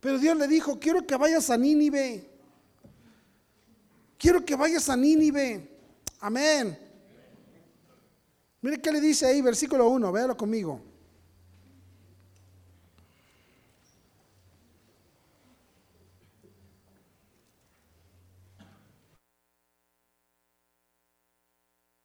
Pero 0.00 0.18
Dios 0.18 0.38
le 0.38 0.48
dijo, 0.48 0.80
quiero 0.80 1.06
que 1.06 1.16
vayas 1.16 1.50
a 1.50 1.58
Nínive. 1.58 2.26
Quiero 4.16 4.42
que 4.42 4.56
vayas 4.56 4.88
a 4.88 4.96
Nínive. 4.96 5.68
Amén. 6.20 6.78
Mire 8.62 8.80
qué 8.80 8.90
le 8.90 9.00
dice 9.02 9.26
ahí, 9.26 9.42
versículo 9.42 9.86
1, 9.90 10.12
véalo 10.12 10.36
conmigo. 10.38 10.80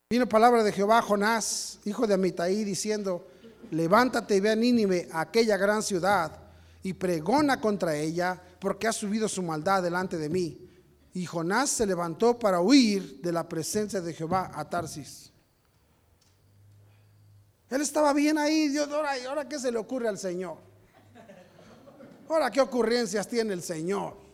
Vino 0.08 0.30
palabra 0.30 0.64
de 0.64 0.72
Jehová 0.72 1.00
a 1.00 1.02
Jonás, 1.02 1.80
hijo 1.84 2.06
de 2.06 2.14
Amitai, 2.14 2.64
diciendo, 2.64 3.28
levántate 3.72 4.36
y 4.36 4.40
ve 4.40 4.52
a 4.52 4.56
Nínive, 4.56 5.10
aquella 5.12 5.58
gran 5.58 5.82
ciudad, 5.82 6.32
y 6.84 6.94
pregona 6.94 7.60
contra 7.60 7.96
ella, 7.96 8.40
porque 8.60 8.88
ha 8.88 8.94
subido 8.94 9.28
su 9.28 9.42
maldad 9.42 9.82
delante 9.82 10.20
de 10.20 10.30
mí. 10.30 10.70
Y 11.16 11.26
Jonás 11.26 11.72
se 11.72 11.88
levantó 11.88 12.38
para 12.38 12.62
huir 12.62 13.20
de 13.20 13.32
la 13.32 13.50
presencia 13.50 14.00
de 14.00 14.14
Jehová 14.14 14.52
a 14.54 14.70
Tarsis. 14.70 15.32
Él 17.72 17.82
estaba 17.82 18.14
bien 18.14 18.38
ahí, 18.38 18.68
Dios, 18.68 18.88
ahora, 18.92 19.10
ahora 19.28 19.50
qué 19.50 19.58
se 19.58 19.72
le 19.72 19.80
ocurre 19.80 20.08
al 20.08 20.20
Señor? 20.20 20.58
Ahora 22.30 22.52
qué 22.52 22.62
ocurrencias 22.62 23.28
tiene 23.28 23.54
el 23.54 23.64
Señor. 23.64 24.25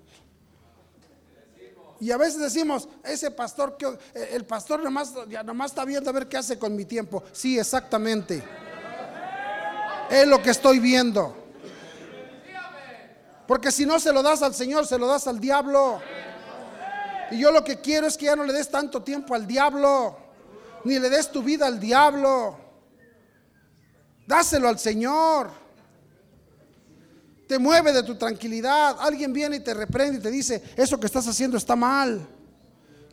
Y 2.01 2.09
a 2.09 2.17
veces 2.17 2.39
decimos, 2.39 2.89
ese 3.03 3.29
pastor, 3.29 3.77
que 3.77 3.95
el 4.31 4.43
pastor 4.43 4.83
nomás, 4.83 5.13
nomás 5.45 5.69
está 5.69 5.85
viendo 5.85 6.09
a 6.09 6.13
ver 6.13 6.27
qué 6.27 6.35
hace 6.35 6.57
con 6.57 6.75
mi 6.75 6.83
tiempo. 6.83 7.23
Sí, 7.31 7.59
exactamente. 7.59 8.43
Es 10.09 10.27
lo 10.27 10.41
que 10.41 10.49
estoy 10.49 10.79
viendo. 10.79 11.37
Porque 13.47 13.71
si 13.71 13.85
no 13.85 13.99
se 13.99 14.11
lo 14.11 14.23
das 14.23 14.41
al 14.41 14.55
Señor, 14.55 14.87
se 14.87 14.97
lo 14.97 15.05
das 15.05 15.27
al 15.27 15.39
diablo. 15.39 16.01
Y 17.29 17.37
yo 17.37 17.51
lo 17.51 17.63
que 17.63 17.79
quiero 17.79 18.07
es 18.07 18.17
que 18.17 18.25
ya 18.25 18.35
no 18.35 18.45
le 18.45 18.53
des 18.53 18.71
tanto 18.71 19.03
tiempo 19.03 19.35
al 19.35 19.45
diablo, 19.45 20.17
ni 20.83 20.97
le 20.97 21.07
des 21.07 21.31
tu 21.31 21.43
vida 21.43 21.67
al 21.67 21.79
diablo. 21.79 22.57
Dáselo 24.25 24.67
al 24.67 24.79
Señor 24.79 25.60
te 27.51 27.59
mueve 27.59 27.91
de 27.91 28.03
tu 28.03 28.15
tranquilidad. 28.15 28.95
Alguien 29.01 29.33
viene 29.33 29.57
y 29.57 29.59
te 29.59 29.73
reprende 29.73 30.19
y 30.19 30.21
te 30.21 30.31
dice, 30.31 30.63
eso 30.77 30.97
que 30.97 31.05
estás 31.05 31.27
haciendo 31.27 31.57
está 31.57 31.75
mal. 31.75 32.25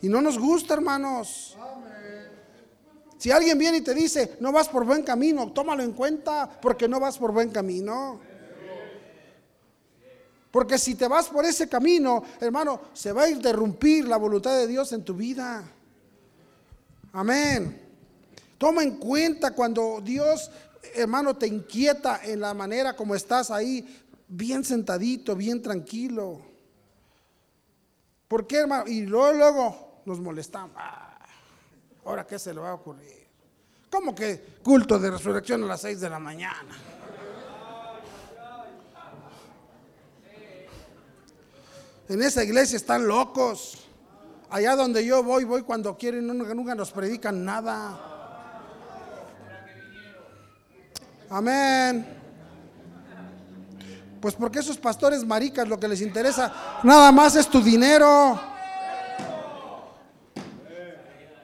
Y 0.01 0.07
no 0.07 0.21
nos 0.21 0.39
gusta, 0.39 0.75
hermanos. 0.75 1.57
Si 3.17 3.31
alguien 3.31 3.57
viene 3.57 3.79
y 3.79 3.81
te 3.81 3.93
dice, 3.93 4.37
no 4.39 4.53
vas 4.53 4.69
por 4.69 4.85
buen 4.85 5.03
camino, 5.03 5.51
tómalo 5.51 5.83
en 5.83 5.91
cuenta 5.91 6.49
porque 6.61 6.87
no 6.87 7.01
vas 7.01 7.17
por 7.17 7.33
buen 7.33 7.49
camino. 7.49 8.21
Porque 10.51 10.77
si 10.77 10.95
te 10.95 11.09
vas 11.09 11.27
por 11.27 11.43
ese 11.43 11.67
camino, 11.67 12.23
hermano, 12.39 12.79
se 12.93 13.11
va 13.11 13.23
a 13.23 13.29
interrumpir 13.29 14.07
la 14.07 14.15
voluntad 14.15 14.55
de 14.57 14.67
Dios 14.67 14.93
en 14.93 15.03
tu 15.03 15.15
vida. 15.15 15.69
Amén. 17.11 17.77
Toma 18.57 18.83
en 18.83 18.95
cuenta 18.99 19.51
cuando 19.51 19.99
Dios, 20.01 20.49
hermano, 20.95 21.35
te 21.35 21.45
inquieta 21.45 22.21
en 22.23 22.39
la 22.39 22.53
manera 22.53 22.95
como 22.95 23.15
estás 23.15 23.51
ahí 23.51 24.05
bien 24.29 24.63
sentadito, 24.63 25.35
bien 25.35 25.61
tranquilo. 25.61 26.39
¿Por 28.27 28.47
qué, 28.47 28.57
hermano? 28.57 28.87
Y 28.87 29.01
luego, 29.01 29.33
luego 29.33 30.01
nos 30.05 30.19
molestamos. 30.19 30.71
Ah, 30.77 31.09
Ahora, 32.05 32.25
¿qué 32.25 32.39
se 32.39 32.53
le 32.53 32.59
va 32.59 32.71
a 32.71 32.73
ocurrir? 32.73 33.27
¿Cómo 33.89 34.15
que 34.15 34.57
culto 34.63 34.97
de 34.97 35.11
resurrección 35.11 35.63
a 35.63 35.67
las 35.67 35.81
seis 35.81 35.99
de 35.99 36.09
la 36.09 36.17
mañana? 36.17 36.75
En 42.07 42.21
esa 42.23 42.43
iglesia 42.43 42.77
están 42.77 43.07
locos. 43.07 43.85
Allá 44.49 44.75
donde 44.75 45.05
yo 45.05 45.21
voy, 45.21 45.43
voy 45.43 45.61
cuando 45.61 45.95
quieren, 45.95 46.25
nunca, 46.25 46.53
nunca 46.55 46.73
nos 46.73 46.91
predican 46.91 47.45
nada. 47.45 47.99
Amén. 51.29 52.18
Pues 54.19 54.35
porque 54.35 54.59
esos 54.59 54.77
pastores 54.77 55.25
maricas 55.25 55.67
lo 55.67 55.79
que 55.79 55.87
les 55.87 56.01
interesa 56.01 56.81
nada 56.83 57.11
más 57.11 57.35
es 57.35 57.47
tu 57.47 57.61
dinero. 57.61 58.39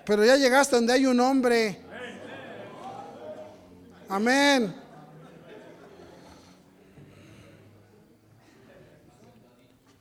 Pero 0.06 0.24
ya 0.24 0.36
llegaste 0.36 0.76
donde 0.76 0.94
hay 0.94 1.06
un 1.06 1.20
hombre. 1.20 1.82
Amén. 4.08 4.76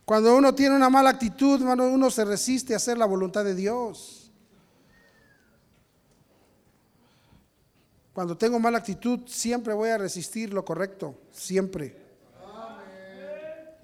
Cuando 0.04 0.36
uno 0.36 0.54
tiene 0.54 0.76
una 0.76 0.90
mala 0.90 1.10
actitud, 1.10 1.62
uno 1.62 2.10
se 2.10 2.24
resiste 2.26 2.74
a 2.74 2.76
hacer 2.76 2.98
la 2.98 3.06
voluntad 3.06 3.44
de 3.44 3.54
Dios. 3.54 4.30
Cuando 8.12 8.36
tengo 8.36 8.60
mala 8.60 8.78
actitud, 8.78 9.20
siempre 9.26 9.72
voy 9.72 9.88
a 9.88 9.98
resistir 9.98 10.52
lo 10.52 10.64
correcto, 10.64 11.18
siempre. 11.32 12.03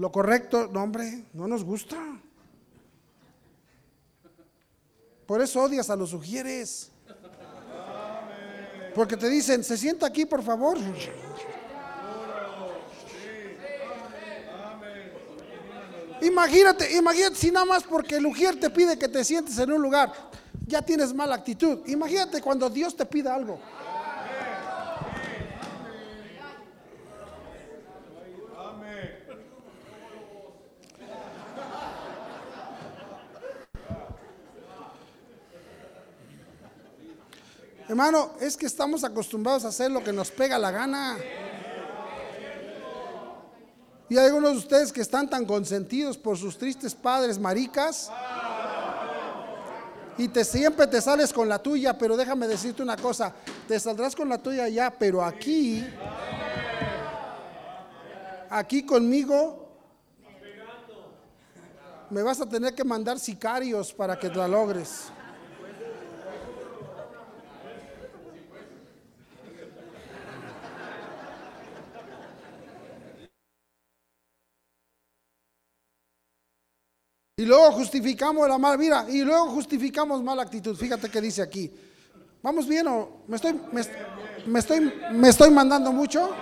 Lo 0.01 0.11
correcto, 0.11 0.67
no 0.73 0.83
hombre, 0.83 1.27
no 1.35 1.47
nos 1.47 1.63
gusta. 1.63 1.95
Por 5.27 5.43
eso 5.43 5.61
odias 5.61 5.91
a 5.91 5.95
los 5.95 6.09
sugieres. 6.09 6.91
Porque 8.95 9.19
te 9.19 9.29
dicen, 9.29 9.63
se 9.63 9.77
sienta 9.77 10.07
aquí, 10.07 10.25
por 10.25 10.43
favor. 10.43 10.79
Imagínate, 16.23 16.97
imagínate 16.97 17.37
si 17.37 17.51
nada 17.51 17.67
más 17.67 17.85
porque 17.85 18.17
el 18.17 18.25
ujier 18.25 18.59
te 18.59 18.71
pide 18.71 18.99
que 18.99 19.07
te 19.07 19.23
sientes 19.23 19.59
en 19.59 19.71
un 19.71 19.83
lugar, 19.83 20.15
ya 20.67 20.81
tienes 20.81 21.13
mala 21.13 21.35
actitud. 21.35 21.87
Imagínate 21.89 22.41
cuando 22.41 22.71
Dios 22.71 22.97
te 22.97 23.05
pida 23.05 23.35
algo. 23.35 23.61
Hermano, 37.91 38.35
es 38.41 38.57
que 38.57 38.67
estamos 38.67 39.03
acostumbrados 39.03 39.65
a 39.65 39.69
hacer 39.69 39.91
lo 39.91 40.01
que 40.05 40.13
nos 40.13 40.31
pega 40.31 40.57
la 40.61 40.71
gana. 40.71 41.19
Y 44.09 44.17
hay 44.17 44.27
algunos 44.27 44.53
de 44.53 44.59
ustedes 44.59 44.93
que 44.93 45.01
están 45.01 45.29
tan 45.29 45.45
consentidos 45.45 46.17
por 46.17 46.39
sus 46.39 46.57
tristes 46.57 46.95
padres 46.95 47.37
maricas. 47.37 48.09
Y 50.17 50.29
te 50.29 50.45
siempre 50.45 50.87
te 50.87 51.03
sales 51.03 51.33
con 51.33 51.49
la 51.49 51.59
tuya, 51.59 51.99
pero 51.99 52.17
déjame 52.17 52.47
decirte 52.47 52.81
una 52.81 52.97
cosa, 52.97 53.35
te 53.67 53.81
saldrás 53.81 54.15
con 54.15 54.29
la 54.29 54.39
tuya 54.39 54.69
ya, 54.69 54.97
pero 54.97 55.25
aquí 55.25 55.85
aquí 58.51 58.87
conmigo 58.87 59.69
me 62.09 62.23
vas 62.23 62.41
a 62.41 62.47
tener 62.47 62.73
que 62.73 62.85
mandar 62.85 63.19
sicarios 63.19 63.93
para 63.93 64.17
que 64.17 64.29
la 64.29 64.47
logres. 64.47 65.11
Y 77.41 77.47
luego 77.47 77.73
justificamos 77.73 78.47
la 78.47 78.59
mala, 78.59 78.77
mira, 78.77 79.07
y 79.09 79.23
luego 79.23 79.47
justificamos 79.47 80.23
mala 80.23 80.43
actitud. 80.43 80.77
Fíjate 80.77 81.09
que 81.09 81.23
dice 81.23 81.41
aquí. 81.41 81.73
¿Vamos 82.43 82.69
bien 82.69 82.87
o 82.87 83.23
me 83.29 83.37
estoy, 83.37 83.59
me, 83.73 84.59
estoy, 84.59 84.93
me 85.15 85.31
estoy 85.31 85.51
mandando 85.51 85.91
mucho? 85.91 86.35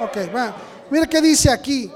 Ok, 0.00 0.32
bueno, 0.32 0.54
mira 0.90 1.06
qué 1.06 1.22
dice 1.22 1.52
aquí. 1.52 1.88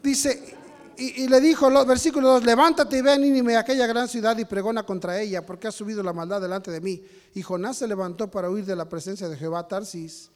Dice, 0.00 0.54
y, 0.98 1.26
le 1.26 1.40
dijo, 1.40 1.68
versículo 1.84 2.28
2, 2.28 2.44
levántate 2.44 2.98
y 2.98 3.02
ve 3.02 3.10
a 3.10 3.18
Nínive, 3.18 3.56
aquella 3.56 3.88
gran 3.88 4.06
ciudad, 4.06 4.38
y 4.38 4.44
pregona 4.44 4.86
contra 4.86 5.20
ella, 5.20 5.44
porque 5.44 5.66
ha 5.66 5.72
subido 5.72 6.04
la 6.04 6.12
maldad 6.12 6.40
delante 6.40 6.70
de 6.70 6.80
mí. 6.80 7.02
Y 7.34 7.42
Jonás 7.42 7.78
se 7.78 7.88
levantó 7.88 8.30
para 8.30 8.48
huir 8.48 8.64
de 8.64 8.76
la 8.76 8.88
presencia 8.88 9.28
de 9.28 9.36
Jehová 9.36 9.66
Tarsis, 9.66 10.30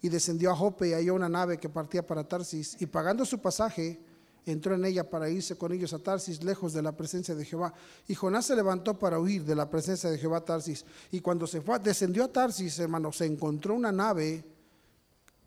y 0.00 0.08
descendió 0.08 0.52
a 0.52 0.54
Jope 0.54 0.90
y 0.90 0.92
halló 0.92 1.14
una 1.14 1.28
nave 1.28 1.58
que 1.58 1.68
partía 1.68 2.06
para 2.06 2.22
Tarsis, 2.22 2.76
y 2.78 2.86
pagando 2.86 3.24
su 3.24 3.40
pasaje, 3.40 3.98
entró 4.46 4.74
en 4.74 4.84
ella 4.84 5.08
para 5.08 5.28
irse 5.28 5.56
con 5.56 5.72
ellos 5.72 5.92
a 5.92 5.98
Tarsis, 5.98 6.42
lejos 6.42 6.72
de 6.72 6.82
la 6.82 6.92
presencia 6.92 7.34
de 7.34 7.44
Jehová. 7.44 7.72
Y 8.08 8.14
Jonás 8.14 8.46
se 8.46 8.56
levantó 8.56 8.98
para 8.98 9.18
huir 9.18 9.44
de 9.44 9.54
la 9.54 9.68
presencia 9.68 10.10
de 10.10 10.18
Jehová 10.18 10.44
Tarsis. 10.44 10.84
Y 11.12 11.20
cuando 11.20 11.46
se 11.46 11.60
fue, 11.60 11.78
descendió 11.78 12.24
a 12.24 12.28
Tarsis, 12.28 12.78
hermano, 12.78 13.12
se 13.12 13.26
encontró 13.26 13.74
una 13.74 13.92
nave. 13.92 14.44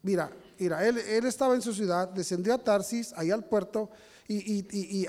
Mira, 0.04 0.30
mira, 0.60 0.86
él, 0.86 0.98
estaba 1.26 1.56
en 1.56 1.62
su 1.62 1.74
ciudad, 1.74 2.10
descendió 2.10 2.54
a 2.54 2.58
Tarsis, 2.58 3.14
allá 3.14 3.34
al 3.34 3.46
puerto, 3.46 3.90
y, 4.28 4.60
y, 4.60 5.08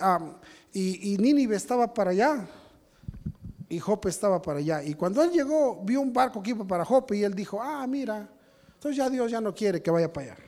y, 0.72 1.16
Nínive 1.18 1.56
estaba 1.56 1.92
para 1.92 2.10
allá. 2.10 2.48
Y 3.68 3.78
Jope 3.78 4.08
estaba 4.08 4.40
para 4.42 4.58
allá. 4.58 4.82
Y 4.82 4.94
cuando 4.94 5.22
él 5.22 5.30
llegó, 5.30 5.82
vio 5.82 6.00
un 6.00 6.12
barco 6.12 6.42
que 6.42 6.50
iba 6.50 6.66
para 6.66 6.84
Jope 6.84 7.16
y 7.16 7.24
él 7.24 7.34
dijo, 7.34 7.60
ah, 7.60 7.86
mira, 7.86 8.28
entonces 8.74 8.96
ya 8.96 9.08
Dios 9.08 9.30
ya 9.30 9.40
no 9.40 9.54
quiere 9.54 9.82
que 9.82 9.90
vaya 9.90 10.12
para 10.12 10.32
allá. 10.32 10.42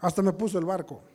Hasta 0.00 0.22
me 0.22 0.32
puso 0.32 0.58
el 0.58 0.64
barco. 0.64 1.11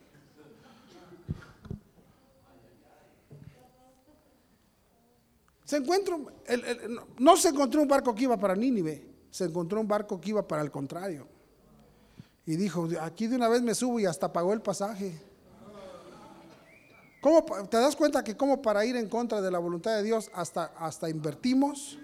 Se 5.68 5.76
encuentra, 5.76 6.16
no 7.18 7.36
se 7.36 7.50
encontró 7.50 7.82
un 7.82 7.88
barco 7.88 8.14
que 8.14 8.22
iba 8.22 8.38
para 8.38 8.56
Nínive, 8.56 9.04
se 9.30 9.44
encontró 9.44 9.78
un 9.82 9.86
barco 9.86 10.18
que 10.18 10.30
iba 10.30 10.48
para 10.48 10.62
el 10.62 10.70
contrario. 10.70 11.28
Y 12.46 12.56
dijo, 12.56 12.88
aquí 13.02 13.26
de 13.26 13.36
una 13.36 13.48
vez 13.48 13.60
me 13.60 13.74
subo 13.74 14.00
y 14.00 14.06
hasta 14.06 14.32
pagó 14.32 14.54
el 14.54 14.62
pasaje. 14.62 15.20
¿Cómo, 17.20 17.44
¿Te 17.68 17.76
das 17.76 17.94
cuenta 17.94 18.24
que 18.24 18.34
como 18.34 18.62
para 18.62 18.82
ir 18.86 18.96
en 18.96 19.10
contra 19.10 19.42
de 19.42 19.50
la 19.50 19.58
voluntad 19.58 19.94
de 19.94 20.04
Dios 20.04 20.30
hasta, 20.32 20.72
hasta 20.78 21.10
invertimos? 21.10 21.98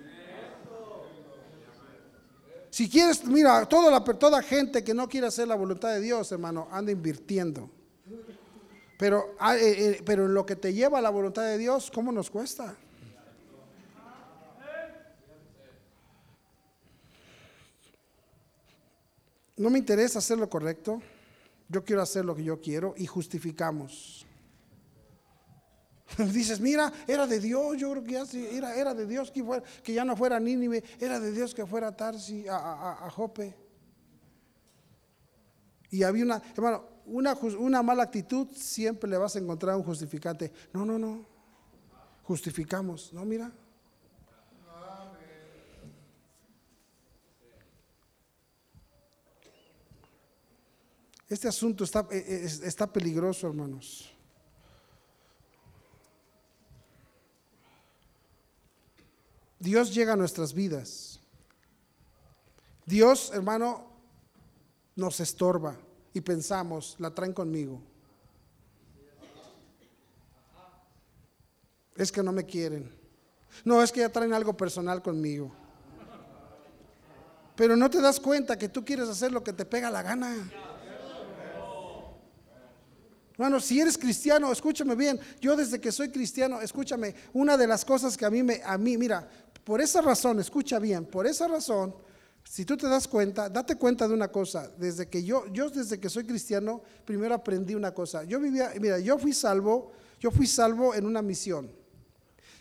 Si 2.68 2.90
quieres, 2.90 3.24
mira, 3.24 3.64
toda, 3.64 3.90
la, 3.90 4.04
toda 4.04 4.42
gente 4.42 4.84
que 4.84 4.92
no 4.92 5.08
quiere 5.08 5.28
hacer 5.28 5.48
la 5.48 5.54
voluntad 5.54 5.88
de 5.88 6.02
Dios, 6.02 6.30
hermano, 6.32 6.68
anda 6.70 6.92
invirtiendo. 6.92 7.70
Pero, 8.98 9.36
ah, 9.38 9.56
eh, 9.56 9.62
eh, 9.62 10.02
pero 10.04 10.26
en 10.26 10.34
lo 10.34 10.44
que 10.44 10.54
te 10.54 10.74
lleva 10.74 10.98
a 10.98 11.00
la 11.00 11.08
voluntad 11.08 11.44
de 11.44 11.56
Dios, 11.56 11.90
¿cómo 11.90 12.12
nos 12.12 12.30
cuesta? 12.30 12.76
No 19.56 19.70
me 19.70 19.78
interesa 19.78 20.18
hacer 20.18 20.38
lo 20.38 20.48
correcto, 20.48 21.00
yo 21.68 21.84
quiero 21.84 22.02
hacer 22.02 22.24
lo 22.24 22.34
que 22.34 22.44
yo 22.44 22.60
quiero 22.60 22.94
y 22.96 23.06
justificamos. 23.06 24.26
Dices, 26.18 26.60
mira, 26.60 26.92
era 27.06 27.26
de 27.26 27.40
Dios, 27.40 27.76
yo 27.76 27.90
creo 27.92 28.04
que 28.04 28.12
ya, 28.12 28.24
era, 28.50 28.76
era 28.76 28.94
de 28.94 29.06
Dios 29.06 29.30
que, 29.30 29.44
que 29.82 29.94
ya 29.94 30.04
no 30.04 30.16
fuera 30.16 30.38
Nínive, 30.38 30.82
era 31.00 31.20
de 31.20 31.32
Dios 31.32 31.54
que 31.54 31.66
fuera 31.66 31.96
Tarsi, 31.96 32.46
a, 32.48 32.56
a, 32.56 33.06
a 33.06 33.10
Jope. 33.10 33.54
Y 35.90 36.02
había 36.02 36.24
una, 36.24 36.42
hermano, 36.56 36.88
una, 37.06 37.34
una 37.34 37.82
mala 37.82 38.02
actitud 38.02 38.48
siempre 38.54 39.08
le 39.08 39.16
vas 39.16 39.36
a 39.36 39.38
encontrar 39.38 39.76
un 39.76 39.84
justificante. 39.84 40.52
No, 40.72 40.84
no, 40.84 40.98
no. 40.98 41.24
Justificamos. 42.24 43.12
No, 43.12 43.24
mira. 43.24 43.52
Este 51.28 51.48
asunto 51.48 51.84
está, 51.84 52.06
eh, 52.10 52.24
eh, 52.26 52.44
está 52.64 52.86
peligroso, 52.92 53.46
hermanos. 53.46 54.10
Dios 59.58 59.94
llega 59.94 60.12
a 60.12 60.16
nuestras 60.16 60.52
vidas. 60.52 61.20
Dios, 62.84 63.30
hermano, 63.32 63.86
nos 64.94 65.20
estorba 65.20 65.74
y 66.12 66.20
pensamos, 66.20 66.96
la 66.98 67.14
traen 67.14 67.32
conmigo. 67.32 67.80
Es 71.96 72.12
que 72.12 72.22
no 72.22 72.32
me 72.32 72.44
quieren. 72.44 72.94
No, 73.64 73.82
es 73.82 73.90
que 73.90 74.00
ya 74.00 74.10
traen 74.10 74.34
algo 74.34 74.54
personal 74.54 75.00
conmigo. 75.00 75.50
Pero 77.56 77.76
no 77.76 77.88
te 77.88 78.00
das 78.00 78.18
cuenta 78.20 78.58
que 78.58 78.68
tú 78.68 78.84
quieres 78.84 79.08
hacer 79.08 79.32
lo 79.32 79.42
que 79.42 79.52
te 79.52 79.64
pega 79.64 79.90
la 79.90 80.02
gana. 80.02 80.50
Bueno, 83.36 83.60
si 83.60 83.80
eres 83.80 83.98
cristiano, 83.98 84.52
escúchame 84.52 84.94
bien. 84.94 85.18
Yo 85.40 85.56
desde 85.56 85.80
que 85.80 85.90
soy 85.90 86.10
cristiano, 86.10 86.60
escúchame, 86.60 87.14
una 87.32 87.56
de 87.56 87.66
las 87.66 87.84
cosas 87.84 88.16
que 88.16 88.24
a 88.24 88.30
mí 88.30 88.42
me 88.42 88.60
a 88.64 88.78
mí, 88.78 88.96
mira, 88.96 89.28
por 89.64 89.80
esa 89.80 90.00
razón, 90.00 90.38
escucha 90.40 90.78
bien, 90.78 91.04
por 91.04 91.26
esa 91.26 91.48
razón 91.48 91.94
si 92.44 92.64
tú 92.64 92.76
te 92.76 92.86
das 92.86 93.08
cuenta, 93.08 93.48
date 93.48 93.76
cuenta 93.76 94.06
de 94.06 94.14
una 94.14 94.28
cosa, 94.28 94.70
desde 94.76 95.08
que 95.08 95.24
yo, 95.24 95.46
yo 95.52 95.70
desde 95.70 95.98
que 95.98 96.10
soy 96.10 96.24
cristiano, 96.24 96.82
primero 97.04 97.34
aprendí 97.34 97.74
una 97.74 97.92
cosa. 97.92 98.22
Yo 98.24 98.38
vivía, 98.38 98.72
mira, 98.80 98.98
yo 98.98 99.18
fui 99.18 99.32
salvo, 99.32 99.92
yo 100.20 100.30
fui 100.30 100.46
salvo 100.46 100.94
en 100.94 101.06
una 101.06 101.22
misión. 101.22 101.70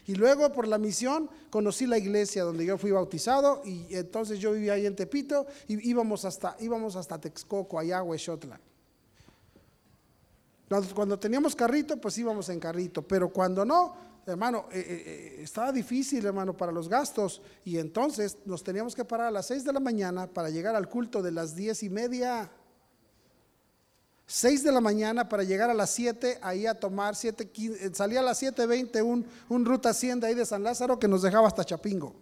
Y 0.06 0.16
luego 0.16 0.52
por 0.52 0.68
la 0.68 0.78
misión 0.78 1.30
conocí 1.50 1.86
la 1.86 1.98
iglesia 1.98 2.44
donde 2.44 2.66
yo 2.66 2.78
fui 2.78 2.92
bautizado 2.92 3.62
y 3.64 3.86
entonces 3.96 4.40
yo 4.40 4.52
vivía 4.52 4.74
ahí 4.74 4.86
en 4.86 4.96
Tepito 4.96 5.46
y 5.68 5.90
íbamos 5.90 6.26
hasta, 6.26 6.58
íbamos 6.60 6.96
hasta 6.96 7.20
Texcoco, 7.20 7.80
allá 7.80 8.04
Huexotla. 8.04 8.60
Cuando 10.94 11.20
teníamos 11.20 11.56
carrito, 11.56 11.98
pues 11.98 12.18
íbamos 12.18 12.50
en 12.50 12.60
carrito, 12.60 13.02
pero 13.02 13.30
cuando 13.30 13.66
no, 13.66 13.96
hermano, 14.26 14.66
eh, 14.72 14.80
eh, 14.80 15.04
eh, 15.06 15.44
estaba 15.44 15.72
difícil, 15.72 16.26
hermano, 16.26 16.56
para 16.56 16.72
los 16.72 16.88
gastos. 16.88 17.42
Y 17.66 17.78
entonces 17.78 18.38
nos 18.46 18.64
teníamos 18.64 18.96
que 18.96 19.06
parar 19.06 19.28
a 19.28 19.32
las 19.32 19.48
6 19.48 19.64
de 19.66 19.74
la 19.74 19.80
mañana 19.80 20.28
para 20.28 20.50
llegar 20.50 20.76
al 20.76 20.90
culto 20.90 21.22
de 21.22 21.32
las 21.32 21.56
diez 21.56 21.84
y 21.84 21.90
media. 21.90 22.52
6 24.26 24.64
de 24.64 24.72
la 24.72 24.82
mañana 24.82 25.28
para 25.28 25.44
llegar 25.44 25.70
a 25.70 25.74
las 25.74 25.90
7, 25.92 26.40
ahí 26.42 26.66
a 26.66 26.80
tomar 26.80 27.16
7, 27.16 27.52
salía 27.94 28.22
a 28.22 28.24
las 28.24 28.42
7.20 28.42 29.04
un, 29.04 29.26
un 29.50 29.66
ruta 29.66 29.90
hacienda 29.90 30.30
ahí 30.30 30.34
de 30.34 30.46
San 30.46 30.64
Lázaro 30.64 30.98
que 30.98 31.10
nos 31.10 31.22
dejaba 31.22 31.48
hasta 31.48 31.66
Chapingo. 31.66 32.16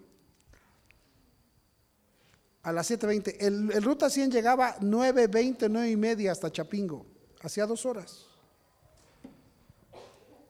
A 2.63 2.71
las 2.71 2.89
7.20. 2.89 3.35
El, 3.39 3.71
el 3.71 3.83
ruta 3.83 4.09
100 4.09 4.31
llegaba 4.31 4.77
9.20, 4.79 5.67
9 5.69 5.89
y 5.89 5.95
media 5.95 6.31
hasta 6.31 6.51
Chapingo. 6.51 7.05
Hacía 7.41 7.65
dos 7.65 7.85
horas. 7.85 8.30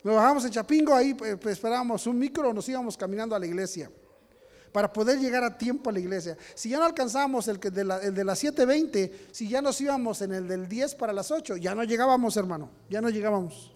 Nos 0.03 0.15
bajamos 0.15 0.45
en 0.45 0.51
Chapingo, 0.51 0.95
ahí 0.95 1.13
pues, 1.13 1.37
pues, 1.37 1.53
esperábamos 1.53 2.07
un 2.07 2.17
micro, 2.17 2.53
nos 2.53 2.67
íbamos 2.67 2.97
caminando 2.97 3.35
a 3.35 3.39
la 3.39 3.45
iglesia 3.45 3.91
para 4.71 4.91
poder 4.91 5.19
llegar 5.19 5.43
a 5.43 5.57
tiempo 5.57 5.89
a 5.89 5.93
la 5.93 5.99
iglesia. 5.99 6.37
Si 6.55 6.69
ya 6.69 6.79
no 6.79 6.85
alcanzábamos 6.85 7.47
el, 7.47 7.59
el 7.63 8.15
de 8.15 8.23
las 8.23 8.43
7.20, 8.43 9.11
si 9.31 9.49
ya 9.49 9.61
nos 9.61 9.79
íbamos 9.81 10.21
en 10.21 10.33
el 10.33 10.47
del 10.47 10.67
10 10.67 10.95
para 10.95 11.13
las 11.13 11.29
8, 11.29 11.57
ya 11.57 11.75
no 11.75 11.83
llegábamos, 11.83 12.37
hermano, 12.37 12.69
ya 12.89 13.01
no 13.01 13.09
llegábamos. 13.09 13.75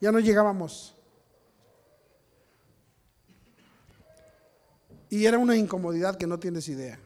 Ya 0.00 0.12
no 0.12 0.20
llegábamos. 0.20 0.94
Y 5.10 5.24
era 5.24 5.38
una 5.38 5.56
incomodidad 5.56 6.16
que 6.16 6.26
no 6.26 6.38
tienes 6.38 6.68
idea. 6.68 7.00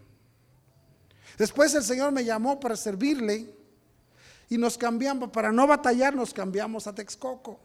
Después 1.38 1.74
el 1.74 1.84
Señor 1.84 2.12
me 2.12 2.24
llamó 2.24 2.60
para 2.60 2.76
servirle 2.76 3.54
y 4.52 4.58
nos 4.58 4.76
cambiamos, 4.76 5.30
para 5.30 5.50
no 5.50 5.66
batallar, 5.66 6.14
nos 6.14 6.34
cambiamos 6.34 6.86
a 6.86 6.94
Texcoco. 6.94 7.58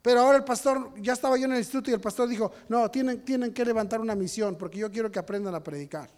Pero 0.00 0.20
ahora 0.20 0.38
el 0.38 0.44
pastor, 0.44 0.94
ya 0.98 1.12
estaba 1.12 1.36
yo 1.36 1.44
en 1.44 1.52
el 1.52 1.58
instituto 1.58 1.90
y 1.90 1.92
el 1.92 2.00
pastor 2.00 2.26
dijo, 2.26 2.50
no, 2.70 2.90
tienen, 2.90 3.22
tienen 3.22 3.52
que 3.52 3.66
levantar 3.66 4.00
una 4.00 4.14
misión 4.14 4.56
porque 4.56 4.78
yo 4.78 4.90
quiero 4.90 5.12
que 5.12 5.18
aprendan 5.18 5.54
a 5.54 5.62
predicar. 5.62 6.08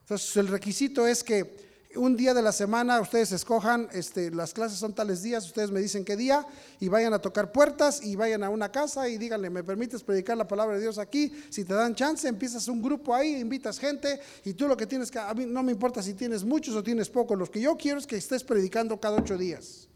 Entonces 0.00 0.36
el 0.38 0.48
requisito 0.48 1.06
es 1.06 1.22
que 1.22 1.67
un 1.94 2.16
día 2.16 2.34
de 2.34 2.42
la 2.42 2.52
semana 2.52 3.00
ustedes 3.00 3.32
escojan, 3.32 3.88
este, 3.92 4.30
las 4.30 4.52
clases 4.52 4.78
son 4.78 4.92
tales 4.92 5.22
días, 5.22 5.46
ustedes 5.46 5.70
me 5.70 5.80
dicen 5.80 6.04
qué 6.04 6.16
día 6.16 6.46
y 6.80 6.88
vayan 6.88 7.14
a 7.14 7.18
tocar 7.18 7.50
puertas 7.50 8.02
y 8.02 8.14
vayan 8.14 8.44
a 8.44 8.50
una 8.50 8.70
casa 8.70 9.08
y 9.08 9.16
díganle, 9.16 9.48
¿me 9.48 9.64
permites 9.64 10.02
predicar 10.02 10.36
la 10.36 10.46
palabra 10.46 10.76
de 10.76 10.82
Dios 10.82 10.98
aquí? 10.98 11.32
Si 11.48 11.64
te 11.64 11.72
dan 11.72 11.94
chance, 11.94 12.28
empiezas 12.28 12.68
un 12.68 12.82
grupo 12.82 13.14
ahí, 13.14 13.36
invitas 13.36 13.78
gente 13.78 14.20
y 14.44 14.52
tú 14.52 14.68
lo 14.68 14.76
que 14.76 14.86
tienes 14.86 15.10
que, 15.10 15.18
a 15.18 15.32
mí 15.32 15.46
no 15.46 15.62
me 15.62 15.72
importa 15.72 16.02
si 16.02 16.14
tienes 16.14 16.44
muchos 16.44 16.76
o 16.76 16.82
tienes 16.82 17.08
pocos, 17.08 17.38
lo 17.38 17.50
que 17.50 17.60
yo 17.60 17.76
quiero 17.76 17.98
es 17.98 18.06
que 18.06 18.16
estés 18.16 18.44
predicando 18.44 19.00
cada 19.00 19.16
ocho 19.16 19.38
días, 19.38 19.88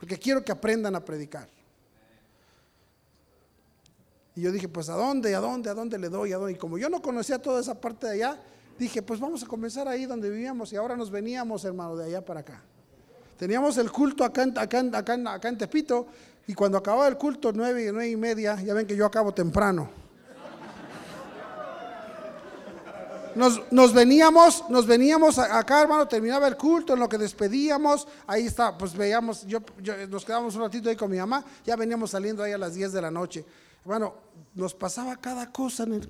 porque 0.00 0.18
quiero 0.18 0.42
que 0.42 0.52
aprendan 0.52 0.94
a 0.94 1.04
predicar. 1.04 1.48
Y 4.36 4.40
yo 4.40 4.50
dije, 4.50 4.66
pues 4.66 4.88
¿a 4.88 4.94
dónde? 4.94 5.34
¿A 5.34 5.40
dónde? 5.40 5.70
¿A 5.70 5.74
dónde 5.74 5.98
le 5.98 6.08
doy? 6.08 6.32
¿A 6.32 6.38
dónde? 6.38 6.54
Y 6.54 6.56
como 6.56 6.76
yo 6.76 6.88
no 6.88 7.00
conocía 7.00 7.38
toda 7.38 7.60
esa 7.60 7.80
parte 7.80 8.08
de 8.08 8.14
allá, 8.14 8.42
dije, 8.78 9.02
pues 9.02 9.20
vamos 9.20 9.42
a 9.42 9.46
comenzar 9.46 9.88
ahí 9.88 10.06
donde 10.06 10.30
vivíamos 10.30 10.72
y 10.72 10.76
ahora 10.76 10.96
nos 10.96 11.10
veníamos, 11.10 11.64
hermano, 11.64 11.96
de 11.96 12.06
allá 12.06 12.24
para 12.24 12.40
acá. 12.40 12.62
Teníamos 13.36 13.76
el 13.78 13.90
culto 13.90 14.24
acá, 14.24 14.44
acá, 14.56 14.84
acá, 14.92 15.14
acá 15.32 15.48
en 15.48 15.58
Tepito 15.58 16.06
y 16.46 16.54
cuando 16.54 16.78
acababa 16.78 17.08
el 17.08 17.16
culto, 17.16 17.52
nueve, 17.52 17.90
nueve 17.92 18.10
y 18.10 18.16
media, 18.16 18.60
ya 18.60 18.74
ven 18.74 18.86
que 18.86 18.96
yo 18.96 19.06
acabo 19.06 19.32
temprano. 19.32 19.88
Nos, 23.34 23.60
nos, 23.72 23.92
veníamos, 23.92 24.64
nos 24.68 24.86
veníamos 24.86 25.38
acá, 25.38 25.82
hermano, 25.82 26.06
terminaba 26.06 26.46
el 26.46 26.56
culto, 26.56 26.94
en 26.94 27.00
lo 27.00 27.08
que 27.08 27.18
despedíamos, 27.18 28.06
ahí 28.28 28.46
está, 28.46 28.78
pues 28.78 28.94
veíamos, 28.94 29.44
yo, 29.44 29.58
nos 30.08 30.24
quedamos 30.24 30.54
un 30.54 30.62
ratito 30.62 30.88
ahí 30.88 30.94
con 30.94 31.10
mi 31.10 31.18
mamá, 31.18 31.44
ya 31.64 31.74
veníamos 31.74 32.12
saliendo 32.12 32.44
ahí 32.44 32.52
a 32.52 32.58
las 32.58 32.74
10 32.74 32.92
de 32.92 33.02
la 33.02 33.10
noche. 33.10 33.44
Hermano, 33.82 34.14
nos 34.54 34.72
pasaba 34.72 35.16
cada 35.16 35.50
cosa 35.50 35.82
en 35.82 35.94
el, 35.94 36.08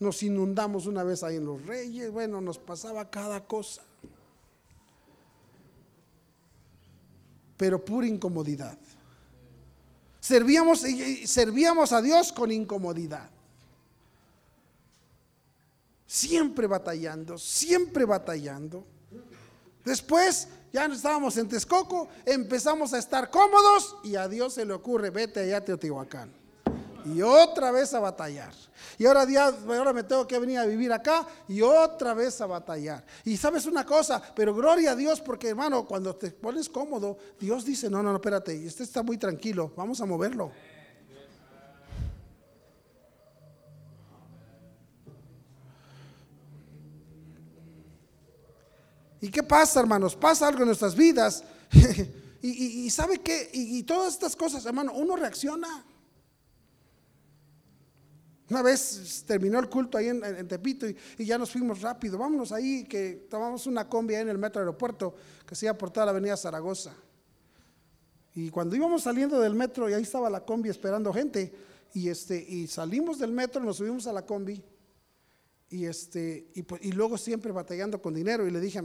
nos 0.00 0.22
inundamos 0.22 0.86
una 0.86 1.02
vez 1.02 1.22
ahí 1.22 1.36
en 1.36 1.44
los 1.44 1.64
reyes, 1.66 2.10
bueno, 2.10 2.40
nos 2.40 2.58
pasaba 2.58 3.10
cada 3.10 3.44
cosa. 3.44 3.82
Pero 7.56 7.84
pura 7.84 8.06
incomodidad. 8.06 8.78
Servíamos, 10.20 10.84
servíamos 11.24 11.92
a 11.92 12.00
Dios 12.00 12.32
con 12.32 12.52
incomodidad. 12.52 13.28
Siempre 16.06 16.66
batallando, 16.66 17.36
siempre 17.36 18.04
batallando. 18.04 18.84
Después 19.84 20.48
ya 20.72 20.86
estábamos 20.86 21.36
en 21.38 21.48
Texcoco, 21.48 22.08
empezamos 22.24 22.92
a 22.92 22.98
estar 22.98 23.30
cómodos 23.30 23.96
y 24.04 24.14
a 24.14 24.28
Dios 24.28 24.54
se 24.54 24.64
le 24.64 24.74
ocurre, 24.74 25.10
vete 25.10 25.40
allá 25.40 25.56
a 25.58 25.64
Teotihuacán 25.64 26.37
y 27.04 27.22
otra 27.22 27.70
vez 27.70 27.94
a 27.94 28.00
batallar. 28.00 28.52
Y 28.98 29.06
ahora, 29.06 29.22
ah, 29.22 29.52
pues, 29.64 29.78
ahora 29.78 29.92
me 29.92 30.02
tengo 30.02 30.26
que 30.26 30.38
venir 30.38 30.58
a 30.58 30.66
vivir 30.66 30.92
acá 30.92 31.26
y 31.46 31.62
otra 31.62 32.14
vez 32.14 32.40
a 32.40 32.46
batallar. 32.46 33.04
Y 33.24 33.36
sabes 33.36 33.66
una 33.66 33.86
cosa, 33.86 34.20
pero 34.34 34.54
gloria 34.54 34.92
a 34.92 34.96
Dios 34.96 35.20
porque 35.20 35.48
hermano, 35.48 35.86
cuando 35.86 36.16
te 36.16 36.30
pones 36.32 36.68
cómodo, 36.68 37.16
Dios 37.38 37.64
dice, 37.64 37.88
no, 37.88 38.02
no, 38.02 38.10
no, 38.10 38.16
espérate, 38.16 38.66
este 38.66 38.82
está 38.82 39.02
muy 39.02 39.16
tranquilo, 39.16 39.72
vamos 39.76 40.00
a 40.00 40.06
moverlo. 40.06 40.50
¿Y 49.20 49.30
qué 49.30 49.42
pasa, 49.42 49.80
hermanos? 49.80 50.14
Pasa 50.14 50.46
algo 50.46 50.60
en 50.60 50.66
nuestras 50.66 50.94
vidas. 50.94 51.42
y, 52.42 52.88
sabe 52.90 53.18
qué, 53.18 53.50
y, 53.52 53.78
y 53.78 53.82
todas 53.82 54.12
estas 54.12 54.36
cosas, 54.36 54.64
hermano, 54.64 54.92
uno 54.92 55.16
reacciona. 55.16 55.84
Una 58.50 58.62
vez 58.62 59.24
terminó 59.26 59.58
el 59.58 59.68
culto 59.68 59.98
ahí 59.98 60.08
en, 60.08 60.48
Tepito 60.48 60.86
y, 60.88 60.96
ya 61.18 61.36
nos 61.36 61.50
fuimos 61.50 61.82
rápido. 61.82 62.16
Vámonos 62.16 62.50
ahí, 62.52 62.84
que 62.84 63.26
tomamos 63.28 63.66
una 63.66 63.88
combi 63.88 64.14
ahí 64.14 64.22
en 64.22 64.30
el 64.30 64.38
metro 64.38 64.60
aeropuerto 64.60 65.14
que 65.46 65.54
se 65.54 65.66
iba 65.66 65.74
por 65.74 65.90
toda 65.90 66.06
la 66.06 66.12
avenida 66.12 66.36
Zaragoza. 66.36 66.94
Y 68.34 68.50
cuando 68.50 68.76
íbamos 68.76 69.02
saliendo 69.02 69.40
del 69.40 69.54
metro, 69.54 69.90
y 69.90 69.94
ahí 69.94 70.02
estaba 70.02 70.30
la 70.30 70.44
combi 70.44 70.68
esperando 70.68 71.12
gente, 71.12 71.52
y, 71.92 72.08
este, 72.08 72.38
y 72.38 72.66
salimos 72.68 73.18
del 73.18 73.32
metro, 73.32 73.62
nos 73.62 73.78
subimos 73.78 74.06
a 74.06 74.12
la 74.12 74.24
combi, 74.24 74.62
y, 75.70 75.84
este, 75.84 76.50
y, 76.54 76.62
pues, 76.62 76.82
y 76.84 76.92
luego 76.92 77.18
siempre 77.18 77.52
batallando 77.52 78.00
con 78.00 78.14
dinero, 78.14 78.46
y 78.46 78.50
le 78.50 78.60
dije, 78.60 78.80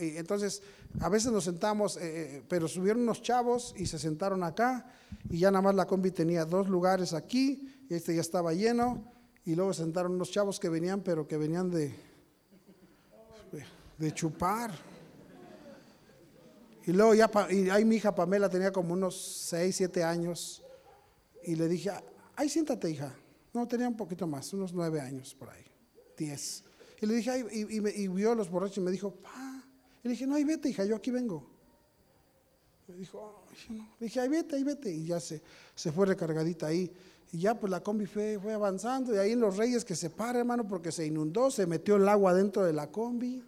entonces 0.00 0.62
a 1.00 1.08
veces 1.08 1.32
nos 1.32 1.44
sentamos, 1.44 1.96
eh, 1.96 2.00
eh, 2.02 2.42
pero 2.48 2.68
subieron 2.68 3.02
unos 3.02 3.22
chavos 3.22 3.74
y 3.78 3.86
se 3.86 3.98
sentaron 3.98 4.42
acá, 4.42 4.92
y 5.30 5.38
ya 5.38 5.50
nada 5.50 5.62
más 5.62 5.74
la 5.74 5.86
combi 5.86 6.10
tenía 6.10 6.44
dos 6.44 6.68
lugares 6.68 7.14
aquí, 7.14 7.68
y 7.88 7.94
este 7.94 8.14
ya 8.14 8.20
estaba 8.20 8.52
lleno, 8.52 9.12
y 9.44 9.54
luego 9.54 9.72
sentaron 9.72 10.12
unos 10.12 10.30
chavos 10.30 10.60
que 10.60 10.68
venían, 10.68 11.02
pero 11.02 11.26
que 11.26 11.36
venían 11.36 11.70
de, 11.70 11.94
de 13.96 14.12
chupar. 14.12 14.70
Y 16.86 16.92
luego 16.92 17.14
ya, 17.14 17.30
y 17.50 17.68
ahí 17.68 17.84
mi 17.84 17.96
hija 17.96 18.14
Pamela 18.14 18.48
tenía 18.48 18.72
como 18.72 18.94
unos 18.94 19.14
6, 19.48 19.76
7 19.76 20.04
años. 20.04 20.62
Y 21.44 21.54
le 21.54 21.68
dije, 21.68 21.90
ay, 22.36 22.48
siéntate, 22.48 22.90
hija. 22.90 23.14
No, 23.52 23.66
tenía 23.66 23.88
un 23.88 23.96
poquito 23.96 24.26
más, 24.26 24.52
unos 24.52 24.72
9 24.72 25.00
años 25.00 25.34
por 25.34 25.50
ahí, 25.50 25.64
10. 26.16 26.64
Y 27.00 27.06
le 27.06 27.14
dije, 27.14 27.30
ay, 27.30 27.44
y, 27.50 28.08
vio 28.08 28.32
a 28.32 28.34
los 28.34 28.50
borrachos 28.50 28.78
y 28.78 28.80
me 28.80 28.90
dijo, 28.90 29.10
pa. 29.14 29.64
Y 30.02 30.08
le 30.08 30.12
dije, 30.12 30.26
no, 30.26 30.34
ahí 30.34 30.44
vete, 30.44 30.68
hija, 30.68 30.84
yo 30.84 30.96
aquí 30.96 31.10
vengo. 31.10 31.46
Me 32.86 32.96
dijo, 32.96 33.44
no. 33.70 33.88
Le 33.98 34.06
dije, 34.06 34.20
ahí 34.20 34.28
vete, 34.28 34.56
ahí 34.56 34.64
vete. 34.64 34.90
Y 34.90 35.06
ya 35.06 35.20
se, 35.20 35.42
se 35.74 35.92
fue 35.92 36.06
recargadita 36.06 36.66
ahí. 36.66 36.92
Y 37.32 37.40
ya 37.40 37.58
pues 37.58 37.70
la 37.70 37.82
combi 37.82 38.06
fue, 38.06 38.38
fue 38.38 38.54
avanzando. 38.54 39.14
Y 39.14 39.18
ahí 39.18 39.34
los 39.34 39.56
reyes 39.56 39.84
que 39.84 39.94
se 39.94 40.10
para, 40.10 40.38
hermano, 40.38 40.66
porque 40.66 40.90
se 40.90 41.06
inundó, 41.06 41.50
se 41.50 41.66
metió 41.66 41.96
el 41.96 42.08
agua 42.08 42.32
dentro 42.32 42.64
de 42.64 42.72
la 42.72 42.90
combi. 42.90 43.44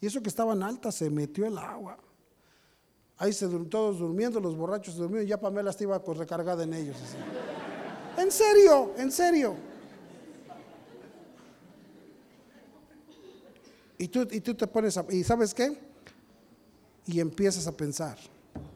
Y 0.00 0.06
eso 0.06 0.22
que 0.22 0.28
estaban 0.28 0.62
altas, 0.62 0.94
se 0.94 1.10
metió 1.10 1.46
el 1.46 1.58
agua. 1.58 1.98
Ahí 3.18 3.32
se 3.32 3.48
todos 3.48 3.98
durmiendo, 3.98 4.40
los 4.40 4.56
borrachos 4.56 4.96
durmiendo, 4.96 5.24
y 5.24 5.28
ya 5.28 5.40
Pamela 5.40 5.70
estaba 5.70 6.02
pues, 6.02 6.18
recargada 6.18 6.64
en 6.64 6.74
ellos. 6.74 6.96
En 8.18 8.30
serio, 8.30 8.92
en 8.98 9.10
serio. 9.10 9.54
Y 13.98 14.08
tú, 14.08 14.26
y 14.30 14.40
tú 14.40 14.54
te 14.54 14.66
pones 14.66 14.98
a, 14.98 15.06
y 15.10 15.24
sabes 15.24 15.54
qué? 15.54 15.78
Y 17.06 17.20
empiezas 17.20 17.66
a 17.66 17.72
pensar, 17.72 18.18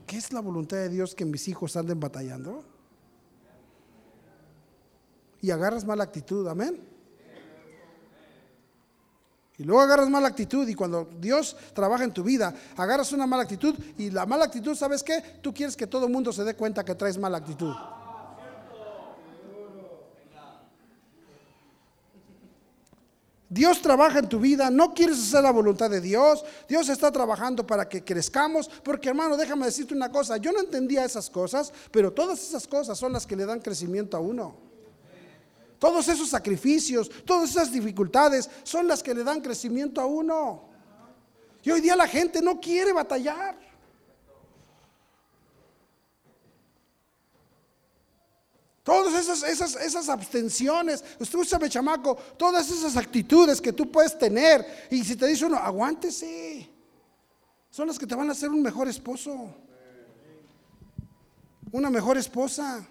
¿qué 0.06 0.16
es 0.16 0.32
la 0.32 0.40
voluntad 0.40 0.78
de 0.78 0.88
Dios 0.88 1.14
que 1.14 1.26
mis 1.26 1.46
hijos 1.48 1.76
anden 1.76 2.00
batallando? 2.00 2.64
Y 5.42 5.50
agarras 5.50 5.84
mala 5.84 6.04
actitud, 6.04 6.46
amén. 6.48 6.90
Y 9.60 9.64
luego 9.64 9.82
agarras 9.82 10.08
mala 10.08 10.28
actitud 10.28 10.66
y 10.66 10.74
cuando 10.74 11.06
Dios 11.20 11.54
trabaja 11.74 12.02
en 12.04 12.14
tu 12.14 12.24
vida, 12.24 12.54
agarras 12.78 13.12
una 13.12 13.26
mala 13.26 13.42
actitud 13.42 13.74
y 13.98 14.10
la 14.10 14.24
mala 14.24 14.46
actitud, 14.46 14.74
¿sabes 14.74 15.02
qué? 15.02 15.20
Tú 15.42 15.52
quieres 15.52 15.76
que 15.76 15.86
todo 15.86 16.06
el 16.06 16.12
mundo 16.12 16.32
se 16.32 16.44
dé 16.44 16.54
cuenta 16.54 16.82
que 16.82 16.94
traes 16.94 17.18
mala 17.18 17.36
actitud. 17.36 17.74
Dios 23.50 23.82
trabaja 23.82 24.20
en 24.20 24.30
tu 24.30 24.40
vida, 24.40 24.70
no 24.70 24.94
quieres 24.94 25.18
hacer 25.18 25.42
la 25.42 25.50
voluntad 25.50 25.90
de 25.90 26.00
Dios, 26.00 26.42
Dios 26.66 26.88
está 26.88 27.12
trabajando 27.12 27.66
para 27.66 27.86
que 27.86 28.02
crezcamos, 28.02 28.70
porque 28.82 29.10
hermano, 29.10 29.36
déjame 29.36 29.66
decirte 29.66 29.92
una 29.92 30.10
cosa, 30.10 30.38
yo 30.38 30.52
no 30.52 30.60
entendía 30.60 31.04
esas 31.04 31.28
cosas, 31.28 31.70
pero 31.90 32.12
todas 32.14 32.40
esas 32.40 32.66
cosas 32.66 32.96
son 32.96 33.12
las 33.12 33.26
que 33.26 33.36
le 33.36 33.44
dan 33.44 33.60
crecimiento 33.60 34.16
a 34.16 34.20
uno. 34.20 34.69
Todos 35.80 36.06
esos 36.08 36.28
sacrificios, 36.28 37.10
todas 37.24 37.50
esas 37.50 37.72
dificultades 37.72 38.50
son 38.64 38.86
las 38.86 39.02
que 39.02 39.14
le 39.14 39.24
dan 39.24 39.40
crecimiento 39.40 39.98
a 39.98 40.04
uno. 40.04 40.68
Y 41.62 41.70
hoy 41.70 41.80
día 41.80 41.96
la 41.96 42.06
gente 42.06 42.42
no 42.42 42.60
quiere 42.60 42.92
batallar. 42.92 43.58
Todas 48.82 49.14
esas, 49.14 49.42
esas, 49.42 49.76
esas 49.76 50.10
abstenciones, 50.10 51.02
escúchame 51.18 51.70
chamaco, 51.70 52.14
todas 52.36 52.70
esas 52.70 52.98
actitudes 52.98 53.58
que 53.58 53.72
tú 53.72 53.90
puedes 53.90 54.18
tener. 54.18 54.86
Y 54.90 55.02
si 55.02 55.16
te 55.16 55.26
dice 55.26 55.46
uno, 55.46 55.56
aguántese, 55.56 56.68
son 57.70 57.88
las 57.88 57.98
que 57.98 58.06
te 58.06 58.14
van 58.14 58.28
a 58.28 58.32
hacer 58.32 58.50
un 58.50 58.60
mejor 58.60 58.86
esposo, 58.86 59.54
una 61.72 61.88
mejor 61.88 62.18
esposa. 62.18 62.86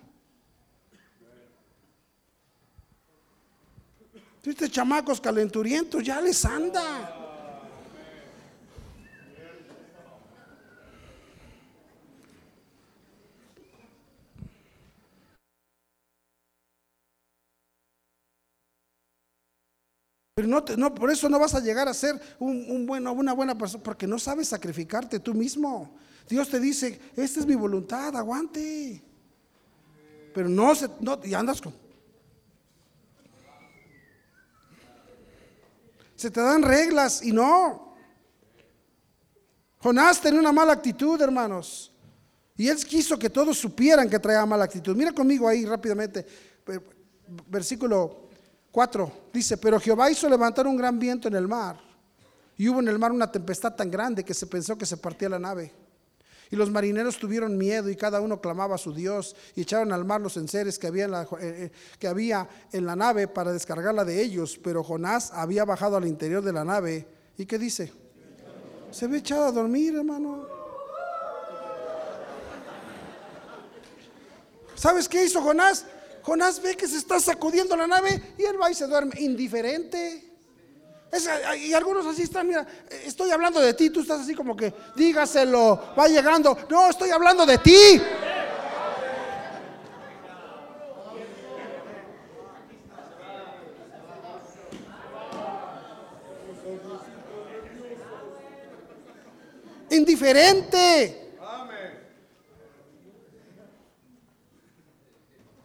Viste 4.44 4.70
chamacos 4.70 5.20
calenturientos, 5.20 6.04
ya 6.04 6.22
les 6.22 6.46
anda. 6.46 7.16
Pero 20.40 20.48
no, 20.48 20.64
no, 20.78 20.96
por 20.96 21.12
eso 21.12 21.28
no 21.28 21.38
vas 21.38 21.54
a 21.54 21.60
llegar 21.60 21.90
a 21.90 21.94
ser 21.94 22.18
un, 22.40 22.86
bueno, 22.88 23.12
una 23.12 23.34
buena 23.34 23.58
persona, 23.58 23.84
porque 23.84 24.08
no 24.08 24.18
sabes 24.18 24.48
sacrificarte 24.48 25.20
tú 25.20 25.34
mismo. 25.34 25.94
Dios 26.30 26.48
te 26.48 26.62
dice, 26.62 26.98
esta 27.18 27.42
es 27.42 27.46
mi 27.46 27.56
voluntad, 27.56 28.16
aguante. 28.16 29.04
Pero 30.34 30.48
no, 30.48 30.74
se, 30.76 30.88
no 31.02 31.20
y 31.26 31.34
andas 31.34 31.60
con, 31.60 31.74
Se 36.20 36.30
te 36.30 36.42
dan 36.42 36.62
reglas 36.64 37.24
y 37.24 37.32
no. 37.32 37.96
Jonás 39.78 40.20
tenía 40.20 40.42
una 40.42 40.52
mala 40.52 40.74
actitud, 40.74 41.22
hermanos. 41.22 41.94
Y 42.58 42.68
él 42.68 42.76
quiso 42.84 43.18
que 43.18 43.30
todos 43.30 43.58
supieran 43.58 44.10
que 44.10 44.20
traía 44.20 44.46
mala 44.46 44.66
actitud. 44.66 44.98
Mira 44.98 45.14
conmigo 45.14 45.48
ahí 45.48 45.66
rápidamente. 45.66 46.28
Versículo 47.48 48.28
4 48.70 49.30
dice, 49.32 49.56
pero 49.56 49.80
Jehová 49.80 50.12
hizo 50.12 50.28
levantar 50.28 50.68
un 50.68 50.76
gran 50.76 51.00
viento 51.00 51.30
en 51.30 51.36
el 51.36 51.48
mar. 51.48 51.80
Y 52.58 52.68
hubo 52.68 52.82
en 52.82 52.90
el 52.90 53.00
mar 53.00 53.14
una 53.14 53.32
tempestad 53.32 53.74
tan 53.76 53.90
grande 53.90 54.26
que 54.26 54.34
se 54.34 54.46
pensó 54.46 54.78
que 54.78 54.86
se 54.86 54.98
partía 54.98 55.30
la 55.30 55.40
nave. 55.40 55.72
Y 56.52 56.56
los 56.56 56.72
marineros 56.72 57.20
tuvieron 57.20 57.58
miedo 57.58 57.90
y 57.90 57.96
cada 57.96 58.22
uno 58.22 58.42
clamaba 58.42 58.76
a 58.76 58.80
su 58.80 58.94
Dios 58.94 59.36
y 59.56 59.62
echaron 59.62 59.92
al 59.92 60.04
mar 60.04 60.20
los 60.20 60.36
enseres 60.38 60.80
que 60.80 60.88
había 60.88 61.06
en 61.06 61.12
la, 61.12 61.24
eh, 61.24 61.28
eh, 61.42 61.72
que 62.00 62.08
había 62.08 62.48
en 62.72 62.86
la 62.86 62.96
nave 62.96 63.28
para 63.28 63.52
descargarla 63.52 64.04
de 64.04 64.22
ellos. 64.22 64.60
Pero 64.64 64.84
Jonás 64.84 65.32
había 65.34 65.64
bajado 65.64 65.98
al 65.98 66.08
interior 66.08 66.44
de 66.44 66.54
la 66.54 66.66
nave. 66.66 67.08
¿Y 67.38 67.46
qué 67.46 67.60
dice? 67.60 67.92
Se 68.92 69.08
ve 69.08 69.18
echado 69.18 69.46
a 69.46 69.52
dormir, 69.52 69.96
hermano. 69.96 70.48
¿Sabes 74.74 75.08
qué 75.08 75.26
hizo 75.26 75.42
Jonás? 75.42 75.86
Jonás 76.24 76.62
ve 76.62 76.76
que 76.76 76.88
se 76.88 76.98
está 76.98 77.20
sacudiendo 77.20 77.76
la 77.76 77.86
nave 77.86 78.22
y 78.38 78.44
él 78.44 78.60
va 78.60 78.72
y 78.72 78.76
se 78.76 78.88
duerme 78.88 79.20
indiferente 79.20 80.29
y 81.58 81.74
algunos 81.74 82.06
así 82.06 82.24
están, 82.24 82.48
mira, 82.48 82.66
estoy 83.04 83.32
hablando 83.32 83.60
de 83.60 83.74
ti, 83.74 83.90
tú 83.90 84.02
estás 84.02 84.22
así 84.22 84.36
como 84.36 84.56
que, 84.56 84.74
dígaselo, 84.96 85.94
va 85.98 86.08
llegando. 86.08 86.58
No, 86.70 86.90
estoy 86.90 87.10
hablando 87.10 87.46
de 87.46 87.58
ti. 87.58 88.02
Indiferente. 99.92 101.26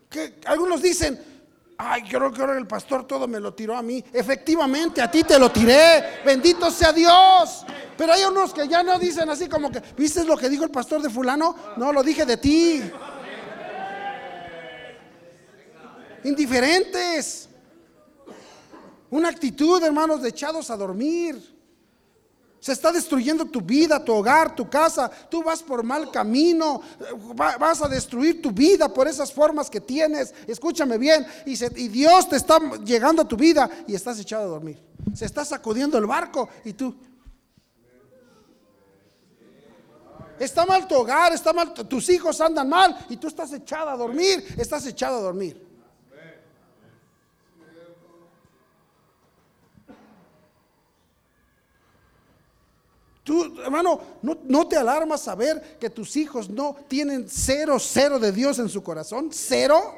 Que 0.09 0.34
algunos 0.47 0.80
dicen, 0.80 1.34
Ay, 1.77 2.03
creo 2.03 2.33
que 2.33 2.41
ahora 2.41 2.57
el 2.57 2.66
pastor 2.66 3.07
todo 3.07 3.27
me 3.27 3.41
lo 3.41 3.53
tiró 3.53 3.77
a 3.77 3.83
mí. 3.83 4.03
Efectivamente, 4.12 5.03
a 5.03 5.11
ti 5.11 5.25
te 5.25 5.39
lo 5.39 5.51
tiré. 5.51 6.20
Bendito 6.25 6.70
sea 6.70 6.93
Dios. 6.93 7.64
Pero 7.97 8.12
hay 8.12 8.25
unos 8.25 8.55
que 8.55 8.68
ya 8.68 8.83
no 8.83 8.99
dicen 8.99 9.29
así 9.29 9.49
como 9.49 9.70
que, 9.70 9.81
¿viste 9.97 10.25
lo 10.25 10.37
que 10.37 10.49
dijo 10.49 10.64
el 10.64 10.70
pastor 10.70 11.03
de 11.03 11.11
fulano? 11.11 11.57
No, 11.77 11.93
lo 11.93 12.03
dije 12.03 12.25
de 12.25 12.37
ti. 12.37 12.83
Indiferentes. 16.25 17.49
Una 19.11 19.29
actitud, 19.29 19.83
hermanos, 19.83 20.22
de 20.22 20.29
echados 20.29 20.70
a 20.70 20.77
dormir. 20.77 21.54
Se 22.65 22.73
está 22.73 22.91
destruyendo 22.91 23.45
tu 23.45 23.61
vida, 23.61 24.03
tu 24.03 24.15
hogar, 24.15 24.57
tu 24.57 24.71
casa. 24.71 25.11
Tú 25.29 25.43
vas 25.43 25.62
por 25.62 25.83
mal 25.83 26.11
camino. 26.11 26.81
Vas 27.35 27.83
a 27.83 27.89
destruir 27.89 28.41
tu 28.41 28.53
vida 28.53 28.89
por 28.89 29.07
esas 29.07 29.31
formas 29.31 29.69
que 29.69 29.83
tienes. 29.83 30.33
Escúchame 30.47 30.97
bien. 30.97 31.27
Y, 31.45 31.57
Dios 31.89 32.27
te 32.27 32.37
está 32.37 32.59
llegando 32.83 33.21
a 33.21 33.29
tu 33.29 33.37
vida 33.37 33.69
y 33.87 33.95
estás 33.95 34.19
echado 34.19 34.45
a 34.45 34.47
dormir. 34.47 34.83
Se 35.15 35.27
está 35.27 35.45
sacudiendo 35.45 35.99
el 35.99 36.07
barco 36.07 36.49
y 36.65 36.73
tú. 36.73 36.95
Está 40.39 40.65
mal 40.65 40.89
tu 40.89 40.95
hogar, 40.95 41.35
está 41.35 41.53
mal, 41.53 41.75
tus 41.75 42.09
hijos 42.09 42.41
andan 42.41 42.71
mal 42.71 42.97
y 43.11 43.19
tú 43.19 43.29
estás 43.29 43.53
echada 43.53 43.93
a 43.93 43.97
dormir, 43.99 44.43
estás 44.57 44.87
echado 44.87 45.19
a 45.19 45.21
dormir. 45.21 45.74
Tú, 53.25 53.59
hermano, 53.59 53.99
no, 54.20 54.37
no, 54.45 54.68
te 54.68 54.77
alarmas 54.77 55.22
saber 55.22 55.79
que 55.81 55.89
tus 55.89 56.14
hijos 56.14 56.51
no 56.51 56.77
tienen 56.87 57.27
cero, 57.27 57.79
cero 57.81 58.18
de 58.18 58.31
Dios 58.31 58.59
en 58.59 58.68
su 58.68 58.83
corazón. 58.83 59.31
Cero. 59.33 59.95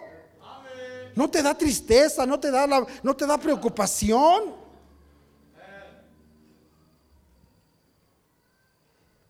No 1.16 1.28
te 1.28 1.42
da 1.42 1.58
tristeza, 1.58 2.24
no 2.24 2.38
te 2.38 2.52
da, 2.52 2.68
la, 2.68 2.86
no 3.02 3.16
te 3.16 3.26
da 3.26 3.36
preocupación. 3.36 4.54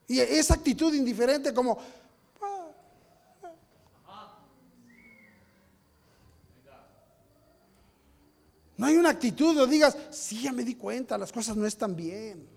Y 0.07 0.20
esa 0.20 0.55
actitud 0.55 0.92
indiferente 0.92 1.55
como... 1.55 1.78
No 8.76 8.84
hay 8.84 8.97
una 8.99 9.09
actitud 9.09 9.57
donde 9.57 9.72
digas, 9.72 9.97
sí, 10.11 10.42
ya 10.42 10.53
me 10.53 10.62
di 10.62 10.74
cuenta, 10.74 11.16
las 11.16 11.32
cosas 11.32 11.57
no 11.57 11.64
están 11.64 11.97
bien 11.97 12.55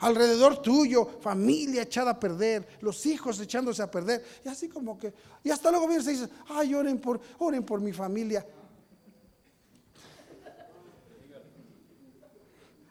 alrededor 0.00 0.62
tuyo, 0.62 1.06
familia 1.20 1.82
echada 1.82 2.12
a 2.12 2.20
perder, 2.20 2.66
los 2.80 3.04
hijos 3.06 3.40
echándose 3.40 3.82
a 3.82 3.90
perder, 3.90 4.24
y 4.44 4.48
así 4.48 4.68
como 4.68 4.98
que, 4.98 5.12
y 5.42 5.50
hasta 5.50 5.70
luego 5.70 5.88
vienes 5.88 6.06
y 6.06 6.10
dices, 6.10 6.30
ay, 6.48 6.74
oren 6.74 7.00
por, 7.00 7.20
oren 7.38 7.64
por 7.64 7.80
mi 7.80 7.92
familia. 7.92 8.46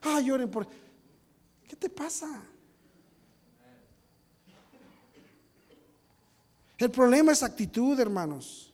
Ay, 0.01 0.31
oren 0.31 0.49
por, 0.49 0.67
¿qué 1.67 1.75
te 1.75 1.89
pasa? 1.89 2.43
El 6.77 6.91
problema 6.91 7.31
es 7.31 7.41
actitud, 7.41 7.99
hermanos. 7.99 8.73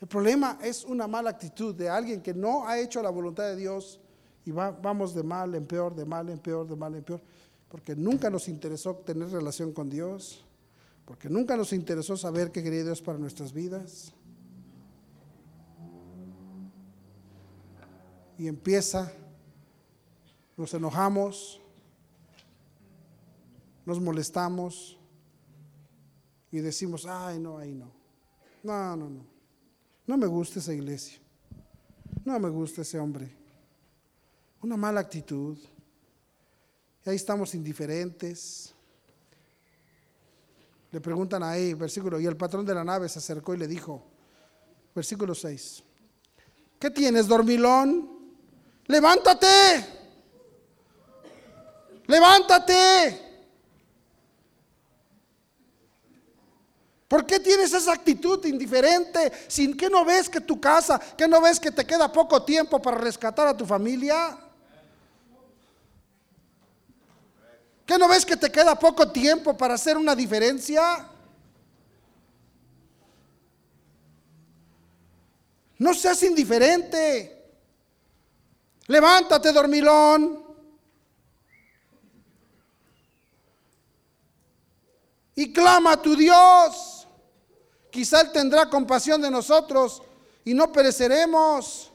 El 0.00 0.08
problema 0.08 0.58
es 0.62 0.84
una 0.84 1.06
mala 1.06 1.30
actitud 1.30 1.74
de 1.74 1.88
alguien 1.88 2.22
que 2.22 2.34
no 2.34 2.66
ha 2.66 2.78
hecho 2.78 3.02
la 3.02 3.10
voluntad 3.10 3.44
de 3.44 3.56
Dios 3.56 4.00
y 4.44 4.52
vamos 4.52 5.14
de 5.14 5.22
mal 5.22 5.54
en 5.54 5.66
peor, 5.66 5.94
de 5.94 6.04
mal 6.04 6.28
en 6.28 6.38
peor, 6.38 6.68
de 6.68 6.76
mal 6.76 6.94
en 6.94 7.02
peor, 7.02 7.20
porque 7.68 7.96
nunca 7.96 8.28
nos 8.28 8.48
interesó 8.48 8.94
tener 8.96 9.30
relación 9.30 9.72
con 9.72 9.88
Dios, 9.88 10.44
porque 11.06 11.30
nunca 11.30 11.56
nos 11.56 11.72
interesó 11.72 12.16
saber 12.16 12.52
qué 12.52 12.62
quería 12.62 12.84
Dios 12.84 13.00
para 13.00 13.18
nuestras 13.18 13.52
vidas. 13.52 14.12
Y 18.36 18.48
empieza, 18.48 19.12
nos 20.56 20.74
enojamos, 20.74 21.60
nos 23.86 24.00
molestamos 24.00 24.98
y 26.50 26.58
decimos, 26.58 27.06
ay, 27.06 27.38
no, 27.38 27.58
ahí 27.58 27.74
no. 27.74 27.90
No, 28.62 28.96
no, 28.96 29.08
no. 29.08 29.26
No 30.06 30.16
me 30.18 30.26
gusta 30.26 30.58
esa 30.58 30.74
iglesia. 30.74 31.18
No 32.24 32.38
me 32.38 32.48
gusta 32.50 32.82
ese 32.82 32.98
hombre 32.98 33.43
una 34.64 34.76
mala 34.78 35.00
actitud. 35.00 35.58
Y 37.04 37.10
ahí 37.10 37.16
estamos 37.16 37.54
indiferentes. 37.54 38.74
Le 40.90 41.00
preguntan 41.00 41.42
ahí, 41.42 41.74
versículo, 41.74 42.18
y 42.18 42.26
el 42.26 42.36
patrón 42.36 42.64
de 42.64 42.74
la 42.74 42.82
nave 42.82 43.08
se 43.08 43.18
acercó 43.18 43.52
y 43.54 43.58
le 43.58 43.66
dijo, 43.66 44.02
versículo 44.94 45.34
6, 45.34 45.82
¿qué 46.78 46.90
tienes, 46.90 47.26
dormilón? 47.26 48.08
Levántate, 48.86 49.86
levántate. 52.06 53.20
¿Por 57.08 57.26
qué 57.26 57.38
tienes 57.38 57.72
esa 57.72 57.92
actitud 57.92 58.44
indiferente? 58.46 59.30
¿Sin 59.48 59.76
que 59.76 59.90
no 59.90 60.04
ves 60.04 60.28
que 60.28 60.40
tu 60.40 60.60
casa, 60.60 60.98
que 60.98 61.28
no 61.28 61.40
ves 61.40 61.60
que 61.60 61.70
te 61.70 61.84
queda 61.84 62.10
poco 62.10 62.42
tiempo 62.44 62.80
para 62.80 62.96
rescatar 62.96 63.48
a 63.48 63.56
tu 63.56 63.66
familia? 63.66 64.43
¿Qué 67.86 67.98
no 67.98 68.08
ves 68.08 68.24
que 68.24 68.36
te 68.36 68.50
queda 68.50 68.78
poco 68.78 69.10
tiempo 69.10 69.56
para 69.56 69.74
hacer 69.74 69.96
una 69.96 70.14
diferencia? 70.14 71.08
No 75.78 75.92
seas 75.92 76.22
indiferente. 76.22 77.30
Levántate, 78.86 79.52
dormilón. 79.52 80.42
Y 85.34 85.52
clama 85.52 85.92
a 85.92 86.02
tu 86.02 86.16
Dios. 86.16 87.06
Quizá 87.90 88.22
Él 88.22 88.32
tendrá 88.32 88.70
compasión 88.70 89.20
de 89.20 89.30
nosotros 89.30 90.02
y 90.44 90.54
no 90.54 90.72
pereceremos. 90.72 91.90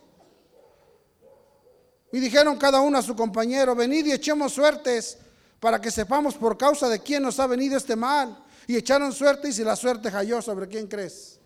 Y 2.12 2.20
dijeron 2.20 2.58
cada 2.58 2.80
uno 2.82 2.98
a 2.98 3.02
su 3.02 3.16
compañero, 3.16 3.76
venid 3.76 4.06
y 4.06 4.12
echemos 4.12 4.54
suertes 4.54 5.18
para 5.60 5.80
que 5.80 5.92
sepamos 5.92 6.36
por 6.36 6.58
causa 6.58 6.88
de 6.88 7.00
quién 7.00 7.24
nos 7.24 7.40
ha 7.40 7.48
venido 7.48 7.78
este 7.78 7.96
mal. 7.96 8.38
Y 8.68 8.76
echaron 8.76 9.12
suerte 9.12 9.50
y 9.50 9.54
si 9.54 9.64
la 9.64 9.76
suerte 9.76 10.12
cayó 10.12 10.42
sobre 10.42 10.68
quién 10.68 10.88
crees. 10.88 11.40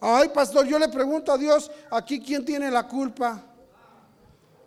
Ay, 0.00 0.28
pastor, 0.28 0.66
yo 0.66 0.78
le 0.78 0.88
pregunto 0.88 1.32
a 1.32 1.38
Dios, 1.38 1.70
aquí 1.90 2.20
quién 2.20 2.44
tiene 2.44 2.70
la 2.70 2.86
culpa. 2.86 3.42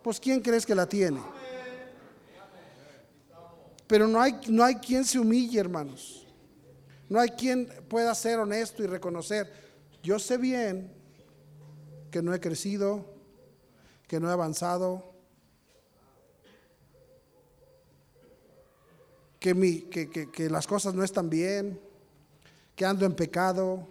Pues 0.02 0.20
quién 0.20 0.40
crees 0.40 0.66
que 0.66 0.74
la 0.74 0.86
tiene. 0.86 1.22
Pero 3.86 4.08
no 4.08 4.20
hay, 4.20 4.38
no 4.48 4.64
hay 4.64 4.76
quien 4.76 5.04
se 5.04 5.18
humille, 5.18 5.58
hermanos. 5.58 6.26
No 7.08 7.20
hay 7.20 7.30
quien 7.30 7.66
pueda 7.88 8.14
ser 8.14 8.38
honesto 8.38 8.82
y 8.82 8.86
reconocer. 8.86 9.52
Yo 10.02 10.18
sé 10.18 10.36
bien 10.36 10.92
que 12.10 12.22
no 12.22 12.34
he 12.34 12.40
crecido, 12.40 13.11
que 14.12 14.20
no 14.20 14.28
he 14.28 14.32
avanzado, 14.34 15.02
que, 19.40 19.54
mi, 19.54 19.80
que, 19.80 20.50
las 20.50 20.66
cosas 20.66 20.92
no 20.92 21.02
están 21.02 21.30
bien, 21.30 21.80
que 22.76 22.84
ando 22.84 23.06
en 23.06 23.14
pecado, 23.14 23.88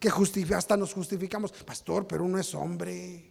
que 0.00 0.10
hasta 0.54 0.74
nos 0.74 0.94
justificamos, 0.94 1.52
pastor, 1.52 2.06
pero 2.06 2.24
uno 2.24 2.38
es 2.38 2.54
hombre. 2.54 3.30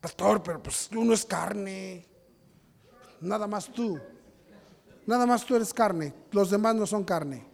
Pastor, 0.00 0.42
pero 0.42 0.62
pues 0.62 0.88
uno 0.96 1.12
es 1.12 1.26
carne. 1.26 2.06
Nada 3.20 3.46
más 3.46 3.70
tú. 3.70 4.00
Nada 5.04 5.26
más 5.26 5.44
tú 5.44 5.56
eres 5.56 5.74
carne. 5.74 6.14
Los 6.30 6.50
demás 6.50 6.74
no 6.74 6.86
son 6.86 7.04
carne. 7.04 7.49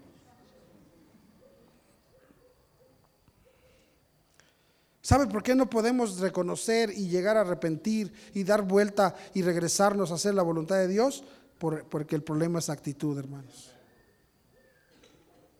¿Sabe 5.06 5.28
por 5.28 5.44
qué 5.44 5.54
no 5.54 5.70
podemos 5.70 6.18
reconocer 6.18 6.90
y 6.90 7.06
llegar 7.06 7.36
a 7.36 7.42
arrepentir 7.42 8.12
y 8.34 8.42
dar 8.42 8.62
vuelta 8.62 9.14
y 9.34 9.42
regresarnos 9.42 10.10
a 10.10 10.14
hacer 10.14 10.34
la 10.34 10.42
voluntad 10.42 10.78
de 10.78 10.88
Dios? 10.88 11.22
porque 11.58 12.16
el 12.16 12.24
problema 12.24 12.58
es 12.58 12.68
actitud, 12.68 13.16
hermanos. 13.16 13.70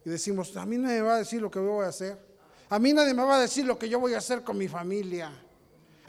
Y 0.05 0.11
decimos, 0.11 0.57
a 0.57 0.67
mí 0.67 0.79
nadie 0.79 1.01
me 1.01 1.07
va 1.07 1.15
a 1.15 1.19
decir 1.19 1.41
lo 1.41 1.49
que 1.49 1.61
yo 1.61 1.71
voy 1.71 1.85
a 1.85 1.91
hacer. 1.91 2.19
A 2.69 2.81
mí 2.81 2.93
nadie 2.93 3.15
me 3.15 3.23
va 3.23 3.37
a 3.37 3.41
decir 3.41 3.65
lo 3.65 3.79
que 3.79 3.89
yo 3.89 4.01
voy 4.01 4.15
a 4.15 4.19
hacer 4.19 4.43
con 4.43 4.59
mi 4.59 4.67
familia. 4.67 5.31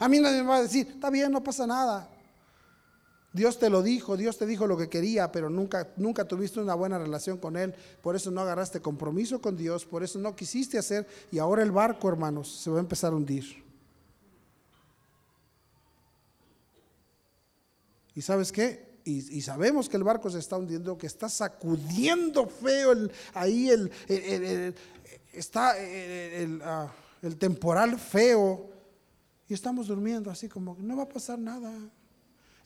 A 0.00 0.08
mí 0.08 0.18
nadie 0.18 0.42
me 0.42 0.48
va 0.48 0.56
a 0.56 0.62
decir, 0.62 0.88
está 0.88 1.08
bien, 1.08 1.30
no 1.30 1.40
pasa 1.40 1.64
nada. 1.64 2.10
Dios 3.32 3.58
te 3.58 3.68
lo 3.68 3.82
dijo, 3.82 4.16
Dios 4.16 4.38
te 4.38 4.46
dijo 4.46 4.66
lo 4.66 4.76
que 4.76 4.88
quería, 4.88 5.30
pero 5.30 5.50
nunca, 5.50 5.88
nunca 5.96 6.24
tuviste 6.26 6.60
una 6.60 6.74
buena 6.74 6.98
relación 6.98 7.36
con 7.36 7.56
Él. 7.56 7.74
Por 8.02 8.16
eso 8.16 8.30
no 8.30 8.40
agarraste 8.40 8.80
compromiso 8.80 9.40
con 9.40 9.56
Dios, 9.56 9.84
por 9.84 10.02
eso 10.02 10.18
no 10.18 10.34
quisiste 10.34 10.78
hacer. 10.78 11.06
Y 11.30 11.38
ahora 11.38 11.62
el 11.62 11.70
barco, 11.70 12.08
hermanos, 12.08 12.50
se 12.50 12.70
va 12.70 12.78
a 12.78 12.80
empezar 12.80 13.12
a 13.12 13.16
hundir. 13.16 13.62
¿Y 18.14 18.22
sabes 18.22 18.50
qué? 18.50 18.88
Y, 19.04 19.40
sabemos 19.40 19.88
que 19.88 19.96
el 19.96 20.04
barco 20.04 20.28
se 20.28 20.38
está 20.38 20.58
hundiendo, 20.58 20.98
que 20.98 21.06
está 21.06 21.30
sacudiendo 21.30 22.46
feo 22.46 23.08
ahí 23.32 23.70
el, 23.70 23.90
está 25.32 25.74
ah, 26.62 26.92
el 27.22 27.36
temporal 27.38 27.98
feo. 27.98 28.68
Y 29.48 29.54
estamos 29.54 29.86
durmiendo 29.86 30.30
así 30.30 30.46
como, 30.46 30.76
no 30.78 30.96
va 30.96 31.04
a 31.04 31.08
pasar 31.08 31.38
nada 31.38 31.72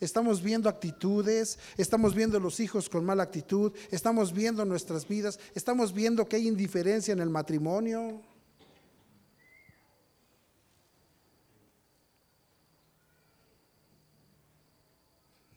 estamos 0.05 0.43
viendo 0.43 0.69
actitudes, 0.69 1.59
estamos 1.77 2.15
viendo 2.15 2.41
los 2.41 2.59
hijos 2.61 2.89
con 2.89 3.05
mala 3.05 3.23
actitud, 3.23 3.73
estamos 3.91 4.33
viendo 4.33 4.65
nuestras 4.65 5.07
vidas, 5.07 5.39
estamos 5.55 5.93
viendo 5.93 6.29
que 6.29 6.37
hay 6.37 6.49
indiferencia 6.49 7.13
en 7.13 7.21
el 7.21 7.31
matrimonio. 7.31 8.21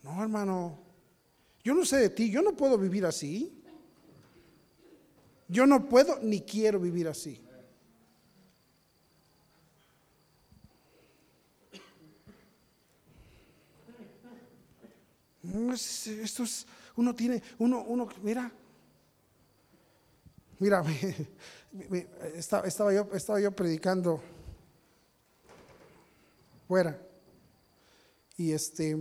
No, 0.03 0.21
hermano, 0.21 0.79
yo 1.63 1.73
no 1.73 1.83
sé 1.83 1.97
de 1.97 2.09
ti, 2.09 2.29
yo 2.29 2.43
no 2.43 2.55
puedo 2.55 2.77
vivir 2.77 3.05
así. 3.05 3.51
Yo 5.47 5.65
no 5.65 5.89
puedo 5.89 6.19
ni 6.21 6.41
quiero 6.41 6.79
vivir 6.79 7.07
así. 7.07 7.41
Esto 15.73 16.43
es, 16.43 16.65
uno 16.95 17.13
tiene, 17.13 17.41
uno, 17.59 17.83
uno, 17.87 18.07
mira, 18.23 18.51
mira, 20.59 20.83
estaba, 22.35 22.93
yo, 22.93 23.09
estaba 23.13 23.39
yo 23.39 23.51
predicando 23.51 24.21
fuera. 26.67 26.99
Y 28.37 28.51
este, 28.51 28.97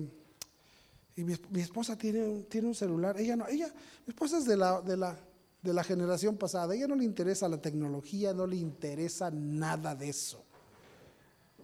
y 1.16 1.24
mi, 1.24 1.60
esposa 1.60 1.96
tiene, 1.96 2.42
tiene 2.44 2.68
un 2.68 2.74
celular, 2.74 3.18
ella 3.18 3.36
no, 3.36 3.46
ella, 3.46 3.68
mi 4.06 4.10
esposa 4.10 4.38
es 4.38 4.46
de 4.46 4.56
la, 4.56 4.80
de 4.80 4.96
la, 4.96 5.16
de 5.62 5.72
la 5.72 5.84
generación 5.84 6.36
pasada, 6.36 6.74
ella 6.74 6.88
no 6.88 6.96
le 6.96 7.04
interesa 7.04 7.48
la 7.48 7.60
tecnología, 7.60 8.32
no 8.32 8.46
le 8.46 8.56
interesa 8.56 9.30
nada 9.30 9.94
de 9.94 10.08
eso, 10.08 10.44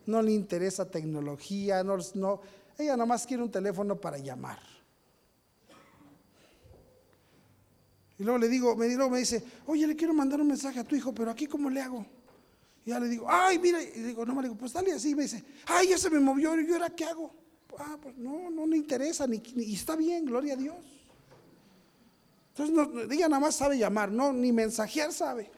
no 0.07 0.23
le 0.23 0.33
interesa 0.33 0.91
tecnología, 0.91 1.83
no, 1.83 1.99
no 2.15 2.41
ella 2.81 2.93
nada 2.93 3.07
más 3.07 3.27
quiere 3.27 3.43
un 3.43 3.51
teléfono 3.51 4.01
para 4.01 4.19
llamar. 4.19 4.59
Y 8.19 8.23
luego 8.23 8.39
le 8.39 8.49
digo, 8.49 8.77
me, 8.77 8.87
me 8.87 9.19
dice, 9.19 9.43
oye, 9.67 9.87
le 9.87 9.97
quiero 9.97 10.13
mandar 10.13 10.41
un 10.41 10.49
mensaje 10.49 10.79
a 10.79 10.85
tu 10.85 10.95
hijo, 10.95 11.15
pero 11.15 11.31
aquí 11.31 11.47
cómo 11.47 11.71
le 11.71 11.81
hago. 11.81 12.05
Y 12.85 12.91
ya 12.91 13.01
le 13.01 13.09
digo, 13.09 13.27
ay, 13.29 13.59
mira, 13.59 13.83
y 13.83 13.91
digo, 14.03 14.27
no 14.27 14.35
me 14.35 14.43
digo, 14.43 14.57
pues 14.57 14.75
dale 14.75 14.93
así. 14.93 15.11
Y 15.11 15.15
me 15.15 15.23
dice, 15.23 15.43
ay, 15.67 15.89
ya 15.89 15.97
se 15.97 16.11
me 16.11 16.21
movió, 16.21 16.59
¿y 16.61 16.71
ahora 16.71 16.91
qué 16.91 17.07
hago? 17.07 17.33
Ah, 17.79 17.97
pues 18.03 18.19
no, 18.19 18.51
no 18.51 18.67
le 18.67 18.77
interesa, 18.77 19.27
ni, 19.27 19.43
y 19.57 19.75
está 19.75 19.97
bien, 19.97 20.27
gloria 20.27 20.53
a 20.53 20.57
Dios. 20.57 20.77
Entonces, 22.51 22.75
no, 22.75 23.01
ella 23.11 23.29
nada 23.29 23.41
más 23.41 23.55
sabe 23.55 23.79
llamar, 23.79 24.13
no, 24.13 24.35
ni 24.35 24.53
mensajear 24.53 25.15
sabe. 25.15 25.51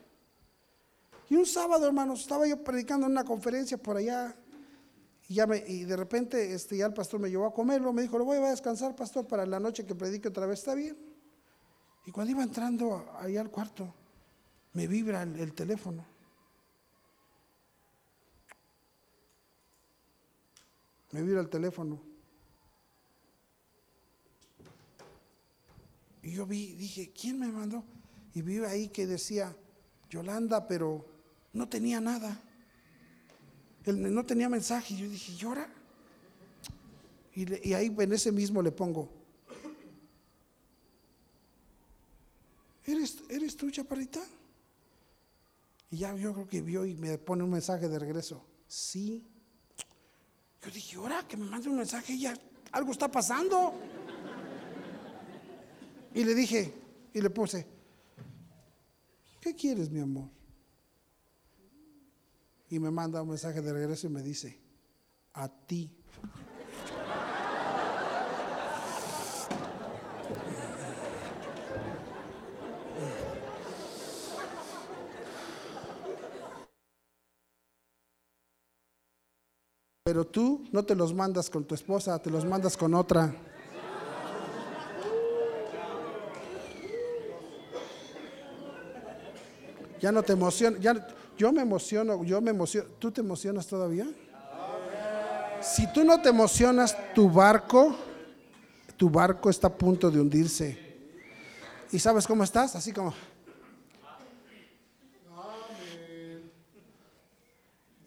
Y 1.28 1.34
un 1.34 1.46
sábado, 1.46 1.86
hermanos, 1.86 2.20
estaba 2.20 2.46
yo 2.46 2.62
predicando 2.62 3.06
en 3.06 3.12
una 3.12 3.24
conferencia 3.24 3.76
por 3.76 3.96
allá 3.96 4.36
y, 5.32 5.36
ya 5.36 5.46
me, 5.46 5.64
y 5.66 5.84
de 5.84 5.96
repente 5.96 6.52
este, 6.52 6.76
ya 6.76 6.84
el 6.84 6.92
pastor 6.92 7.18
me 7.18 7.30
llevó 7.30 7.46
a 7.46 7.54
comerlo, 7.54 7.90
me 7.90 8.02
dijo, 8.02 8.18
le 8.18 8.24
voy 8.24 8.36
a 8.36 8.50
descansar, 8.50 8.94
pastor, 8.94 9.26
para 9.26 9.46
la 9.46 9.58
noche 9.58 9.86
que 9.86 9.94
predique 9.94 10.28
otra 10.28 10.44
vez, 10.44 10.58
¿está 10.58 10.74
bien? 10.74 10.94
Y 12.04 12.10
cuando 12.10 12.32
iba 12.32 12.42
entrando 12.42 13.10
ahí 13.18 13.38
al 13.38 13.50
cuarto, 13.50 13.94
me 14.74 14.86
vibra 14.86 15.22
el, 15.22 15.54
teléfono. 15.54 16.04
Me 21.12 21.22
vibra 21.22 21.40
el 21.40 21.48
teléfono. 21.48 21.98
Y 26.22 26.32
yo 26.32 26.44
vi, 26.44 26.74
dije, 26.74 27.10
¿quién 27.18 27.38
me 27.38 27.50
mandó? 27.50 27.82
Y 28.34 28.42
vi 28.42 28.58
ahí 28.58 28.88
que 28.88 29.06
decía, 29.06 29.56
Yolanda, 30.10 30.68
pero 30.68 31.06
no 31.54 31.70
tenía 31.70 32.02
nada. 32.02 32.38
Él 33.84 34.14
no 34.14 34.24
tenía 34.24 34.48
mensaje. 34.48 34.96
Yo 34.96 35.08
dije, 35.08 35.34
¿llora? 35.34 35.68
Y, 37.34 37.68
y 37.68 37.74
ahí 37.74 37.94
en 37.98 38.12
ese 38.12 38.30
mismo 38.30 38.62
le 38.62 38.70
pongo, 38.70 39.22
¿Eres, 42.84 43.22
¿Eres 43.28 43.56
tú, 43.56 43.70
chaparrita? 43.70 44.20
Y 45.90 45.98
ya 45.98 46.14
yo 46.16 46.32
creo 46.32 46.48
que 46.48 46.62
vio 46.62 46.84
y 46.84 46.94
me 46.94 47.16
pone 47.18 47.44
un 47.44 47.50
mensaje 47.50 47.88
de 47.88 47.98
regreso. 47.98 48.44
Sí. 48.66 49.24
Yo 50.64 50.70
dije, 50.70 50.96
ahora 50.96 51.26
que 51.26 51.36
me 51.36 51.44
mande 51.46 51.68
un 51.68 51.76
mensaje, 51.76 52.18
ya 52.18 52.34
algo 52.72 52.92
está 52.92 53.10
pasando. 53.10 53.74
Y 56.14 56.24
le 56.24 56.34
dije, 56.34 56.74
y 57.14 57.20
le 57.20 57.30
puse, 57.30 57.66
¿qué 59.40 59.54
quieres, 59.54 59.90
mi 59.90 60.00
amor? 60.00 60.28
Y 62.72 62.80
me 62.80 62.90
manda 62.90 63.20
un 63.20 63.28
mensaje 63.28 63.60
de 63.60 63.70
regreso 63.70 64.06
y 64.06 64.10
me 64.10 64.22
dice, 64.22 64.58
a 65.34 65.46
ti. 65.46 65.94
Pero 80.02 80.26
tú 80.26 80.64
no 80.72 80.82
te 80.82 80.94
los 80.94 81.12
mandas 81.12 81.50
con 81.50 81.66
tu 81.66 81.74
esposa, 81.74 82.18
te 82.22 82.30
los 82.30 82.46
mandas 82.46 82.78
con 82.78 82.94
otra. 82.94 83.36
Ya 90.00 90.10
no 90.10 90.22
te 90.22 90.32
emociona, 90.32 90.78
ya 90.78 91.06
yo 91.36 91.52
me 91.52 91.62
emociono, 91.62 92.24
yo 92.24 92.40
me 92.40 92.50
emociono. 92.50 92.88
¿Tú 92.98 93.10
te 93.10 93.20
emocionas 93.20 93.66
todavía? 93.66 94.06
Si 95.60 95.90
tú 95.92 96.04
no 96.04 96.20
te 96.20 96.28
emocionas, 96.28 96.96
tu 97.14 97.30
barco, 97.30 97.94
tu 98.96 99.08
barco 99.08 99.50
está 99.50 99.68
a 99.68 99.74
punto 99.74 100.10
de 100.10 100.20
hundirse. 100.20 100.78
¿Y 101.90 101.98
sabes 101.98 102.26
cómo 102.26 102.42
estás? 102.42 102.74
Así 102.74 102.92
como 102.92 103.14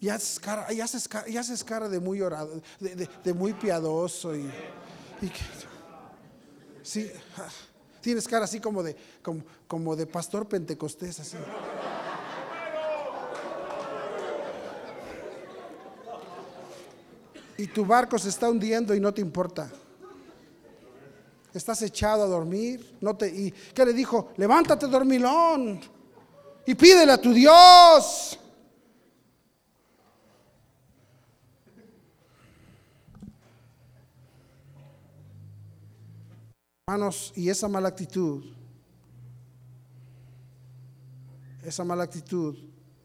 y 0.06 0.10
haces 0.10 0.40
cara, 0.40 0.72
y 0.72 0.82
haces, 0.82 1.10
y 1.26 1.36
haces 1.36 1.64
cara 1.64 1.90
de 1.90 2.00
muy 2.00 2.22
orado, 2.22 2.62
de, 2.80 3.34
muy 3.34 3.54
piadoso 3.54 4.36
y, 4.36 4.52
sí, 6.84 7.12
tienes 8.02 8.28
cara 8.28 8.46
así 8.46 8.60
como 8.60 8.84
de, 8.84 8.96
como, 9.24 9.44
como 9.68 9.96
de 9.96 10.06
pastor 10.06 10.48
pentecostés, 10.48 11.20
así. 11.20 11.38
Y 17.58 17.68
tu 17.68 17.86
barco 17.86 18.20
se 18.20 18.30
está 18.30 18.50
hundiendo 18.50 18.94
y 18.94 19.00
no 19.00 19.14
te 19.14 19.22
importa. 19.22 19.72
Estás 21.54 21.82
echado 21.84 22.24
a 22.24 22.28
dormir. 22.28 22.98
No 23.00 23.16
te, 23.16 23.28
¿Y 23.30 23.52
qué 23.52 23.86
le 23.86 23.94
dijo? 23.94 24.34
Levántate, 24.38 24.88
dormilón. 24.88 25.80
Y 26.66 26.76
pídele 26.76 27.14
a 27.14 27.22
tu 27.22 27.32
Dios. 27.32 28.40
Hermanos, 36.88 37.34
y 37.36 37.50
esa 37.50 37.68
mala 37.68 37.88
actitud, 37.88 38.44
esa 41.64 41.84
mala 41.84 42.04
actitud 42.04 42.56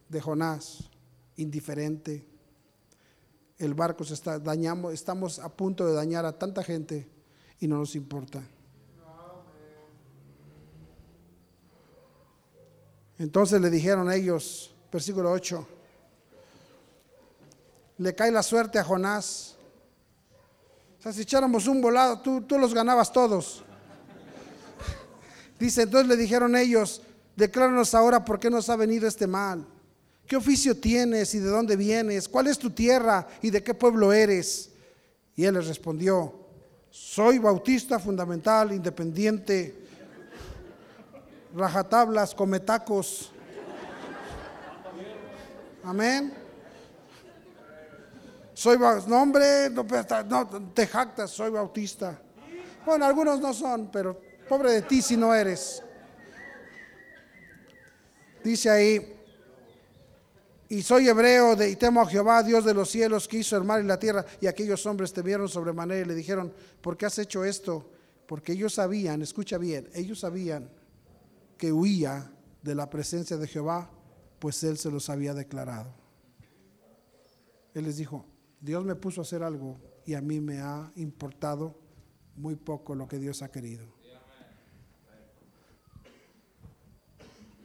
de 0.06 0.20
Jonás, 0.20 0.90
indiferente, 1.36 2.29
el 3.60 3.74
barco 3.74 4.04
se 4.04 4.14
está 4.14 4.38
dañando, 4.38 4.90
estamos 4.90 5.38
a 5.38 5.50
punto 5.50 5.86
de 5.86 5.92
dañar 5.92 6.24
a 6.24 6.32
tanta 6.32 6.64
gente 6.64 7.06
y 7.60 7.68
no 7.68 7.76
nos 7.76 7.94
importa. 7.94 8.42
Entonces 13.18 13.60
le 13.60 13.68
dijeron 13.68 14.10
ellos, 14.10 14.74
versículo 14.90 15.30
8, 15.30 15.68
le 17.98 18.14
cae 18.14 18.32
la 18.32 18.42
suerte 18.42 18.78
a 18.78 18.84
Jonás. 18.84 19.56
O 20.98 21.02
sea, 21.02 21.12
si 21.12 21.20
echáramos 21.20 21.66
un 21.66 21.82
volado, 21.82 22.18
tú, 22.20 22.40
tú 22.40 22.58
los 22.58 22.72
ganabas 22.72 23.12
todos. 23.12 23.62
Dice, 25.60 25.82
entonces 25.82 26.08
le 26.08 26.16
dijeron 26.16 26.56
ellos, 26.56 27.02
decláranos 27.36 27.94
ahora 27.94 28.24
por 28.24 28.40
qué 28.40 28.48
nos 28.48 28.70
ha 28.70 28.76
venido 28.76 29.06
este 29.06 29.26
mal. 29.26 29.66
¿Qué 30.30 30.36
oficio 30.36 30.76
tienes 30.76 31.34
y 31.34 31.40
de 31.40 31.48
dónde 31.48 31.74
vienes? 31.74 32.28
¿Cuál 32.28 32.46
es 32.46 32.56
tu 32.56 32.70
tierra 32.70 33.26
y 33.42 33.50
de 33.50 33.64
qué 33.64 33.74
pueblo 33.74 34.12
eres? 34.12 34.70
Y 35.34 35.44
él 35.44 35.54
les 35.54 35.66
respondió, 35.66 36.32
soy 36.88 37.40
bautista 37.40 37.98
fundamental, 37.98 38.70
independiente, 38.70 39.74
rajatablas, 41.52 42.32
cometacos. 42.32 43.32
Amén. 45.82 46.32
Soy 48.54 48.78
nombre, 49.08 49.68
no, 49.70 49.84
no, 50.28 50.46
te 50.72 50.86
jactas, 50.86 51.32
soy 51.32 51.50
bautista. 51.50 52.22
Bueno, 52.86 53.04
algunos 53.04 53.40
no 53.40 53.52
son, 53.52 53.90
pero 53.90 54.30
Pobre 54.48 54.72
de 54.72 54.82
ti 54.82 55.02
si 55.02 55.16
no 55.16 55.34
eres. 55.34 55.82
Dice 58.44 58.70
ahí, 58.70 59.19
y 60.70 60.82
soy 60.82 61.08
hebreo 61.08 61.56
de, 61.56 61.68
y 61.68 61.74
temo 61.74 62.00
a 62.00 62.06
Jehová, 62.06 62.44
Dios 62.44 62.64
de 62.64 62.72
los 62.72 62.88
cielos, 62.88 63.26
que 63.26 63.38
hizo 63.38 63.56
el 63.56 63.64
mar 63.64 63.82
y 63.82 63.86
la 63.86 63.98
tierra. 63.98 64.24
Y 64.40 64.46
aquellos 64.46 64.86
hombres 64.86 65.12
te 65.12 65.20
vieron 65.20 65.48
sobremanera 65.48 66.02
y 66.02 66.04
le 66.04 66.14
dijeron, 66.14 66.54
¿por 66.80 66.96
qué 66.96 67.06
has 67.06 67.18
hecho 67.18 67.44
esto? 67.44 67.90
Porque 68.28 68.52
ellos 68.52 68.74
sabían, 68.74 69.20
escucha 69.20 69.58
bien, 69.58 69.90
ellos 69.94 70.20
sabían 70.20 70.70
que 71.58 71.72
huía 71.72 72.30
de 72.62 72.76
la 72.76 72.88
presencia 72.88 73.36
de 73.36 73.48
Jehová, 73.48 73.90
pues 74.38 74.62
él 74.62 74.78
se 74.78 74.92
los 74.92 75.10
había 75.10 75.34
declarado. 75.34 75.92
Él 77.74 77.84
les 77.84 77.96
dijo, 77.96 78.24
Dios 78.60 78.84
me 78.84 78.94
puso 78.94 79.22
a 79.22 79.24
hacer 79.24 79.42
algo 79.42 79.76
y 80.06 80.14
a 80.14 80.20
mí 80.20 80.40
me 80.40 80.60
ha 80.60 80.92
importado 80.94 81.80
muy 82.36 82.54
poco 82.54 82.94
lo 82.94 83.08
que 83.08 83.18
Dios 83.18 83.42
ha 83.42 83.50
querido. 83.50 83.86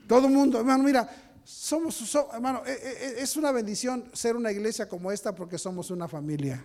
Todo 0.07 0.27
el 0.27 0.33
mundo, 0.33 0.59
hermano, 0.59 0.83
mira, 0.83 1.24
somos, 1.45 2.15
hermano, 2.33 2.63
e, 2.65 2.71
e, 2.71 3.19
e, 3.19 3.21
es 3.21 3.37
una 3.37 3.51
bendición 3.51 4.09
ser 4.13 4.35
una 4.35 4.51
iglesia 4.51 4.89
como 4.89 5.11
esta 5.11 5.33
porque 5.33 5.59
somos 5.59 5.91
una 5.91 6.07
familia. 6.07 6.63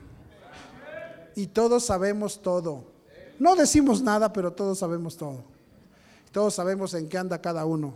Y 1.37 1.47
todos 1.47 1.85
sabemos 1.85 2.41
todo. 2.41 2.85
No 3.39 3.55
decimos 3.55 4.03
nada, 4.03 4.33
pero 4.33 4.53
todos 4.53 4.79
sabemos 4.79 5.17
todo. 5.17 5.45
Todos 6.33 6.55
sabemos 6.55 6.95
en 6.95 7.09
qué 7.09 7.19
anda 7.19 7.41
cada 7.41 7.65
uno. 7.67 7.95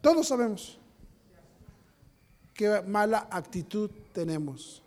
Todos 0.00 0.28
sabemos 0.28 0.78
qué 2.52 2.82
mala 2.82 3.26
actitud 3.30 3.90
tenemos. 4.12 4.81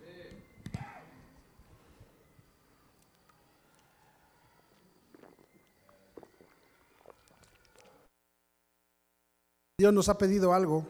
Dios 9.78 9.92
nos 9.92 10.08
ha 10.08 10.16
pedido 10.16 10.54
algo, 10.54 10.86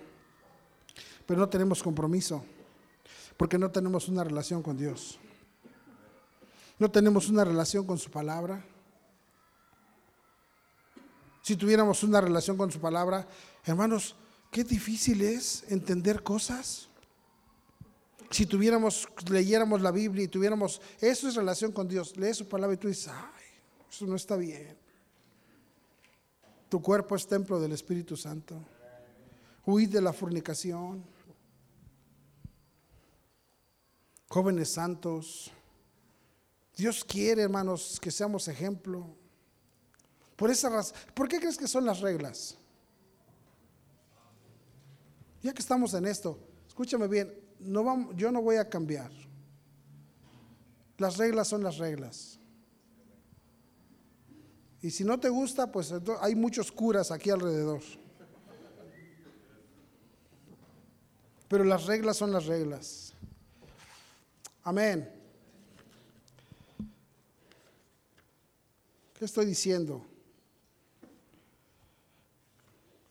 pero 1.27 1.41
no 1.41 1.49
tenemos 1.49 1.83
compromiso, 1.83 2.45
porque 3.37 3.59
no 3.59 3.69
tenemos 3.69 4.07
una 4.07 4.23
relación 4.23 4.63
con 4.63 4.77
Dios. 4.77 5.19
No 6.79 6.89
tenemos 6.89 7.29
una 7.29 7.45
relación 7.45 7.85
con 7.85 7.99
su 7.99 8.13
palabra. 8.13 8.65
Si 11.43 11.57
tuviéramos 11.57 12.05
una 12.05 12.21
relación 12.21 12.57
con 12.57 12.71
su 12.71 12.79
palabra, 12.79 13.27
hermanos, 13.65 14.15
qué 14.53 14.63
difícil 14.63 15.21
es 15.21 15.65
entender 15.67 16.23
cosas. 16.23 16.89
Si 18.31 18.47
tuviéramos, 18.47 19.09
leyéramos 19.29 19.81
la 19.81 19.91
Biblia 19.91 20.23
y 20.23 20.29
tuviéramos, 20.29 20.81
eso 21.01 21.27
es 21.27 21.35
relación 21.35 21.73
con 21.73 21.89
Dios, 21.89 22.17
lee 22.17 22.35
su 22.35 22.47
palabra 22.47 22.75
y 22.75 22.79
tú 22.79 22.87
dices, 22.87 23.09
ay, 23.09 23.43
eso 23.91 24.07
no 24.07 24.15
está 24.15 24.37
bien. 24.37 24.79
Tu 26.69 26.81
cuerpo 26.81 27.17
es 27.17 27.27
templo 27.27 27.59
del 27.59 27.73
Espíritu 27.73 28.17
Santo. 28.17 28.76
Huid 29.67 29.91
de 29.91 30.01
la 30.01 30.13
fornicación. 30.13 31.05
Jóvenes 34.29 34.71
santos. 34.71 35.51
Dios 36.77 37.05
quiere, 37.05 37.43
hermanos, 37.43 37.99
que 38.01 38.13
seamos 38.13 38.47
ejemplo. 38.47 39.07
Por 40.37 40.51
esa 40.51 40.69
razón, 40.69 40.97
¿por 41.15 41.29
qué 41.29 41.41
crees 41.41 41.57
que 41.57 41.67
son 41.67 41.85
las 41.85 42.01
reglas? 42.01 42.57
Ya 45.43 45.53
que 45.53 45.63
estamos 45.63 45.95
en 45.95 46.07
esto, 46.07 46.39
escúchame 46.69 47.09
bien, 47.09 47.33
no 47.59 47.83
vamos, 47.83 48.15
yo 48.17 48.31
no 48.31 48.43
voy 48.43 48.57
a 48.57 48.69
cambiar. 48.69 49.11
Las 50.99 51.17
reglas 51.17 51.49
son 51.49 51.65
las 51.65 51.79
reglas. 51.79 52.39
Y 54.83 54.91
si 54.91 55.03
no 55.05 55.19
te 55.19 55.29
gusta, 55.29 55.73
pues 55.73 55.93
hay 56.21 56.35
muchos 56.35 56.71
curas 56.71 57.11
aquí 57.11 57.31
alrededor. 57.31 57.81
Pero 61.49 61.65
las 61.65 61.87
reglas 61.87 62.17
son 62.17 62.33
las 62.33 62.47
reglas. 62.47 63.13
Amén. 64.65 65.09
¿Qué 69.19 69.25
estoy 69.25 69.47
diciendo? 69.47 70.05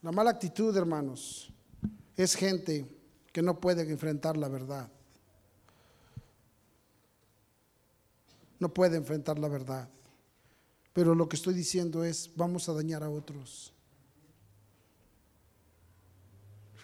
La 0.02 0.12
mala 0.12 0.30
actitud, 0.30 0.76
hermanos, 0.76 1.50
es 2.16 2.34
gente 2.34 2.86
que 3.32 3.42
no 3.42 3.58
puede 3.58 3.82
enfrentar 3.90 4.36
la 4.36 4.48
verdad. 4.48 4.88
No 8.58 8.72
puede 8.72 8.96
enfrentar 8.96 9.38
la 9.38 9.48
verdad. 9.48 9.88
Pero 10.92 11.14
lo 11.14 11.28
que 11.28 11.36
estoy 11.36 11.54
diciendo 11.54 12.04
es, 12.04 12.30
vamos 12.36 12.68
a 12.68 12.72
dañar 12.72 13.02
a 13.02 13.10
otros. 13.10 13.72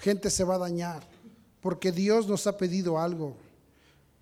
Gente 0.00 0.30
se 0.30 0.44
va 0.44 0.56
a 0.56 0.58
dañar 0.58 1.06
porque 1.62 1.92
Dios 1.92 2.26
nos 2.26 2.46
ha 2.46 2.58
pedido 2.58 2.98
algo. 2.98 3.36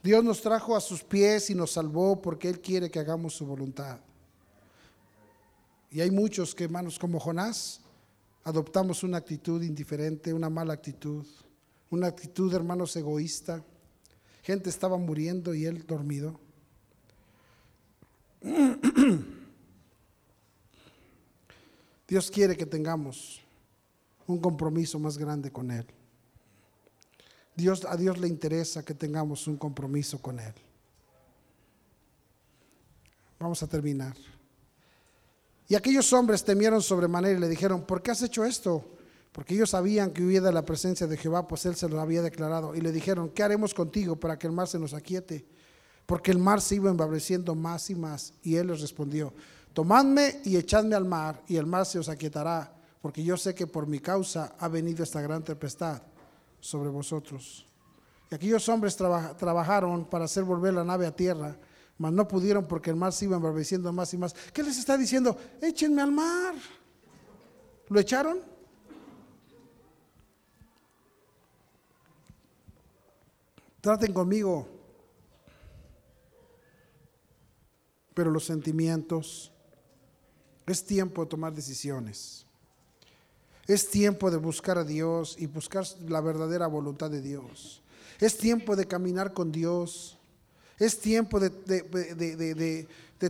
Dios 0.03 0.23
nos 0.23 0.43
trajo 0.43 0.77
a 0.77 0.81
sus 0.81 1.03
pies 1.03 1.51
y 1.51 1.55
nos 1.55 1.73
salvó 1.73 2.21
porque 2.21 2.49
Él 2.49 2.61
quiere 2.61 2.91
que 2.91 3.01
hagamos 3.01 3.35
su 3.35 3.47
voluntad. 3.47 3.99
Y 5.91 6.03
hay 6.03 6.11
muchos 6.11 6.55
que, 6.55 6.65
hermanos, 6.65 6.99
como 6.99 7.19
Jonás, 7.19 7.81
adoptamos 8.45 9.03
una 9.03 9.17
actitud 9.17 9.63
indiferente, 9.63 10.33
una 10.33 10.49
mala 10.51 10.75
actitud, 10.75 11.27
una 11.91 12.07
actitud, 12.07 12.55
hermanos, 12.55 12.95
egoísta. 12.95 13.65
Gente 14.43 14.71
estaba 14.71 14.97
muriendo 14.99 15.55
y 15.55 15.65
Él 15.65 15.85
dormido. 15.87 16.39
Dios 22.07 22.31
quiere 22.31 22.57
que 22.57 22.67
tengamos 22.67 23.41
un 24.27 24.39
compromiso 24.39 24.99
más 24.99 25.17
grande 25.17 25.51
con 25.51 25.71
Él. 25.71 25.87
Dios, 27.61 27.85
a 27.85 27.97
Dios 27.97 28.19
le 28.19 28.27
interesa 28.27 28.85
que 28.85 28.95
tengamos 28.95 29.47
un 29.47 29.57
compromiso 29.57 30.21
con 30.21 30.41
Él. 30.41 30.55
Vamos 33.39 33.63
a 33.63 33.67
terminar. 33.67 34.17
Y 35.69 35.75
aquellos 35.75 36.13
hombres 36.13 36.43
temieron 36.43 36.83
sobremanera 36.83 37.39
y 37.39 37.41
le 37.41 37.49
dijeron, 37.49 37.83
¿por 37.83 38.03
qué 38.03 38.11
has 38.11 38.23
hecho 38.23 38.45
esto? 38.45 38.85
Porque 39.31 39.55
ellos 39.55 39.71
sabían 39.71 40.11
que 40.11 40.25
huía 40.25 40.41
de 40.41 40.53
la 40.53 40.65
presencia 40.65 41.07
de 41.07 41.17
Jehová, 41.17 41.47
pues 41.47 41.65
Él 41.67 41.77
se 41.77 41.89
lo 41.89 42.01
había 42.01 42.23
declarado. 42.23 42.75
Y 42.75 42.81
le 42.81 42.91
dijeron, 42.91 43.31
¿qué 43.31 43.43
haremos 43.43 43.73
contigo 43.73 44.17
para 44.17 44.39
que 44.39 44.47
el 44.47 44.53
mar 44.53 44.67
se 44.67 44.79
nos 44.79 44.95
aquiete? 44.95 45.47
Porque 46.07 46.33
el 46.33 46.39
mar 46.39 46.61
se 46.61 46.75
iba 46.75 46.91
embabreciendo 46.91 47.55
más 47.55 47.89
y 47.91 47.95
más. 47.95 48.35
Y 48.43 48.57
Él 48.57 48.67
les 48.67 48.81
respondió, 48.81 49.33
tomadme 49.73 50.41
y 50.45 50.57
echadme 50.57 50.97
al 50.97 51.05
mar, 51.05 51.41
y 51.47 51.57
el 51.57 51.67
mar 51.67 51.87
se 51.87 52.01
os 52.01 52.09
aquietará, 52.09 52.75
porque 53.01 53.23
yo 53.23 53.37
sé 53.37 53.55
que 53.55 53.69
por 53.69 53.87
mi 53.87 54.01
causa 54.01 54.57
ha 54.59 54.67
venido 54.67 55.05
esta 55.05 55.21
gran 55.21 55.45
tempestad 55.45 56.03
sobre 56.61 56.89
vosotros. 56.91 57.67
Y 58.31 58.35
aquellos 58.35 58.69
hombres 58.69 58.97
trabajaron 58.97 60.05
para 60.05 60.27
hacer 60.27 60.45
volver 60.45 60.75
la 60.75 60.85
nave 60.85 61.07
a 61.07 61.15
tierra, 61.15 61.57
mas 61.99 62.13
no 62.13 62.29
pudieron 62.29 62.67
porque 62.67 62.91
el 62.91 62.97
mar 62.97 63.13
se 63.13 63.25
iba 63.25 63.37
embraveciendo 63.37 63.93
más 63.93 64.15
y 64.15 64.19
más. 64.19 64.35
¿Qué 64.53 64.63
les 64.63 64.79
está 64.79 64.97
diciendo? 64.97 65.37
Échenme 65.61 66.01
al 66.01 66.13
mar. 66.13 66.55
¿Lo 67.89 67.99
echaron? 67.99 68.39
Traten 73.81 74.13
conmigo. 74.13 74.69
Pero 78.15 78.31
los 78.31 78.45
sentimientos, 78.45 79.53
es 80.67 80.85
tiempo 80.85 81.25
de 81.25 81.31
tomar 81.31 81.53
decisiones. 81.53 82.47
Es 83.71 83.89
tiempo 83.89 84.33
de 84.33 84.37
buscar 84.37 84.79
a 84.79 84.85
Dios 84.85 85.37
y 85.39 85.47
buscar 85.47 85.85
la 86.09 86.21
verdadera 86.21 86.67
voluntad 86.67 87.09
de 87.09 87.23
Dios. 87.23 87.85
Es 88.19 88.37
tiempo 88.37 88.75
de 88.75 88.89
caminar 88.89 89.33
con 89.33 89.53
Dios. 89.53 90.19
Es 90.77 90.99
tiempo 90.99 91.39
de, 91.39 91.51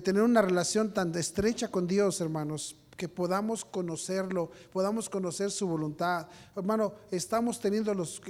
tener 0.00 0.22
una 0.22 0.40
relación 0.40 0.94
tan 0.94 1.14
estrecha 1.14 1.68
con 1.68 1.86
Dios, 1.86 2.22
hermanos, 2.22 2.74
que 2.96 3.06
podamos 3.06 3.66
conocerlo, 3.66 4.50
podamos 4.72 5.10
conocer 5.10 5.50
su 5.50 5.66
voluntad. 5.66 6.26
Hermano, 6.56 6.94
estamos 7.10 7.60
teniendo 7.60 7.92
los, 7.92 8.22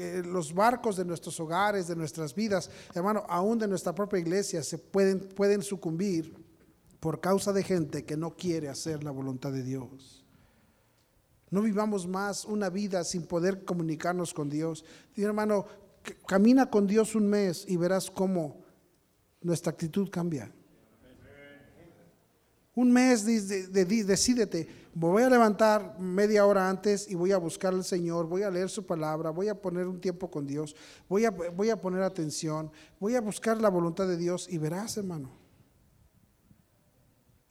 barcos 0.53 0.97
de 0.97 1.05
nuestros 1.05 1.39
hogares, 1.39 1.87
de 1.87 1.95
nuestras 1.95 2.35
vidas, 2.35 2.69
hermano, 2.93 3.25
aún 3.29 3.57
de 3.57 3.69
nuestra 3.69 3.95
propia 3.95 4.19
iglesia, 4.19 4.65
se 4.65 4.79
pueden 4.79 5.63
sucumbir 5.63 6.35
por 6.99 7.21
causa 7.21 7.53
de 7.53 7.63
gente 7.63 8.05
que 8.05 8.17
no 8.17 8.35
quiere 8.35 8.69
hacer 8.69 9.05
la 9.05 9.13
voluntad 9.13 9.53
de 9.53 9.63
Dios. 9.63 10.20
No 11.51 11.63
vivamos 11.63 12.07
más 12.07 12.45
una 12.45 12.71
vida 12.71 13.03
sin 13.03 13.27
poder 13.27 13.65
comunicarnos 13.65 14.33
con 14.33 14.49
Dios. 14.49 14.85
Dios 15.15 15.27
hermano, 15.27 15.67
camina 16.27 16.71
con 16.71 16.87
Dios 16.87 17.15
un 17.15 17.27
mes 17.27 17.65
y 17.69 17.77
verás 17.77 18.11
cómo 18.11 18.63
nuestra 19.41 19.73
actitud 19.73 20.09
cambia. 20.11 20.53
Un 22.75 22.93
mes, 22.93 23.27
decídete, 23.27 24.69
voy 24.95 25.25
a 25.25 25.29
levantar 25.29 25.99
media 25.99 26.47
hora 26.47 26.71
antes 26.71 27.11
y 27.11 27.17
voy 27.17 27.33
a 27.33 27.37
buscar 27.37 27.75
al 27.75 27.85
Señor, 27.85 28.27
voy 28.27 28.43
a 28.43 28.51
leer 28.51 28.71
su 28.71 28.87
palabra, 28.87 29.31
voy 29.31 29.49
a 29.49 29.61
poner 29.61 29.89
un 29.89 30.01
tiempo 30.01 30.31
con 30.31 30.47
Dios, 30.47 30.77
voy 31.09 31.25
a, 31.25 31.31
voy 31.31 31.69
a 31.69 31.81
poner 31.81 32.03
atención, 32.03 32.71
voy 33.01 33.17
a 33.17 33.21
buscar 33.21 33.61
la 33.61 33.69
voluntad 33.69 34.07
de 34.07 34.17
Dios 34.17 34.49
y 34.49 34.57
verás, 34.57 34.97
hermano, 34.97 35.31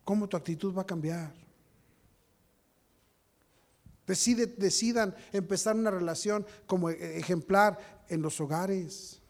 cómo 0.06 0.28
tu 0.28 0.38
actitud 0.38 0.76
va 0.76 0.84
a 0.84 0.88
cambiar 0.88 1.34
decidan 4.10 5.16
empezar 5.32 5.76
una 5.76 5.92
relación 5.92 6.46
como 6.66 6.90
e, 6.90 7.18
ejemplar 7.18 8.06
en 8.10 8.22
los 8.22 8.42
hogares. 8.42 9.22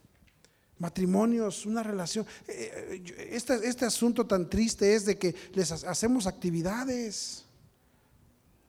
Matrimonios, 0.77 1.65
una 1.65 1.83
relación. 1.83 2.25
Este, 2.47 3.67
este 3.67 3.85
asunto 3.85 4.25
tan 4.25 4.49
triste 4.49 4.95
es 4.95 5.05
de 5.05 5.17
que 5.17 5.35
les 5.53 5.71
hacemos 5.71 6.25
actividades 6.25 7.45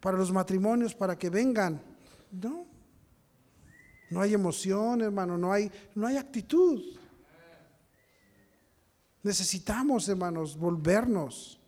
para 0.00 0.18
los 0.18 0.32
matrimonios, 0.32 0.94
para 0.94 1.16
que 1.16 1.30
vengan. 1.30 1.80
No, 2.32 2.66
no 4.10 4.20
hay 4.20 4.34
emoción, 4.34 5.02
hermano, 5.02 5.38
no 5.38 5.52
hay, 5.52 5.70
no 5.94 6.06
hay 6.06 6.16
actitud. 6.16 6.82
Necesitamos, 9.22 10.08
hermanos, 10.08 10.56
volvernos. 10.56 11.59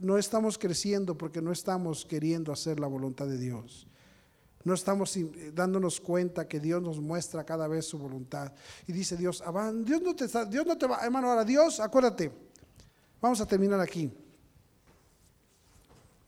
No 0.00 0.18
estamos 0.18 0.58
creciendo 0.58 1.16
porque 1.16 1.40
no 1.40 1.52
estamos 1.52 2.04
queriendo 2.04 2.52
hacer 2.52 2.80
la 2.80 2.86
voluntad 2.86 3.26
de 3.26 3.38
Dios. 3.38 3.86
No 4.64 4.72
estamos 4.72 5.16
dándonos 5.52 6.00
cuenta 6.00 6.48
que 6.48 6.58
Dios 6.58 6.82
nos 6.82 6.98
muestra 6.98 7.44
cada 7.44 7.68
vez 7.68 7.86
su 7.86 7.98
voluntad. 7.98 8.52
Y 8.86 8.92
dice 8.92 9.16
Dios, 9.16 9.42
Dios 9.84 10.00
no 10.00 10.16
te 10.16 10.24
está, 10.24 10.46
Dios 10.46 10.66
no 10.66 10.76
te 10.78 10.86
va, 10.86 11.04
hermano, 11.04 11.30
ahora 11.30 11.44
Dios, 11.44 11.80
acuérdate, 11.80 12.32
vamos 13.20 13.40
a 13.40 13.46
terminar 13.46 13.78
aquí. 13.78 14.10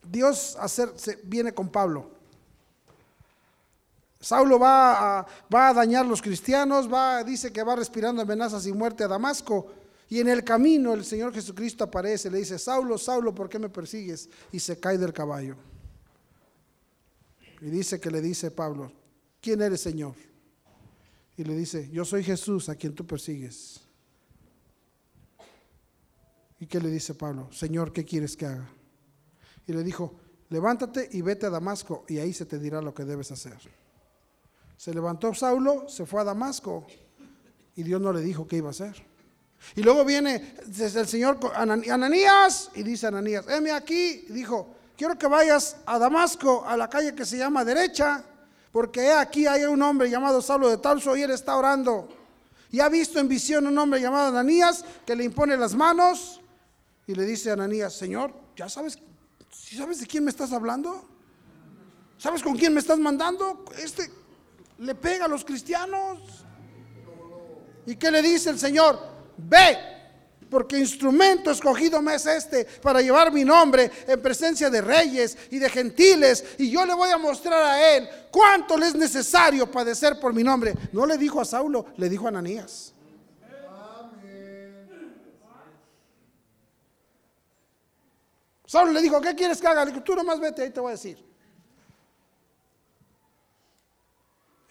Dios 0.02 0.56
hacer, 0.60 0.92
viene 1.24 1.52
con 1.52 1.68
Pablo. 1.68 2.10
Saulo 4.20 4.58
va 4.58 5.20
a, 5.20 5.26
va 5.52 5.68
a 5.68 5.74
dañar 5.74 6.04
los 6.04 6.20
cristianos, 6.20 6.92
va, 6.92 7.24
dice 7.24 7.52
que 7.52 7.62
va 7.62 7.76
respirando 7.76 8.20
amenazas 8.20 8.66
y 8.66 8.72
muerte 8.72 9.04
a 9.04 9.08
Damasco. 9.08 9.72
Y 10.08 10.20
en 10.20 10.28
el 10.28 10.44
camino 10.44 10.94
el 10.94 11.04
Señor 11.04 11.32
Jesucristo 11.32 11.84
aparece, 11.84 12.30
le 12.30 12.38
dice, 12.38 12.58
Saulo, 12.58 12.96
Saulo, 12.96 13.34
¿por 13.34 13.48
qué 13.48 13.58
me 13.58 13.68
persigues? 13.68 14.28
Y 14.52 14.60
se 14.60 14.78
cae 14.78 14.98
del 14.98 15.12
caballo. 15.12 15.56
Y 17.60 17.66
dice 17.66 17.98
que 17.98 18.10
le 18.10 18.20
dice 18.20 18.50
Pablo, 18.50 18.92
¿quién 19.40 19.62
eres 19.62 19.80
Señor? 19.80 20.14
Y 21.36 21.44
le 21.44 21.54
dice, 21.56 21.90
yo 21.90 22.04
soy 22.04 22.22
Jesús 22.22 22.68
a 22.68 22.76
quien 22.76 22.94
tú 22.94 23.06
persigues. 23.06 23.80
¿Y 26.60 26.66
qué 26.66 26.80
le 26.80 26.88
dice 26.88 27.14
Pablo? 27.14 27.50
Señor, 27.52 27.92
¿qué 27.92 28.04
quieres 28.04 28.36
que 28.36 28.46
haga? 28.46 28.68
Y 29.66 29.72
le 29.72 29.82
dijo, 29.82 30.14
levántate 30.48 31.08
y 31.12 31.20
vete 31.20 31.46
a 31.46 31.50
Damasco 31.50 32.04
y 32.08 32.18
ahí 32.18 32.32
se 32.32 32.46
te 32.46 32.58
dirá 32.58 32.80
lo 32.80 32.94
que 32.94 33.04
debes 33.04 33.32
hacer. 33.32 33.58
Se 34.76 34.94
levantó 34.94 35.34
Saulo, 35.34 35.88
se 35.88 36.06
fue 36.06 36.20
a 36.20 36.24
Damasco 36.24 36.86
y 37.74 37.82
Dios 37.82 38.00
no 38.00 38.12
le 38.12 38.20
dijo 38.20 38.46
qué 38.46 38.58
iba 38.58 38.68
a 38.68 38.70
hacer. 38.70 39.15
Y 39.74 39.82
luego 39.82 40.04
viene 40.04 40.54
el 40.66 41.08
Señor 41.08 41.38
Ananías 41.54 42.70
y 42.74 42.82
dice 42.82 43.08
Ananías, 43.08 43.46
heme 43.48 43.72
aquí, 43.72 44.24
y 44.28 44.32
dijo, 44.32 44.74
quiero 44.96 45.18
que 45.18 45.26
vayas 45.26 45.76
a 45.86 45.98
Damasco, 45.98 46.64
a 46.66 46.76
la 46.76 46.88
calle 46.88 47.14
que 47.14 47.24
se 47.24 47.36
llama 47.36 47.64
derecha, 47.64 48.24
porque 48.72 49.10
aquí 49.10 49.46
hay 49.46 49.64
un 49.64 49.82
hombre 49.82 50.08
llamado 50.10 50.40
Saulo 50.40 50.68
de 50.68 50.78
Tarso 50.78 51.16
y 51.16 51.22
él 51.22 51.30
está 51.30 51.56
orando. 51.56 52.08
Y 52.70 52.80
ha 52.80 52.88
visto 52.88 53.18
en 53.18 53.28
visión 53.28 53.66
un 53.66 53.78
hombre 53.78 54.00
llamado 54.00 54.28
Ananías 54.28 54.84
que 55.04 55.16
le 55.16 55.24
impone 55.24 55.56
las 55.56 55.74
manos 55.74 56.40
y 57.06 57.14
le 57.14 57.24
dice 57.24 57.50
a 57.50 57.54
Ananías, 57.54 57.94
Señor, 57.94 58.32
¿ya 58.56 58.68
sabes, 58.68 58.98
sabes 59.50 60.00
de 60.00 60.06
quién 60.06 60.24
me 60.24 60.30
estás 60.30 60.52
hablando? 60.52 61.08
¿Sabes 62.18 62.42
con 62.42 62.56
quién 62.56 62.72
me 62.72 62.80
estás 62.80 62.98
mandando? 62.98 63.64
Este 63.78 64.10
le 64.78 64.94
pega 64.94 65.26
a 65.26 65.28
los 65.28 65.44
cristianos. 65.44 66.44
¿Y 67.86 67.96
qué 67.96 68.10
le 68.10 68.20
dice 68.20 68.50
el 68.50 68.58
Señor? 68.58 69.15
Ve, 69.36 69.78
porque 70.50 70.78
instrumento 70.78 71.50
escogido 71.50 72.00
me 72.00 72.14
es 72.14 72.26
este 72.26 72.64
para 72.64 73.00
llevar 73.00 73.32
mi 73.32 73.44
nombre 73.44 73.90
en 74.06 74.22
presencia 74.22 74.70
de 74.70 74.80
reyes 74.80 75.36
y 75.50 75.58
de 75.58 75.68
gentiles. 75.68 76.44
Y 76.58 76.70
yo 76.70 76.86
le 76.86 76.94
voy 76.94 77.10
a 77.10 77.18
mostrar 77.18 77.62
a 77.62 77.96
él 77.96 78.08
cuánto 78.30 78.76
le 78.76 78.88
es 78.88 78.94
necesario 78.94 79.70
padecer 79.70 80.18
por 80.20 80.32
mi 80.32 80.42
nombre. 80.42 80.74
No 80.92 81.06
le 81.06 81.18
dijo 81.18 81.40
a 81.40 81.44
Saulo, 81.44 81.86
le 81.96 82.08
dijo 82.08 82.26
a 82.26 82.28
Ananías. 82.28 82.92
Saulo 88.66 88.90
le 88.92 89.00
dijo, 89.00 89.20
¿qué 89.20 89.34
quieres 89.34 89.60
que 89.60 89.66
haga? 89.68 89.84
Le 89.84 89.92
dijo, 89.92 90.02
tú 90.02 90.14
nomás 90.16 90.40
vete, 90.40 90.62
ahí 90.62 90.70
te 90.70 90.80
voy 90.80 90.90
a 90.90 90.92
decir. 90.92 91.24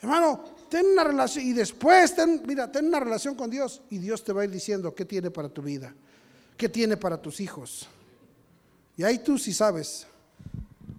Hermano, 0.02 0.44
ten 0.70 0.86
una 0.86 1.04
relación 1.04 1.46
y 1.46 1.54
después, 1.54 2.16
ten, 2.16 2.44
mira, 2.46 2.72
ten 2.72 2.86
una 2.86 3.00
relación 3.00 3.36
con 3.36 3.50
Dios 3.50 3.82
y 3.90 3.98
Dios 3.98 4.24
te 4.24 4.34
va 4.34 4.42
a 4.42 4.46
ir 4.46 4.52
diciendo 4.52 4.94
qué 4.94 5.06
tiene 5.06 5.32
para 5.32 5.50
tu 5.50 5.62
vida, 5.62 5.94
qué 6.58 6.70
tiene 6.70 6.98
para 6.98 7.22
tus 7.22 7.40
hijos. 7.40 7.88
Y 8.98 9.04
ahí 9.04 9.20
tú 9.20 9.38
sí 9.38 9.54
sabes, 9.54 10.08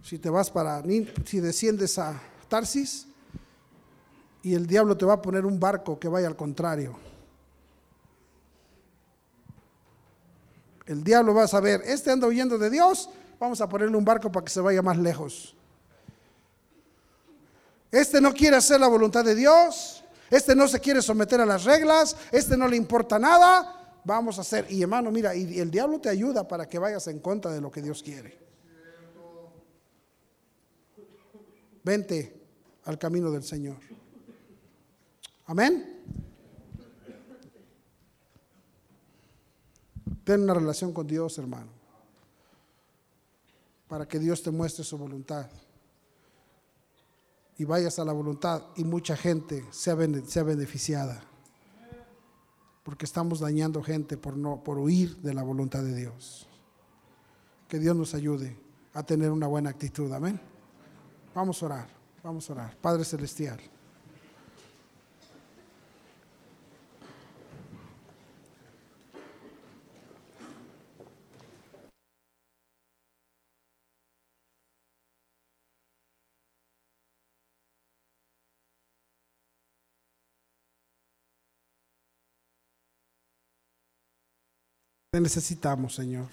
si 0.02 0.18
te 0.18 0.30
vas 0.30 0.50
para, 0.50 0.82
si 1.24 1.40
desciendes 1.40 1.98
a 1.98 2.20
Tarsis 2.48 3.06
y 4.42 4.54
el 4.54 4.66
diablo 4.66 4.96
te 4.96 5.04
va 5.04 5.14
a 5.14 5.22
poner 5.22 5.44
un 5.44 5.58
barco 5.58 5.98
que 5.98 6.06
vaya 6.06 6.28
al 6.28 6.36
contrario. 6.36 6.96
El 10.86 11.02
diablo 11.02 11.34
va 11.34 11.44
a 11.44 11.48
saber, 11.48 11.82
este 11.84 12.12
anda 12.12 12.28
huyendo 12.28 12.56
de 12.56 12.70
Dios, 12.70 13.10
vamos 13.40 13.60
a 13.60 13.68
ponerle 13.68 13.96
un 13.96 14.04
barco 14.04 14.30
para 14.30 14.44
que 14.44 14.52
se 14.52 14.60
vaya 14.60 14.82
más 14.82 14.98
lejos. 14.98 15.55
Este 17.90 18.20
no 18.20 18.32
quiere 18.32 18.56
hacer 18.56 18.80
la 18.80 18.88
voluntad 18.88 19.24
de 19.24 19.34
Dios. 19.34 20.04
Este 20.30 20.54
no 20.54 20.66
se 20.66 20.80
quiere 20.80 21.00
someter 21.02 21.40
a 21.40 21.46
las 21.46 21.64
reglas. 21.64 22.16
Este 22.32 22.56
no 22.56 22.68
le 22.68 22.76
importa 22.76 23.18
nada. 23.18 24.00
Vamos 24.04 24.38
a 24.38 24.40
hacer. 24.42 24.66
Y 24.70 24.82
hermano, 24.82 25.10
mira, 25.10 25.34
y 25.34 25.58
el 25.58 25.70
diablo 25.70 26.00
te 26.00 26.08
ayuda 26.08 26.46
para 26.46 26.68
que 26.68 26.78
vayas 26.78 27.06
en 27.08 27.20
contra 27.20 27.50
de 27.52 27.60
lo 27.60 27.70
que 27.70 27.82
Dios 27.82 28.02
quiere. 28.02 28.38
Vente 31.82 32.42
al 32.84 32.98
camino 32.98 33.30
del 33.30 33.44
Señor. 33.44 33.76
Amén. 35.46 35.92
Ten 40.24 40.42
una 40.42 40.54
relación 40.54 40.92
con 40.92 41.06
Dios, 41.06 41.38
hermano, 41.38 41.70
para 43.86 44.08
que 44.08 44.18
Dios 44.18 44.42
te 44.42 44.50
muestre 44.50 44.82
su 44.82 44.98
voluntad 44.98 45.46
y 47.58 47.64
vayas 47.64 47.98
a 47.98 48.04
la 48.04 48.12
voluntad 48.12 48.62
y 48.76 48.84
mucha 48.84 49.16
gente 49.16 49.64
sea, 49.70 49.96
sea 50.26 50.42
beneficiada. 50.42 51.22
Porque 52.82 53.04
estamos 53.04 53.40
dañando 53.40 53.82
gente 53.82 54.16
por, 54.16 54.36
no, 54.36 54.62
por 54.62 54.78
huir 54.78 55.16
de 55.16 55.34
la 55.34 55.42
voluntad 55.42 55.82
de 55.82 55.94
Dios. 55.94 56.48
Que 57.68 57.78
Dios 57.78 57.96
nos 57.96 58.14
ayude 58.14 58.56
a 58.92 59.02
tener 59.02 59.30
una 59.30 59.46
buena 59.46 59.70
actitud. 59.70 60.12
Amén. 60.12 60.40
Vamos 61.34 61.62
a 61.62 61.66
orar, 61.66 61.88
vamos 62.22 62.48
a 62.48 62.52
orar. 62.52 62.76
Padre 62.76 63.04
Celestial. 63.04 63.60
Necesitamos, 85.20 85.94
Señor. 85.94 86.28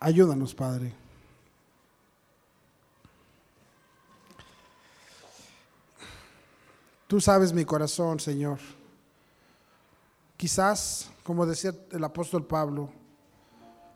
Ayúdanos, 0.00 0.54
Padre. 0.54 0.92
Tú 7.06 7.20
sabes 7.20 7.52
mi 7.52 7.64
corazón, 7.64 8.20
Señor. 8.20 8.58
Quizás, 10.36 11.10
como 11.22 11.46
decía 11.46 11.72
el 11.92 12.04
apóstol 12.04 12.44
Pablo, 12.44 12.90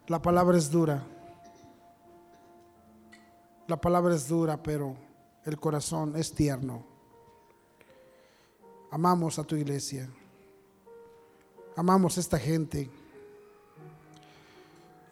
la 0.06 0.22
palabra 0.22 0.56
es 0.56 0.70
dura. 0.70 1.02
La 3.66 3.78
palabra 3.78 4.14
es 4.14 4.28
dura, 4.28 4.62
pero 4.62 4.96
el 5.44 5.60
corazón 5.60 6.16
es 6.16 6.32
tierno. 6.32 6.97
Amamos 8.90 9.38
a 9.38 9.44
tu 9.44 9.56
iglesia. 9.56 10.08
Amamos 11.76 12.16
a 12.16 12.20
esta 12.20 12.38
gente. 12.38 12.90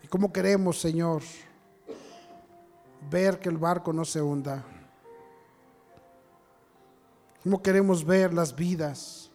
Y 0.02 0.08
cómo 0.08 0.32
queremos, 0.32 0.80
Señor, 0.80 1.22
ver 3.10 3.38
que 3.38 3.48
el 3.48 3.58
barco 3.58 3.92
no 3.92 4.04
se 4.04 4.22
hunda. 4.22 4.64
Cómo 7.42 7.62
queremos 7.62 8.04
ver 8.04 8.32
las 8.32 8.54
vidas 8.54 9.30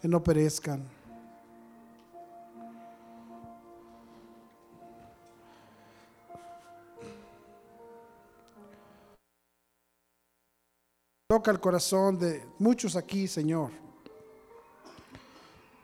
que 0.00 0.08
no 0.08 0.22
perezcan. 0.22 0.93
Toca 11.34 11.50
el 11.50 11.58
corazón 11.58 12.16
de 12.16 12.46
muchos 12.60 12.94
aquí, 12.94 13.26
Señor, 13.26 13.72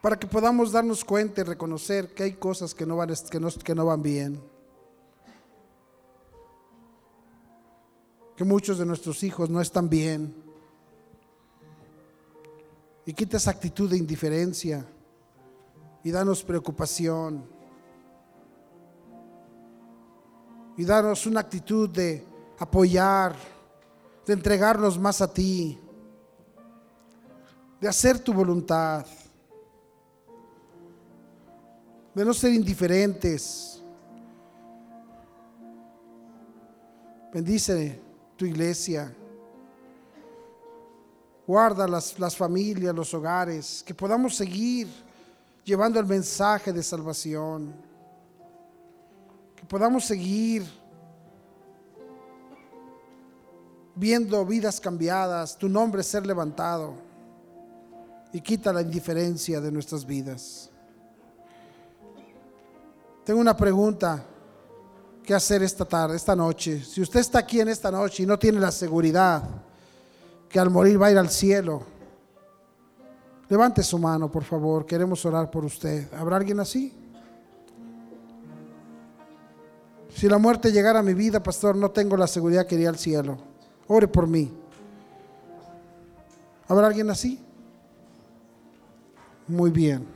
para 0.01 0.16
que 0.16 0.28
podamos 0.28 0.70
darnos 0.70 1.05
cuenta 1.05 1.40
y 1.40 1.44
reconocer 1.44 2.14
que 2.14 2.22
hay 2.22 2.35
cosas 2.35 2.72
que 2.72 2.86
no 2.86 2.94
van, 2.94 3.12
que 3.28 3.40
no, 3.40 3.48
que 3.51 3.74
no 3.74 3.85
van 3.85 4.01
bien. 4.01 4.40
Que 8.36 8.44
muchos 8.44 8.78
de 8.78 8.86
nuestros 8.86 9.24
hijos 9.24 9.51
no 9.51 9.60
están 9.60 9.89
bien. 9.89 10.32
Y 13.05 13.12
quita 13.12 13.36
esa 13.36 13.51
actitud 13.51 13.90
de 13.90 13.97
indiferencia 13.97 14.86
y 16.05 16.12
danos 16.12 16.44
preocupación. 16.44 17.44
Y 20.77 20.85
danos 20.85 21.27
una 21.27 21.40
actitud 21.40 21.90
de 21.90 22.24
apoyar 22.56 23.35
de 24.31 24.35
entregarnos 24.35 24.97
más 24.97 25.20
a 25.20 25.32
ti, 25.32 25.77
de 27.81 27.89
hacer 27.89 28.20
tu 28.20 28.32
voluntad, 28.32 29.05
de 32.15 32.24
no 32.24 32.32
ser 32.32 32.52
indiferentes, 32.52 33.82
Bendice 37.32 38.01
tu 38.36 38.44
iglesia. 38.44 39.15
Guarda 41.47 41.86
las, 41.86 42.19
las 42.19 42.36
familias, 42.36 42.93
los 42.93 43.15
hogares, 43.15 43.85
que 43.86 43.94
podamos 43.94 44.35
seguir 44.35 44.89
llevando 45.65 46.01
el 46.01 46.07
mensaje 46.07 46.73
de 46.73 46.82
salvación. 46.82 47.73
Que 49.55 49.65
podamos 49.65 50.05
seguir 50.05 50.65
viendo 53.95 54.45
vidas 54.45 54.81
cambiadas, 54.81 55.57
tu 55.57 55.69
nombre 55.69 56.03
ser 56.03 56.27
levantado 56.27 56.95
y 58.33 58.41
quita 58.41 58.73
la 58.73 58.83
indiferencia 58.83 59.61
de 59.61 59.73
nuestras 59.73 60.05
vidas. 60.05 60.71
Tengo 63.25 63.41
una 63.41 63.57
pregunta 63.57 64.25
que 65.23 65.35
hacer 65.35 65.62
esta 65.62 65.85
tarde, 65.85 66.17
esta 66.17 66.35
noche. 66.35 66.83
Si 66.83 67.01
usted 67.01 67.21
está 67.21 67.41
aquí 67.41 67.61
en 67.61 67.69
esta 67.69 67.91
noche 67.91 68.23
y 68.23 68.27
no 68.27 68.39
tiene 68.39 68.59
la 68.59 68.73
seguridad 68.73 69.43
que 70.49 70.59
al 70.59 70.71
morir 70.71 71.01
va 71.01 71.09
a 71.09 71.11
ir 71.12 71.19
al 71.19 71.31
cielo, 71.31 71.83
levante 73.49 73.83
su 73.83 73.99
mano, 73.99 74.31
por 74.31 74.45
favor. 74.45 74.87
Queremos 74.87 75.25
orar 75.25 75.51
por 75.51 75.65
usted. 75.65 76.12
¿Habrá 76.15 76.37
alguien 76.37 76.61
así? 76.61 76.93
Si 80.15 80.29
la 80.29 80.39
muerte 80.39 80.73
llegara 80.73 80.99
a 80.99 81.03
mi 81.03 81.15
vida, 81.15 81.43
pastor, 81.43 81.77
no 81.77 81.91
tengo 81.91 82.17
la 82.17 82.27
seguridad 82.27 82.67
que 82.67 82.75
iría 82.75 82.89
al 82.89 82.99
cielo. 82.99 83.49
Ore 83.93 84.07
por 84.07 84.29
mí. 84.29 84.49
¿Habrá 86.69 86.87
alguien 86.87 87.11
así? 87.11 87.41
Muy 89.49 89.73
bien. 89.73 90.07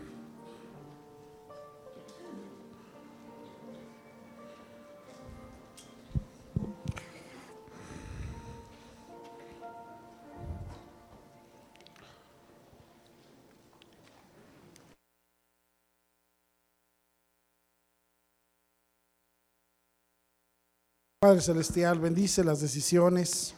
Padre 21.18 21.40
Celestial, 21.40 21.98
bendice 21.98 22.44
las 22.44 22.60
decisiones. 22.60 23.54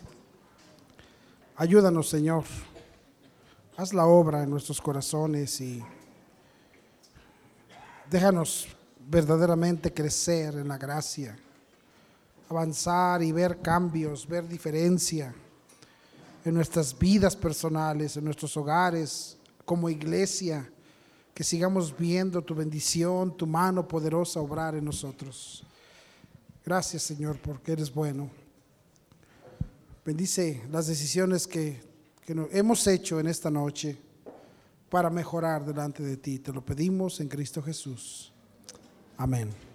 Ayúdanos, 1.58 2.10
Señor. 2.10 2.44
Haz 3.78 3.94
la 3.94 4.04
obra 4.04 4.42
en 4.42 4.50
nuestros 4.50 4.78
corazones 4.78 5.58
y 5.62 5.82
déjanos 8.10 8.68
verdaderamente 9.08 9.90
crecer 9.90 10.56
en 10.56 10.68
la 10.68 10.76
gracia, 10.76 11.34
avanzar 12.50 13.22
y 13.22 13.32
ver 13.32 13.62
cambios, 13.62 14.28
ver 14.28 14.46
diferencia 14.46 15.34
en 16.44 16.52
nuestras 16.52 16.96
vidas 16.98 17.34
personales, 17.34 18.18
en 18.18 18.24
nuestros 18.26 18.54
hogares, 18.58 19.38
como 19.64 19.88
iglesia, 19.88 20.70
que 21.32 21.42
sigamos 21.42 21.96
viendo 21.96 22.42
tu 22.42 22.54
bendición, 22.54 23.34
tu 23.34 23.46
mano 23.46 23.88
poderosa 23.88 24.40
obrar 24.40 24.74
en 24.74 24.84
nosotros. 24.84 25.64
Gracias 26.62 27.02
Señor 27.02 27.38
porque 27.40 27.72
eres 27.72 27.90
bueno. 27.90 28.45
Bendice 30.06 30.62
las 30.70 30.86
decisiones 30.86 31.48
que, 31.48 31.80
que 32.24 32.48
hemos 32.52 32.86
hecho 32.86 33.18
en 33.18 33.26
esta 33.26 33.50
noche 33.50 33.98
para 34.88 35.10
mejorar 35.10 35.66
delante 35.66 36.00
de 36.04 36.16
ti. 36.16 36.38
Te 36.38 36.52
lo 36.52 36.64
pedimos 36.64 37.18
en 37.18 37.26
Cristo 37.26 37.60
Jesús. 37.60 38.32
Amén. 39.16 39.65